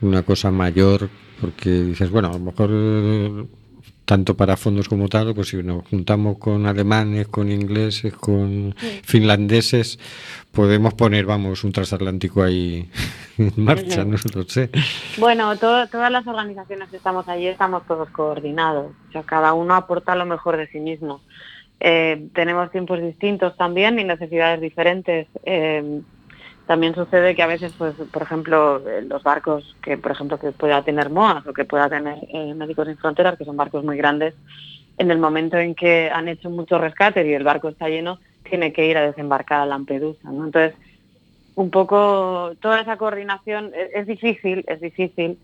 una 0.03 0.22
cosa 0.22 0.51
mayor? 0.51 1.09
Porque 1.41 1.70
dices, 1.70 2.11
bueno, 2.11 2.29
a 2.29 2.33
lo 2.35 2.41
mejor 2.41 3.47
tanto 4.07 4.35
para 4.37 4.57
fondos 4.57 4.89
como 4.89 5.09
tal, 5.09 5.35
pues 5.35 5.49
si 5.49 5.63
nos 5.63 5.87
juntamos 5.89 6.39
con 6.39 6.65
alemanes, 6.65 7.29
con 7.29 7.51
ingleses, 7.53 8.15
con 8.15 8.75
finlandeses, 9.03 9.99
podemos 10.53 10.95
poner, 10.95 11.27
vamos, 11.27 11.65
un 11.65 11.73
transatlántico 11.73 12.43
ahí 12.43 12.89
en 13.39 13.53
marcha, 13.57 14.05
no 14.05 14.17
lo 14.35 14.43
sé. 14.45 14.71
Bueno, 15.19 15.55
todo- 15.59 15.87
todas 15.89 16.11
las 16.11 16.27
organizaciones 16.27 16.89
que 16.89 16.97
estamos 16.97 17.29
allí 17.29 17.47
estamos 17.49 17.87
todos 17.87 18.09
coordinados. 18.11 18.93
O 19.09 19.13
sea, 19.13 19.23
cada 19.25 19.53
uno 19.53 19.75
aporta 19.75 20.15
lo 20.17 20.25
mejor 20.25 20.57
de 20.57 20.69
sí 20.69 20.79
mismo. 20.81 21.21
Eh, 21.81 22.29
tenemos 22.35 22.71
tiempos 22.71 23.01
distintos 23.03 23.55
también 23.57 23.99
y 23.99 24.05
necesidades 24.05 24.61
diferentes. 24.63 25.27
Eh, 25.45 26.01
también 26.67 26.95
sucede 26.95 27.35
que 27.35 27.43
a 27.43 27.47
veces, 27.47 27.73
pues, 27.79 27.95
por 27.95 28.23
ejemplo, 28.23 28.83
eh, 28.89 29.03
los 29.03 29.23
barcos 29.23 29.77
que, 29.83 29.97
por 29.97 30.12
ejemplo, 30.12 30.39
que 30.39 30.53
pueda 30.53 30.83
tener 30.83 31.11
MOAS 31.11 31.47
o 31.47 31.53
que 31.53 31.64
pueda 31.64 31.89
tener 31.89 32.19
eh, 32.29 32.55
Médicos 32.55 32.89
Sin 32.89 32.97
Fronteras, 32.97 33.39
que 33.39 33.45
son 33.45 33.57
barcos 33.57 33.85
muy 33.85 33.97
grandes, 33.97 34.35
en 34.99 35.11
el 35.11 35.19
momento 35.19 35.57
en 35.59 35.75
que 35.75 36.11
han 36.12 36.29
hecho 36.29 36.51
mucho 36.51 36.79
rescate 36.79 37.27
y 37.27 37.35
el 37.35 37.45
barco 37.45 37.69
está 37.69 37.89
lleno, 37.89 38.19
tiene 38.49 38.73
que 38.73 38.87
ir 38.87 38.97
a 38.99 39.07
desembarcar 39.07 39.61
a 39.61 39.67
Lampedusa. 39.67 40.29
Entonces, 40.29 40.75
un 41.55 41.71
poco 41.71 42.53
toda 42.61 42.81
esa 42.81 42.97
coordinación 42.97 43.73
es, 43.75 43.91
es 43.95 44.07
difícil, 44.07 44.64
es 44.67 44.81
difícil, 44.81 45.39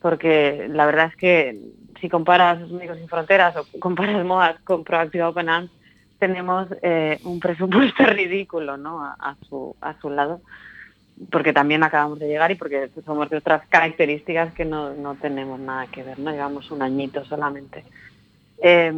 porque 0.00 0.68
la 0.70 0.86
verdad 0.86 1.06
es 1.06 1.16
que 1.16 1.58
si 2.00 2.08
comparas 2.08 2.60
Médicos 2.70 2.98
Sin 2.98 3.08
Fronteras 3.08 3.56
o 3.56 3.66
comparas 3.80 4.24
MOAS 4.24 4.60
con 4.62 4.84
Proactive 4.84 5.24
Open 5.24 5.48
Arms, 5.48 5.70
tenemos 6.20 6.68
eh, 6.82 7.18
un 7.24 7.40
presupuesto 7.40 8.04
ridículo 8.06 8.76
¿no? 8.76 9.02
a, 9.02 9.16
a 9.18 9.34
su, 9.48 9.74
a 9.80 9.94
su 10.00 10.10
lado, 10.10 10.40
porque 11.32 11.52
también 11.52 11.82
acabamos 11.82 12.20
de 12.20 12.28
llegar 12.28 12.52
y 12.52 12.54
porque 12.54 12.88
somos 13.04 13.28
de 13.28 13.38
otras 13.38 13.66
características 13.68 14.54
que 14.54 14.64
no, 14.64 14.94
no 14.94 15.16
tenemos 15.16 15.58
nada 15.58 15.88
que 15.88 16.04
ver, 16.04 16.18
no 16.20 16.30
llevamos 16.30 16.70
un 16.70 16.82
añito 16.82 17.24
solamente. 17.24 17.84
Eh, 18.62 18.92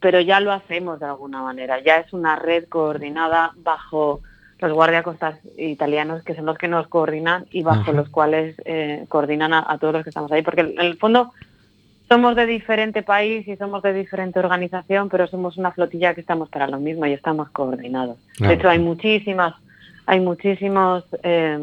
pero 0.00 0.20
ya 0.20 0.40
lo 0.40 0.52
hacemos 0.52 1.00
de 1.00 1.06
alguna 1.06 1.42
manera, 1.42 1.80
ya 1.82 1.98
es 1.98 2.12
una 2.12 2.36
red 2.36 2.68
coordinada 2.68 3.52
bajo 3.56 4.20
los 4.58 4.72
guardiacostas 4.72 5.38
italianos 5.58 6.22
que 6.22 6.34
son 6.34 6.46
los 6.46 6.56
que 6.56 6.68
nos 6.68 6.86
coordinan 6.88 7.46
y 7.50 7.62
bajo 7.62 7.82
Ajá. 7.82 7.92
los 7.92 8.08
cuales 8.08 8.54
eh, 8.64 9.04
coordinan 9.08 9.52
a, 9.52 9.64
a 9.66 9.78
todos 9.78 9.94
los 9.94 10.02
que 10.04 10.10
estamos 10.10 10.30
ahí, 10.32 10.42
porque 10.42 10.62
en 10.62 10.80
el 10.80 10.96
fondo 10.96 11.32
somos 12.08 12.36
de 12.36 12.46
diferente 12.46 13.02
país 13.02 13.46
y 13.48 13.56
somos 13.56 13.82
de 13.82 13.92
diferente 13.92 14.38
organización, 14.38 15.08
pero 15.08 15.26
somos 15.26 15.56
una 15.56 15.72
flotilla 15.72 16.14
que 16.14 16.20
estamos 16.20 16.48
para 16.48 16.68
lo 16.68 16.78
mismo 16.78 17.06
y 17.06 17.12
estamos 17.12 17.50
coordinados. 17.50 18.18
De 18.38 18.54
hecho, 18.54 18.68
hay 18.68 18.78
muchísimas, 18.78 19.54
hay 20.06 20.20
muchísimos, 20.20 21.04
eh, 21.22 21.58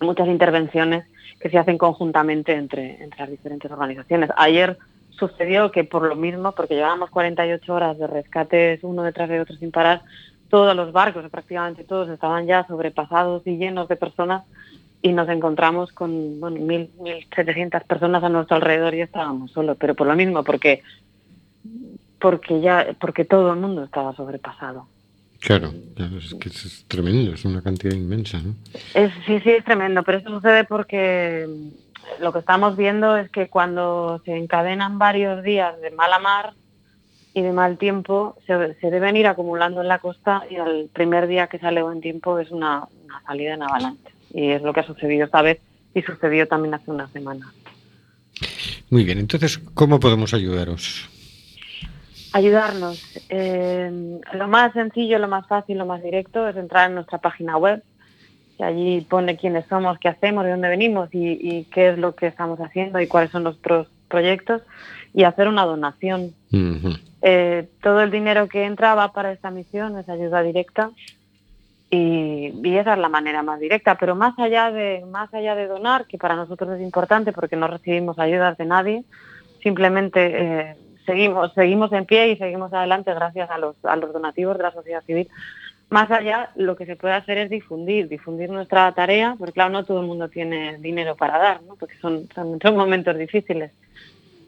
muchas 0.00 0.28
intervenciones 0.28 1.04
que 1.40 1.50
se 1.50 1.58
hacen 1.58 1.78
conjuntamente 1.78 2.52
entre, 2.52 3.02
entre 3.02 3.20
las 3.20 3.30
diferentes 3.30 3.70
organizaciones. 3.70 4.30
Ayer 4.36 4.76
sucedió 5.10 5.70
que 5.70 5.84
por 5.84 6.02
lo 6.02 6.14
mismo, 6.14 6.52
porque 6.52 6.74
llevábamos 6.74 7.10
48 7.10 7.74
horas 7.74 7.98
de 7.98 8.06
rescates 8.06 8.80
uno 8.82 9.02
detrás 9.02 9.28
de 9.28 9.40
otro 9.40 9.56
sin 9.56 9.70
parar, 9.70 10.02
todos 10.50 10.74
los 10.74 10.92
barcos, 10.92 11.28
prácticamente 11.30 11.84
todos, 11.84 12.08
estaban 12.08 12.46
ya 12.46 12.66
sobrepasados 12.66 13.46
y 13.46 13.56
llenos 13.56 13.88
de 13.88 13.96
personas 13.96 14.44
y 15.02 15.12
nos 15.12 15.28
encontramos 15.28 15.92
con 15.92 16.40
bueno, 16.40 16.60
mil, 16.60 16.90
1.700 16.98 17.84
personas 17.84 18.22
a 18.22 18.28
nuestro 18.28 18.56
alrededor 18.56 18.94
y 18.94 19.02
estábamos 19.02 19.52
solos, 19.52 19.76
pero 19.78 19.94
por 19.94 20.06
lo 20.06 20.16
mismo, 20.16 20.42
porque 20.42 20.82
porque 22.20 22.60
ya 22.60 22.96
porque 23.00 23.24
todo 23.24 23.52
el 23.52 23.60
mundo 23.60 23.84
estaba 23.84 24.14
sobrepasado. 24.14 24.88
Claro, 25.40 25.72
claro, 25.94 26.18
es 26.18 26.34
que 26.34 26.48
es 26.48 26.84
tremendo, 26.88 27.32
es 27.32 27.44
una 27.44 27.62
cantidad 27.62 27.94
inmensa, 27.94 28.40
¿no? 28.40 28.56
Es, 28.94 29.12
sí, 29.24 29.38
sí, 29.40 29.50
es 29.50 29.64
tremendo, 29.64 30.02
pero 30.02 30.18
eso 30.18 30.30
sucede 30.30 30.64
porque 30.64 31.46
lo 32.18 32.32
que 32.32 32.40
estamos 32.40 32.76
viendo 32.76 33.16
es 33.16 33.30
que 33.30 33.48
cuando 33.48 34.20
se 34.24 34.36
encadenan 34.36 34.98
varios 34.98 35.44
días 35.44 35.80
de 35.80 35.92
mala 35.92 36.18
mar 36.18 36.54
y 37.34 37.42
de 37.42 37.52
mal 37.52 37.78
tiempo, 37.78 38.36
se, 38.48 38.74
se 38.80 38.90
deben 38.90 39.16
ir 39.16 39.28
acumulando 39.28 39.80
en 39.80 39.86
la 39.86 40.00
costa 40.00 40.42
y 40.50 40.56
al 40.56 40.90
primer 40.92 41.28
día 41.28 41.46
que 41.46 41.60
sale 41.60 41.82
buen 41.82 42.00
tiempo 42.00 42.40
es 42.40 42.50
una, 42.50 42.88
una 43.04 43.22
salida 43.22 43.54
en 43.54 43.62
avalancha. 43.62 44.10
Y 44.32 44.50
es 44.50 44.62
lo 44.62 44.72
que 44.72 44.80
ha 44.80 44.86
sucedido 44.86 45.24
esta 45.24 45.42
vez 45.42 45.60
y 45.94 46.02
sucedió 46.02 46.46
también 46.46 46.74
hace 46.74 46.90
una 46.90 47.08
semana. 47.08 47.52
Muy 48.90 49.04
bien, 49.04 49.18
entonces, 49.18 49.58
¿cómo 49.74 50.00
podemos 50.00 50.34
ayudaros? 50.34 51.08
Ayudarnos. 52.32 53.02
Eh, 53.28 54.20
lo 54.34 54.48
más 54.48 54.72
sencillo, 54.72 55.18
lo 55.18 55.28
más 55.28 55.46
fácil, 55.46 55.78
lo 55.78 55.86
más 55.86 56.02
directo 56.02 56.48
es 56.48 56.56
entrar 56.56 56.88
en 56.88 56.94
nuestra 56.94 57.18
página 57.18 57.56
web 57.56 57.82
y 58.58 58.62
allí 58.62 59.00
pone 59.02 59.36
quiénes 59.36 59.66
somos, 59.68 59.98
qué 59.98 60.08
hacemos, 60.08 60.44
de 60.44 60.50
dónde 60.50 60.68
venimos 60.68 61.08
y, 61.12 61.38
y 61.40 61.64
qué 61.64 61.90
es 61.90 61.98
lo 61.98 62.14
que 62.14 62.26
estamos 62.26 62.58
haciendo 62.60 63.00
y 63.00 63.06
cuáles 63.06 63.30
son 63.30 63.44
nuestros 63.44 63.88
proyectos 64.08 64.62
y 65.14 65.24
hacer 65.24 65.48
una 65.48 65.64
donación. 65.64 66.32
Eh, 67.22 67.68
todo 67.82 68.02
el 68.02 68.10
dinero 68.10 68.48
que 68.48 68.64
entra 68.64 68.94
va 68.94 69.12
para 69.12 69.32
esta 69.32 69.50
misión, 69.50 69.98
es 69.98 70.08
ayuda 70.08 70.42
directa 70.42 70.90
y, 71.90 72.76
esa 72.76 72.94
es 72.94 72.98
la 72.98 73.08
manera 73.08 73.42
más 73.42 73.60
directa. 73.60 73.96
Pero 73.96 74.14
más 74.14 74.38
allá 74.38 74.70
de 74.70 75.04
más 75.06 75.32
allá 75.32 75.54
de 75.54 75.66
donar, 75.66 76.06
que 76.06 76.18
para 76.18 76.36
nosotros 76.36 76.70
es 76.76 76.82
importante 76.82 77.32
porque 77.32 77.56
no 77.56 77.66
recibimos 77.66 78.18
ayudas 78.18 78.56
de 78.58 78.64
nadie, 78.66 79.04
simplemente 79.62 80.20
eh, 80.20 80.76
seguimos 81.06 81.52
seguimos 81.54 81.92
en 81.92 82.04
pie 82.04 82.30
y 82.30 82.36
seguimos 82.36 82.72
adelante 82.72 83.14
gracias 83.14 83.50
a 83.50 83.58
los 83.58 83.76
a 83.84 83.96
los 83.96 84.12
donativos 84.12 84.56
de 84.56 84.62
la 84.62 84.72
sociedad 84.72 85.02
civil. 85.04 85.28
Más 85.90 86.10
allá, 86.10 86.50
lo 86.54 86.76
que 86.76 86.84
se 86.84 86.96
puede 86.96 87.14
hacer 87.14 87.38
es 87.38 87.48
difundir, 87.48 88.08
difundir 88.08 88.50
nuestra 88.50 88.92
tarea, 88.92 89.36
porque 89.38 89.54
claro, 89.54 89.70
no 89.70 89.84
todo 89.86 90.02
el 90.02 90.06
mundo 90.06 90.28
tiene 90.28 90.76
dinero 90.76 91.16
para 91.16 91.38
dar, 91.38 91.60
porque 91.78 91.96
son, 91.96 92.28
son 92.34 92.76
momentos 92.76 93.16
difíciles. 93.16 93.72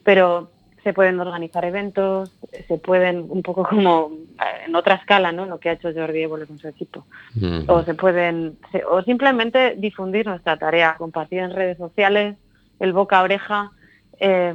Pero 0.05 0.51
se 0.83 0.93
pueden 0.93 1.19
organizar 1.21 1.65
eventos, 1.65 2.31
se 2.69 2.79
pueden, 2.79 3.27
un 3.29 3.43
poco 3.43 3.65
como 3.69 4.11
eh, 4.39 4.65
en 4.67 4.75
otra 4.75 4.95
escala, 4.95 5.33
¿no? 5.33 5.47
Lo 5.47 5.59
que 5.59 5.69
ha 5.71 5.73
hecho 5.75 5.93
Jordi 5.95 6.23
Évole 6.23 6.47
con 6.47 6.59
su 6.59 6.69
equipo. 6.69 7.07
Ujú. 7.37 7.65
O 7.73 7.83
se 7.85 7.95
pueden, 7.95 8.57
se- 8.73 8.85
o 8.85 9.03
simplemente 9.03 9.75
difundir 9.77 10.27
nuestra 10.27 10.57
tarea, 10.57 10.97
compartir 10.99 11.41
en 11.41 11.53
redes 11.53 11.79
sociales, 11.79 12.37
el 12.79 12.93
boca 12.93 13.19
a 13.19 13.23
oreja, 13.23 13.73
eh, 14.19 14.55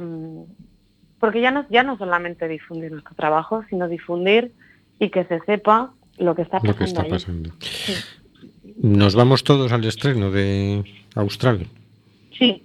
porque 1.18 1.40
ya 1.40 1.50
no, 1.50 1.64
ya 1.70 1.82
no 1.82 1.96
solamente 1.96 2.46
difundir 2.48 2.92
nuestro 2.92 3.14
trabajo, 3.14 3.64
sino 3.70 3.88
difundir 3.88 4.52
y 4.98 5.10
que 5.10 5.24
se 5.24 5.40
sepa 5.40 5.92
lo 6.18 6.34
que 6.34 6.42
está 6.42 6.58
Lo 6.62 6.74
pasando 6.74 6.78
que 6.78 6.84
está 6.84 7.00
allí. 7.02 7.10
pasando. 7.10 7.50
Nos 8.82 9.14
vamos 9.14 9.44
todos 9.44 9.72
al 9.72 9.84
estreno 9.84 10.30
de 10.30 10.84
Austral. 11.14 11.66
Sí, 12.38 12.62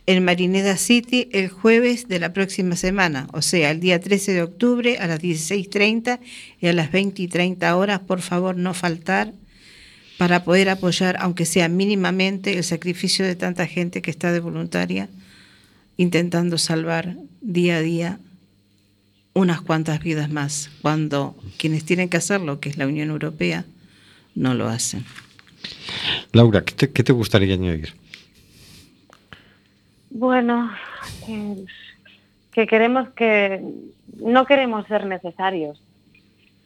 en 0.05 0.23
Marineda 0.23 0.77
City, 0.77 1.27
el 1.33 1.49
jueves 1.49 2.07
de 2.07 2.19
la 2.19 2.31
próxima 2.31 2.77
semana, 2.77 3.27
o 3.33 3.41
sea, 3.41 3.71
el 3.71 3.81
día 3.81 3.99
13 3.99 4.31
de 4.31 4.41
octubre 4.41 4.97
a 4.99 5.07
las 5.07 5.19
16.30 5.19 6.21
y 6.61 6.67
a 6.67 6.73
las 6.73 6.93
20 6.93 7.23
y 7.23 7.27
30 7.27 7.75
horas, 7.75 7.99
por 7.99 8.21
favor, 8.21 8.55
no 8.55 8.73
faltar 8.73 9.33
para 10.17 10.43
poder 10.43 10.69
apoyar, 10.69 11.17
aunque 11.19 11.45
sea 11.45 11.67
mínimamente, 11.67 12.57
el 12.57 12.63
sacrificio 12.63 13.25
de 13.25 13.35
tanta 13.35 13.65
gente 13.67 14.01
que 14.01 14.11
está 14.11 14.31
de 14.31 14.39
voluntaria 14.39 15.09
intentando 15.97 16.57
salvar 16.57 17.15
día 17.41 17.77
a 17.77 17.81
día 17.81 18.19
unas 19.33 19.61
cuantas 19.61 19.99
vidas 20.01 20.29
más, 20.29 20.69
cuando 20.81 21.35
quienes 21.57 21.85
tienen 21.85 22.09
que 22.09 22.17
hacerlo, 22.17 22.59
que 22.59 22.69
es 22.69 22.77
la 22.77 22.85
Unión 22.85 23.09
Europea, 23.09 23.65
no 24.35 24.53
lo 24.53 24.67
hacen. 24.67 25.03
Laura, 26.31 26.63
¿qué 26.63 26.73
te, 26.73 26.91
qué 26.91 27.03
te 27.03 27.13
gustaría 27.13 27.55
añadir? 27.55 27.93
Bueno, 30.11 30.71
que, 31.25 31.65
que 32.51 32.67
queremos 32.67 33.09
que 33.09 33.61
no 34.19 34.45
queremos 34.45 34.85
ser 34.87 35.05
necesarios. 35.05 35.81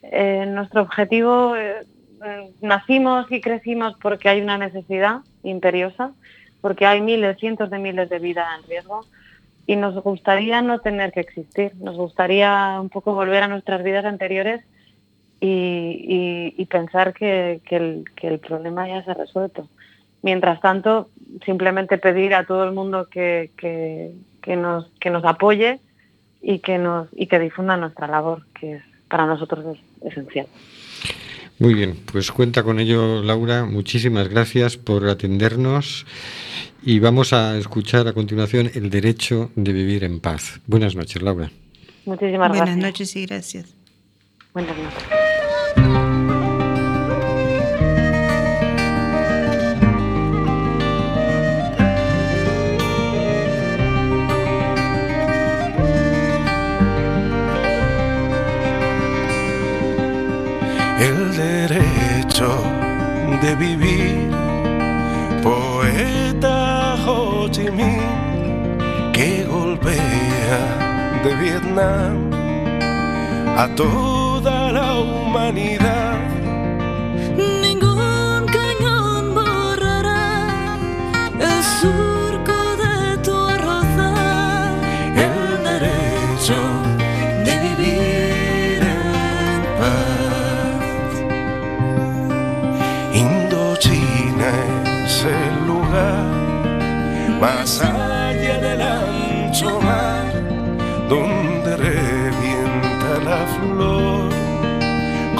Eh, 0.03 0.45
nuestro 0.47 0.81
objetivo, 0.81 1.55
eh, 1.55 1.85
eh, 2.27 2.51
nacimos 2.61 3.31
y 3.31 3.41
crecimos 3.41 3.95
porque 4.01 4.29
hay 4.29 4.41
una 4.41 4.57
necesidad 4.57 5.21
imperiosa, 5.43 6.11
porque 6.61 6.85
hay 6.85 7.01
miles, 7.01 7.37
cientos 7.39 7.69
de 7.69 7.79
miles 7.79 8.09
de 8.09 8.19
vidas 8.19 8.47
en 8.59 8.67
riesgo 8.67 9.05
y 9.65 9.75
nos 9.75 9.95
gustaría 10.01 10.61
no 10.61 10.79
tener 10.79 11.11
que 11.11 11.19
existir. 11.19 11.73
Nos 11.75 11.97
gustaría 11.97 12.79
un 12.79 12.89
poco 12.89 13.13
volver 13.13 13.43
a 13.43 13.47
nuestras 13.47 13.83
vidas 13.83 14.05
anteriores 14.05 14.63
y, 15.39 16.65
pensar 16.69 17.13
que, 17.13 17.61
el, 17.69 18.39
problema 18.39 18.87
ya 18.87 19.03
se 19.03 19.11
ha 19.11 19.13
resuelto. 19.13 19.67
Mientras 20.21 20.61
tanto, 20.61 21.09
simplemente 21.45 21.97
pedir 21.97 22.33
a 22.33 22.45
todo 22.45 22.63
el 22.63 22.73
mundo 22.73 23.07
que, 23.09 23.51
nos, 24.47 24.87
que 24.99 25.09
nos 25.09 25.25
apoye 25.25 25.79
y 26.41 26.59
que, 26.59 26.77
nos, 26.77 27.07
y 27.11 27.27
que 27.27 27.39
difunda 27.39 27.77
nuestra 27.77 28.07
labor, 28.07 28.45
que 28.59 28.81
para 29.09 29.25
nosotros 29.25 29.77
es 30.01 30.11
esencial. 30.11 30.47
Muy 31.59 31.73
bien, 31.73 31.97
pues 32.11 32.31
cuenta 32.31 32.61
con 32.63 32.79
ello, 32.79 33.23
Laura. 33.23 33.65
Muchísimas 33.65 34.27
gracias 34.27 34.77
por 34.77 35.07
atendernos 35.09 36.05
y 36.83 36.99
vamos 36.99 37.33
a 37.33 37.57
escuchar 37.57 38.07
a 38.07 38.13
continuación 38.13 38.69
el 38.75 38.89
derecho 38.91 39.49
de 39.55 39.73
vivir 39.73 40.03
en 40.03 40.19
paz. 40.19 40.59
Buenas 40.67 40.95
noches, 40.95 41.21
Laura. 41.21 41.51
Muchísimas 42.05 42.49
Buenas 42.49 42.67
gracias. 42.67 42.77
noches 42.77 43.15
y 43.15 43.25
gracias. 43.25 43.65
Buenas 44.53 44.77
noches. 44.77 45.26
Derecho 61.37 62.49
de 63.41 63.55
vivir. 63.55 64.31
Poeta 65.43 66.95
Ho 67.05 67.47
Chi 67.49 67.69
Minh 67.69 68.17
que 69.13 69.45
golpea 69.45 70.59
de 71.23 71.35
Vietnam 71.35 72.15
a 73.55 73.67
toda 73.75 74.71
la 74.71 74.95
humanidad. 74.95 75.86
Más 97.47 97.79
allá 97.81 98.57
del 98.59 98.81
ancho 98.81 99.79
mar 99.79 100.33
donde 101.07 101.77
revienta 101.77 103.09
la 103.29 103.41
flor 103.55 104.29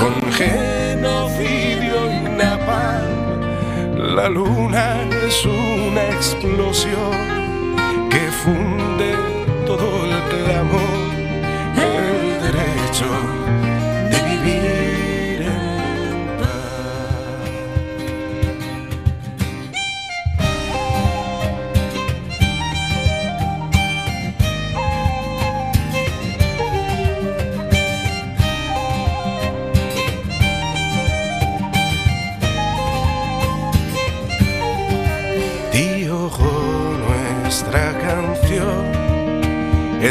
con 0.01 0.13
genocidio 0.31 1.97
y 2.17 2.21
napalm. 2.39 4.15
La 4.15 4.29
luna 4.29 4.85
es 5.27 5.45
una 5.45 6.03
explosión 6.15 7.36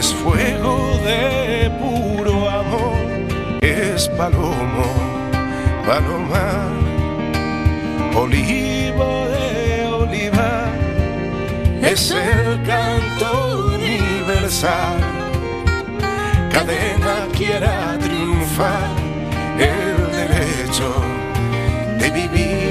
es 0.06 0.14
fuego 0.14 1.00
de 1.04 1.68
puro 1.80 2.48
amor, 2.48 2.96
es 3.60 4.08
palomo, 4.10 4.88
palomar, 5.84 6.70
olivo 8.14 9.26
de 9.34 9.84
olivar, 9.86 10.70
es 11.82 12.12
el 12.12 12.62
canto 12.62 13.72
universal. 13.74 15.00
Cadena 16.52 17.16
quiera 17.36 17.98
triunfar, 17.98 18.90
el 19.58 19.96
derecho 20.20 20.88
de 21.98 22.10
vivir 22.10 22.65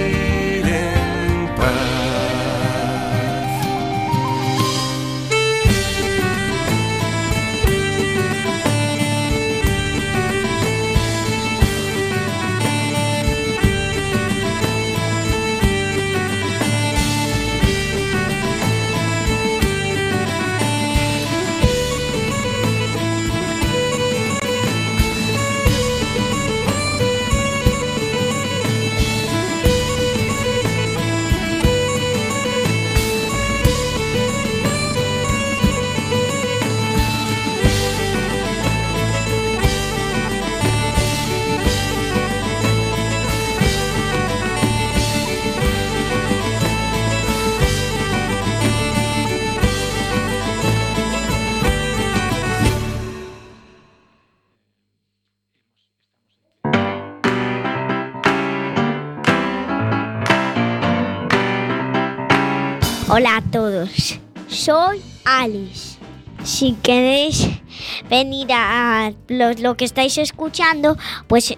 Hola 63.17 63.37
a 63.37 63.41
todos, 63.41 64.19
soy 64.49 65.01
Alice. 65.23 65.97
Si 66.43 66.73
queréis 66.73 67.47
venir 68.09 68.49
a 68.51 69.13
lo, 69.29 69.77
que 69.77 69.85
estáis 69.85 70.17
escuchando, 70.17 70.97
pues, 71.27 71.57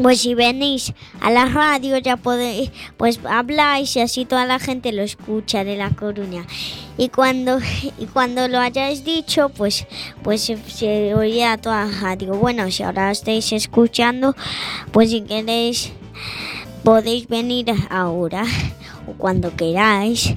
pues 0.00 0.20
si 0.20 0.36
venís 0.36 0.94
a 1.20 1.32
la 1.32 1.46
radio 1.46 1.98
ya 1.98 2.16
podéis, 2.16 2.70
pues 2.96 3.18
habláis 3.28 3.96
y 3.96 4.02
así 4.02 4.24
toda 4.24 4.46
la 4.46 4.60
gente 4.60 4.92
lo 4.92 5.02
escucha 5.02 5.64
de 5.64 5.76
La 5.76 5.90
Coruña. 5.90 6.46
Y 6.96 7.08
cuando, 7.08 7.58
y 7.98 8.06
cuando 8.06 8.46
lo 8.46 8.60
hayáis 8.60 9.04
dicho, 9.04 9.48
pues, 9.48 9.84
pues 10.22 10.42
se, 10.42 10.58
se 10.58 11.44
a 11.44 11.58
toda 11.58 11.86
la 11.86 12.00
radio. 12.00 12.36
Bueno, 12.36 12.70
si 12.70 12.84
ahora 12.84 13.10
estáis 13.10 13.52
escuchando, 13.52 14.36
pues 14.92 15.10
si 15.10 15.22
queréis 15.22 15.90
podéis 16.84 17.26
venir 17.26 17.66
ahora 17.90 18.44
o 19.08 19.12
cuando 19.14 19.54
queráis 19.56 20.34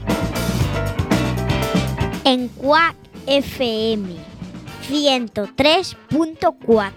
en 2.23 2.47
Quack 2.49 2.95
FM 3.27 4.15
103.4. 4.89 6.91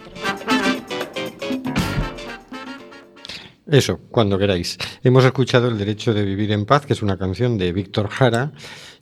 Eso, 3.67 3.99
cuando 4.11 4.39
queráis. 4.39 4.77
Hemos 5.03 5.25
escuchado 5.25 5.69
El 5.69 5.79
Derecho 5.79 6.13
de 6.13 6.25
Vivir 6.25 6.53
en 6.53 6.67
Paz, 6.67 6.85
que 6.85 6.93
es 6.93 7.03
una 7.03 7.17
canción 7.17 7.57
de 7.57 7.73
Víctor 7.73 8.09
Jara, 8.09 8.53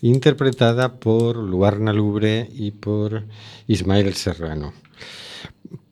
interpretada 0.02 1.00
por 1.00 1.36
Luarna 1.36 1.92
Lubre 1.92 2.48
y 2.52 2.70
por 2.70 3.24
Ismael 3.66 4.14
Serrano. 4.14 4.72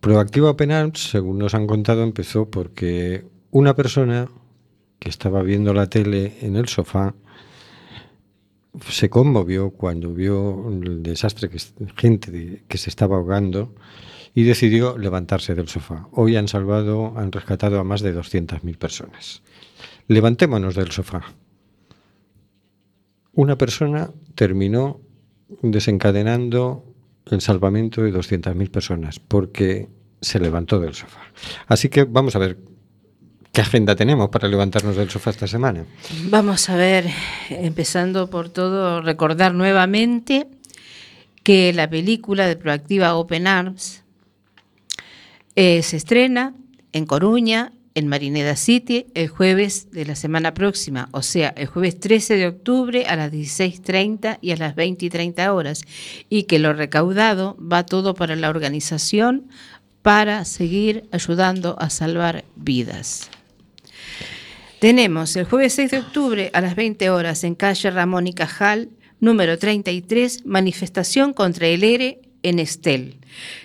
Proactiva 0.01 0.51
Open 0.51 0.70
Arms, 0.70 1.11
según 1.11 1.39
nos 1.39 1.55
han 1.55 1.66
contado, 1.66 2.03
empezó 2.03 2.49
porque 2.49 3.24
una 3.51 3.74
persona 3.74 4.28
que 5.01 5.09
estaba 5.09 5.43
viendo 5.43 5.74
la 5.74 5.89
tele 5.89 6.37
en 6.43 6.57
el 6.57 6.68
sofá 6.68 7.14
se 8.89 9.11
conmovió 9.11 9.71
cuando 9.71 10.12
vio 10.12 10.68
el 10.71 11.03
desastre 11.03 11.49
que 11.49 11.59
gente 11.97 12.64
que 12.68 12.79
se 12.79 12.91
estaba 12.91 13.16
ahogando 13.16 13.75
y 14.35 14.45
decidió 14.45 14.97
levantarse 14.97 15.55
del 15.55 15.68
sofá. 15.68 16.09
Hoy 16.12 16.37
han 16.37 16.49
salvado, 16.49 17.14
han 17.16 17.33
rescatado 17.33 17.81
a 17.81 17.85
más 17.85 18.01
de 18.01 18.14
200.000 18.14 18.79
personas. 18.79 19.43
Levantémonos 20.07 20.75
del 20.75 20.91
sofá. 20.93 21.23
Una 23.33 23.57
persona 23.59 24.11
terminó 24.35 25.01
desencadenando 25.62 26.85
el 27.27 27.41
salvamento 27.41 28.03
de 28.03 28.12
200.000 28.12 28.71
personas 28.71 29.18
porque 29.18 29.89
se 30.21 30.39
levantó 30.39 30.79
del 30.79 30.95
sofá. 30.95 31.21
Así 31.66 31.89
que 31.89 32.05
vamos 32.05 32.37
a 32.37 32.39
ver 32.39 32.59
qué 33.53 33.61
agenda 33.61 33.97
tenemos 33.97 34.29
para 34.29 34.49
levantarnos 34.49 34.97
del 34.97 35.11
sofá 35.11 35.31
esta 35.31 35.47
semana. 35.47 35.85
Vamos 36.25 36.69
a 36.69 36.77
ver, 36.77 37.07
empezando 37.49 38.31
por 38.31 38.49
todo, 38.49 39.01
recordar 39.01 39.55
nuevamente 39.55 40.47
que 41.43 41.73
la 41.73 41.89
película 41.89 42.47
de 42.47 42.57
Proactiva 42.57 43.15
Open 43.15 43.47
Arms 43.47 44.05
eh, 45.57 45.83
se 45.83 45.97
estrena 45.97 46.55
en 46.93 47.07
Coruña, 47.07 47.73
en 47.95 48.07
Marineda 48.07 48.55
City, 48.55 49.07
el 49.15 49.29
jueves 49.29 49.91
de 49.91 50.07
la 50.07 50.15
semana 50.15 50.55
próxima, 50.55 51.09
o 51.11 51.23
sea, 51.23 51.49
el 51.57 51.67
jueves 51.67 51.99
13 51.99 52.37
de 52.37 52.47
octubre 52.47 53.05
a 53.07 53.17
las 53.17 53.33
16.30 53.33 54.39
y 54.41 54.53
a 54.53 54.57
las 54.57 54.77
20 54.77 55.07
y 55.07 55.11
30 55.11 55.53
horas, 55.53 55.83
y 56.29 56.45
que 56.45 56.61
lo 56.61 56.73
recaudado 56.73 57.57
va 57.61 57.85
todo 57.85 58.15
para 58.15 58.37
la 58.37 58.49
organización 58.49 59.49
para 60.03 60.45
seguir 60.45 61.09
ayudando 61.11 61.77
a 61.79 61.91
salvar 61.91 62.45
vidas. 62.57 63.29
Tenemos 64.81 65.37
el 65.37 65.45
jueves 65.45 65.74
6 65.74 65.91
de 65.91 65.99
octubre 65.99 66.51
a 66.55 66.62
las 66.62 66.74
20 66.74 67.11
horas 67.11 67.45
en 67.45 67.55
calle 67.55 67.91
Ramón 67.91 68.26
y 68.26 68.33
Cajal, 68.33 68.89
número 69.20 69.59
33, 69.59 70.47
manifestación 70.47 71.35
contra 71.35 71.66
el 71.66 71.85
ERE 71.85 72.22
en 72.43 72.59
Estel. 72.59 73.18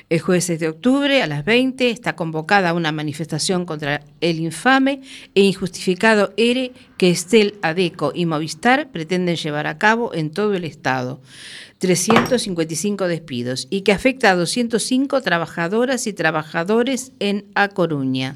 El 0.10 0.20
jueves 0.20 0.44
6 0.44 0.60
de 0.60 0.68
octubre 0.68 1.24
a 1.24 1.28
las 1.28 1.46
20 1.46 1.90
está 1.90 2.18
convocada 2.18 2.74
una 2.74 2.92
manifestación 2.92 3.66
contra 3.66 4.02
el 4.20 4.42
infame 4.42 5.04
e 5.36 5.42
injustificado 5.44 6.34
ERE 6.36 6.74
que 6.98 7.12
Estel, 7.12 7.56
ADECO 7.62 8.12
y 8.14 8.26
Movistar 8.26 8.92
pretenden 8.92 9.38
llevar 9.38 9.68
a 9.68 9.78
cabo 9.78 10.14
en 10.14 10.32
todo 10.32 10.54
el 10.54 10.66
Estado. 10.66 11.22
355 11.78 13.08
despidos 13.08 13.68
y 13.70 13.84
que 13.84 13.94
afecta 13.94 14.32
a 14.32 14.36
205 14.36 15.22
trabajadoras 15.22 16.08
y 16.08 16.14
trabajadores 16.14 17.14
en 17.20 17.46
A 17.56 17.70
Coruña. 17.70 18.36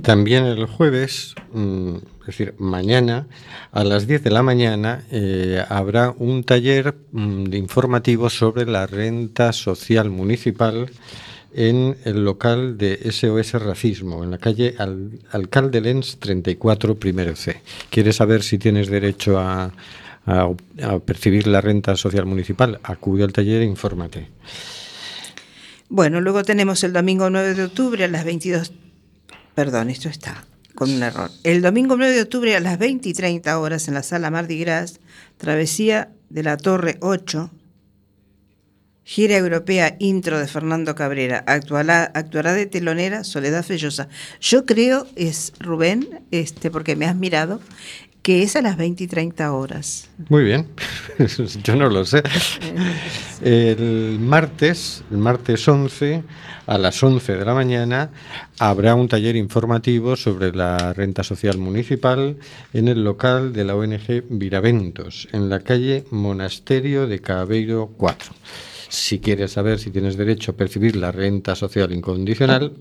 También 0.00 0.44
el 0.44 0.64
jueves, 0.64 1.34
mm, 1.52 1.96
es 2.22 2.26
decir, 2.26 2.54
mañana, 2.58 3.26
a 3.72 3.84
las 3.84 4.06
10 4.06 4.22
de 4.24 4.30
la 4.30 4.42
mañana, 4.42 5.04
eh, 5.10 5.62
habrá 5.68 6.14
un 6.16 6.44
taller 6.44 6.94
mm, 7.12 7.52
informativo 7.54 8.30
sobre 8.30 8.66
la 8.66 8.86
renta 8.86 9.52
social 9.52 10.10
municipal 10.10 10.90
en 11.54 11.96
el 12.04 12.24
local 12.24 12.78
de 12.78 12.98
SOS 13.12 13.52
Racismo, 13.54 14.24
en 14.24 14.30
la 14.30 14.38
calle 14.38 14.74
Al- 14.78 15.18
Alcalde 15.32 15.80
Lens 15.82 16.16
34, 16.18 16.94
primero 16.94 17.36
C. 17.36 17.60
¿Quieres 17.90 18.16
saber 18.16 18.42
si 18.42 18.56
tienes 18.58 18.88
derecho 18.88 19.38
a, 19.38 19.72
a- 20.26 20.48
a 20.82 20.98
percibir 21.00 21.46
la 21.46 21.60
renta 21.60 21.94
social 21.96 22.24
municipal? 22.24 22.80
Acude 22.82 23.24
al 23.24 23.32
taller 23.32 23.60
e 23.62 23.66
infórmate. 23.66 24.28
Bueno, 25.88 26.20
luego 26.22 26.42
tenemos 26.42 26.84
el 26.84 26.92
domingo 26.94 27.28
9 27.28 27.54
de 27.54 27.64
octubre 27.64 28.02
a 28.04 28.08
las 28.08 28.24
22. 28.24 28.72
Perdón, 29.54 29.90
esto 29.90 30.08
está 30.08 30.44
con 30.74 30.90
un 30.90 31.02
error. 31.02 31.30
El 31.44 31.62
domingo 31.62 31.96
9 31.96 32.14
de 32.14 32.22
octubre 32.22 32.56
a 32.56 32.60
las 32.60 32.78
20 32.78 33.08
y 33.08 33.12
30 33.12 33.58
horas 33.58 33.88
en 33.88 33.94
la 33.94 34.02
sala 34.02 34.30
Mardi 34.30 34.58
Gras, 34.58 35.00
travesía 35.36 36.10
de 36.30 36.42
la 36.42 36.56
Torre 36.56 36.98
8, 37.00 37.50
gira 39.04 39.36
europea 39.36 39.96
intro 39.98 40.38
de 40.38 40.46
Fernando 40.46 40.94
Cabrera. 40.94 41.44
Actuará, 41.46 42.10
actuará 42.14 42.52
de 42.52 42.66
telonera 42.66 43.24
Soledad 43.24 43.64
Fellosa. 43.64 44.08
Yo 44.40 44.64
creo, 44.64 45.06
es 45.16 45.52
Rubén, 45.58 46.24
este, 46.30 46.70
porque 46.70 46.96
me 46.96 47.06
has 47.06 47.16
mirado, 47.16 47.60
que 48.22 48.42
es 48.44 48.54
a 48.54 48.62
las 48.62 48.76
20 48.76 49.04
y 49.04 49.06
30 49.08 49.52
horas. 49.52 50.08
Muy 50.28 50.44
bien, 50.44 50.68
yo 51.64 51.76
no 51.76 51.88
lo 51.90 52.04
sé. 52.04 52.22
El 53.42 54.18
martes, 54.20 55.02
el 55.10 55.18
martes 55.18 55.66
11, 55.66 56.22
a 56.66 56.78
las 56.78 57.02
11 57.02 57.36
de 57.36 57.44
la 57.44 57.54
mañana, 57.54 58.10
habrá 58.60 58.94
un 58.94 59.08
taller 59.08 59.34
informativo 59.34 60.14
sobre 60.14 60.54
la 60.54 60.92
renta 60.92 61.24
social 61.24 61.58
municipal 61.58 62.36
en 62.72 62.88
el 62.88 63.02
local 63.02 63.52
de 63.52 63.64
la 63.64 63.74
ONG 63.74 64.24
Viraventos, 64.30 65.28
en 65.32 65.48
la 65.48 65.60
calle 65.60 66.04
Monasterio 66.10 67.08
de 67.08 67.20
Cabeiro 67.20 67.90
4. 67.96 68.32
Si 68.88 69.18
quieres 69.18 69.52
saber 69.52 69.80
si 69.80 69.90
tienes 69.90 70.16
derecho 70.16 70.52
a 70.52 70.56
percibir 70.56 70.94
la 70.96 71.10
renta 71.10 71.56
social 71.56 71.92
incondicional, 71.92 72.74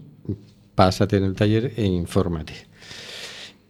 pásate 0.76 1.18
en 1.18 1.24
el 1.24 1.36
taller 1.36 1.74
e 1.76 1.86
infórmate. 1.86 2.71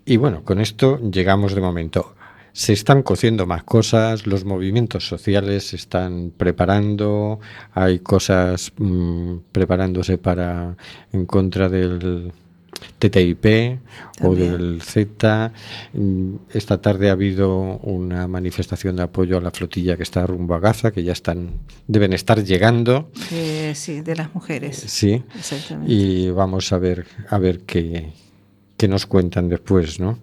Y 0.06 0.18
bueno, 0.18 0.44
con 0.44 0.60
esto 0.60 1.00
llegamos 1.00 1.54
de 1.54 1.62
momento. 1.62 2.16
Se 2.54 2.74
están 2.74 3.02
cociendo 3.02 3.46
más 3.46 3.64
cosas, 3.64 4.28
los 4.28 4.44
movimientos 4.44 5.08
sociales 5.08 5.68
se 5.68 5.78
están 5.78 6.34
preparando, 6.36 7.40
hay 7.74 8.00
cosas 8.00 8.74
mm, 8.78 9.38
preparándose 9.54 10.18
para 10.18 10.76
en 11.14 11.26
contra 11.26 11.70
del 11.70 12.34
TTIP 13.00 13.80
o 14.22 14.36
del 14.36 14.82
Z. 14.82 15.54
Mm, 15.94 16.36
Esta 16.54 16.82
tarde 16.82 17.10
ha 17.10 17.14
habido 17.14 17.78
una 17.84 18.28
manifestación 18.28 18.98
de 18.98 19.04
apoyo 19.04 19.38
a 19.38 19.42
la 19.42 19.52
flotilla 19.52 19.96
que 19.96 20.04
está 20.04 20.26
rumbo 20.26 20.56
a 20.56 20.60
Gaza, 20.60 20.92
que 20.92 21.04
ya 21.04 21.14
están 21.14 21.52
deben 21.88 22.12
estar 22.12 22.44
llegando. 22.44 23.10
Eh, 23.32 23.74
sí, 23.76 24.02
de 24.02 24.16
las 24.16 24.34
mujeres. 24.36 24.76
Sí. 24.76 25.24
Exactamente. 25.38 25.94
Y 25.94 26.30
vamos 26.32 26.74
a 26.74 26.78
ver, 26.78 27.06
a 27.30 27.38
ver 27.38 27.62
qué, 27.62 28.12
qué 28.82 28.88
nos 28.88 29.06
cuentan 29.06 29.48
después, 29.48 30.00
¿no? 30.00 30.18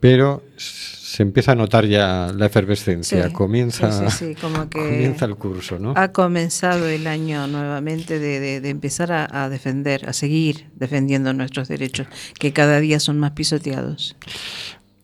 Pero 0.00 0.42
se 0.56 1.22
empieza 1.22 1.52
a 1.52 1.54
notar 1.54 1.86
ya 1.86 2.32
la 2.36 2.46
efervescencia, 2.46 3.26
Sí, 3.28 3.32
comienza, 3.32 4.10
sí, 4.10 4.16
sí, 4.16 4.34
sí, 4.34 4.40
como 4.40 4.68
que 4.68 4.78
comienza 4.80 5.26
el 5.26 5.36
curso, 5.36 5.78
¿no? 5.78 5.94
Ha 5.96 6.08
comenzado 6.10 6.88
el 6.88 7.06
año 7.06 7.46
nuevamente 7.46 8.18
de, 8.18 8.40
de- 8.40 8.60
de 8.60 8.68
empezar 8.68 9.12
a, 9.12 9.44
a 9.44 9.48
defender, 9.48 10.08
a 10.08 10.12
seguir 10.12 10.66
defendiendo 10.74 11.32
nuestros 11.32 11.68
derechos, 11.68 12.08
que 12.38 12.52
cada 12.52 12.80
día 12.80 12.98
son 12.98 13.18
más 13.20 13.30
pisoteados. 13.30 14.16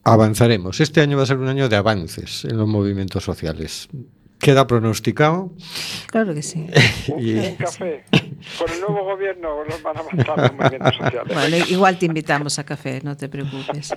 Avanzaremos. 0.03 0.81
Este 0.81 1.01
año 1.01 1.17
va 1.17 1.23
a 1.23 1.27
ser 1.27 1.39
un 1.39 1.49
año 1.49 1.69
de 1.69 1.77
avances 1.77 2.45
en 2.45 2.57
los 2.57 2.67
movimientos 2.69 3.23
sociales. 3.25 3.89
Queda 4.39 4.67
pronosticado. 4.67 5.51
Claro 6.09 6.35
que 6.35 6.43
sí. 6.43 6.67
y- 7.19 7.35
Un 7.39 7.55
café. 7.57 8.05
Con 8.59 8.71
el 8.71 8.81
nuevo 8.81 9.05
gobierno 9.05 9.65
los 9.65 9.83
van 9.83 9.97
a 9.97 10.01
avanzar 10.01 10.39
los 10.39 10.53
movimientos 10.55 10.95
sociales. 10.97 11.35
Bueno, 11.35 11.57
igual 11.69 11.99
te 11.99 12.07
invitamos 12.07 12.59
a 12.59 12.65
café, 12.65 13.01
no 13.03 13.17
te 13.17 13.29
preocupes. 13.29 13.93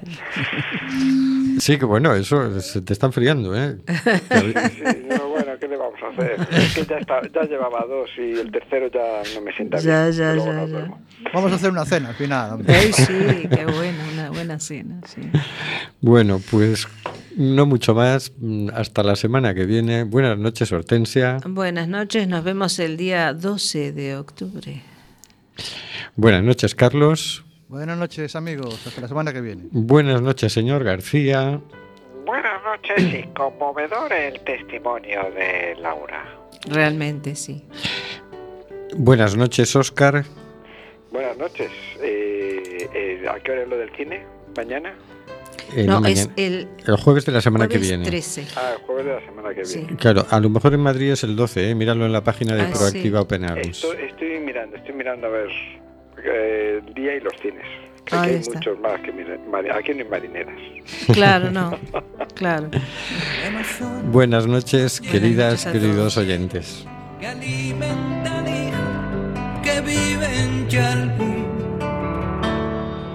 sí, 1.59 1.77
que 1.77 1.85
bueno, 1.85 2.15
eso 2.15 2.59
se 2.61 2.81
te 2.81 2.93
está 2.93 3.05
enfriando, 3.07 3.55
¿eh? 3.55 3.77
Sí, 3.87 4.53
no, 5.09 5.29
bueno, 5.29 5.51
¿qué 5.59 5.67
le 5.67 5.68
vamos 5.79 5.99
a 6.03 6.07
hacer? 6.09 6.47
Es 6.51 6.75
que 6.75 6.85
ya, 6.85 6.97
está, 6.97 7.21
ya 7.33 7.43
llevaba 7.43 7.85
dos 7.87 8.09
y 8.17 8.37
el 8.39 8.51
tercero 8.51 8.87
ya 8.91 9.23
no 9.35 9.41
me 9.41 9.51
sienta 9.53 9.77
Ya, 9.79 10.03
bien. 10.07 10.17
ya, 10.17 10.35
ya, 10.35 10.53
no 10.53 10.67
ya. 10.67 10.91
Vamos 11.33 11.51
a 11.51 11.55
hacer 11.55 11.71
una 11.71 11.85
cena 11.85 12.09
al 12.09 12.15
final. 12.15 12.53
hombre. 12.53 12.73
Ay, 12.75 12.93
sí, 12.93 13.47
qué 13.49 13.65
bueno, 13.65 13.97
una 14.13 14.29
buena 14.29 14.59
cena. 14.59 15.01
Sí. 15.07 15.21
Bueno, 16.01 16.39
pues 16.51 16.87
No 17.35 17.65
mucho 17.65 17.93
más. 17.95 18.31
Hasta 18.73 19.01
la 19.03 19.15
semana 19.15 19.53
que 19.53 19.65
viene. 19.65 20.03
Buenas 20.03 20.37
noches, 20.37 20.71
Hortensia. 20.71 21.37
Buenas 21.45 21.87
noches, 21.87 22.27
nos 22.27 22.43
vemos 22.43 22.77
el 22.79 22.97
día 22.97 23.33
12 23.33 23.91
de 23.93 24.15
octubre. 24.17 24.81
Buenas 26.15 26.43
noches, 26.43 26.75
Carlos. 26.75 27.43
Buenas 27.67 27.97
noches, 27.97 28.35
amigos. 28.35 28.85
Hasta 28.87 29.01
la 29.01 29.07
semana 29.07 29.31
que 29.31 29.41
viene. 29.41 29.63
Buenas 29.71 30.21
noches, 30.21 30.51
señor 30.51 30.83
García. 30.83 31.61
Buenas 32.29 32.61
noches 32.63 33.13
y 33.15 33.23
conmovedor 33.33 34.13
el 34.13 34.39
testimonio 34.41 35.31
de 35.31 35.75
Laura. 35.81 36.23
Realmente, 36.69 37.33
sí. 37.33 37.63
Buenas 38.95 39.35
noches, 39.35 39.75
Óscar. 39.75 40.23
Buenas 41.11 41.35
noches. 41.39 41.71
Eh, 41.99 42.87
eh, 42.93 43.25
¿A 43.27 43.39
qué 43.39 43.51
hora 43.51 43.63
es 43.63 43.67
lo 43.67 43.77
del 43.79 43.89
cine? 43.95 44.23
¿Mañana? 44.55 44.93
Eh, 45.75 45.85
no, 45.87 46.01
mañana- 46.01 46.21
es 46.21 46.29
el 46.45 46.67
el 46.85 46.97
jueves 46.97 47.25
de 47.25 47.31
la 47.31 47.41
semana 47.41 47.67
que 47.67 47.77
jueves 47.79 47.89
viene. 47.89 48.05
13. 48.05 48.45
Ah, 48.55 48.73
el 48.77 48.85
jueves 48.85 49.05
de 49.07 49.13
la 49.13 49.21
semana 49.25 49.53
que 49.55 49.65
Sí. 49.65 49.79
viene. 49.79 49.95
Claro, 49.97 50.27
a 50.29 50.39
lo 50.39 50.49
mejor 50.51 50.75
en 50.75 50.81
Madrid 50.81 51.11
es 51.11 51.23
el 51.23 51.35
12, 51.35 51.71
¿eh? 51.71 51.73
míralo 51.73 52.05
en 52.05 52.13
la 52.13 52.23
página 52.23 52.53
de 52.53 52.61
Ah, 52.61 52.69
Proactiva 52.71 53.19
sí. 53.21 53.23
Open 53.25 53.45
Arms. 53.45 53.83
Estoy, 53.83 54.05
estoy 54.05 54.39
mirando, 54.41 54.75
estoy 54.77 54.93
mirando 54.93 55.25
a 55.25 55.29
ver 55.31 55.49
eh, 56.23 56.81
el 56.85 56.93
día 56.93 57.15
y 57.15 57.21
los 57.21 57.33
cines. 57.41 57.65
Que 58.09 58.15
Ahí 58.15 58.29
hay 58.31 58.35
está. 58.37 58.53
muchos 58.55 58.79
más 58.79 58.99
que 59.01 59.11
aquí 59.71 59.93
no 59.93 60.03
hay 60.03 60.09
marineras. 60.09 60.55
Claro, 61.13 61.51
no. 61.51 61.77
Claro. 62.35 62.69
Buenas 64.11 64.47
noches, 64.47 65.01
queridas, 65.01 65.65
noches 65.65 65.81
queridos 65.81 66.15
oyentes. 66.17 66.85
que 67.19 67.27
alimentan 67.27 68.47
hijos 68.47 69.61
que 69.61 69.81
viven. 69.81 70.19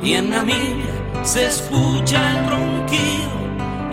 Y 0.03 0.13
en 0.13 0.29
la 0.29 0.43
milla 0.43 1.23
se 1.23 1.47
escucha 1.47 2.21
el 2.39 2.51
ronquido 2.51 3.54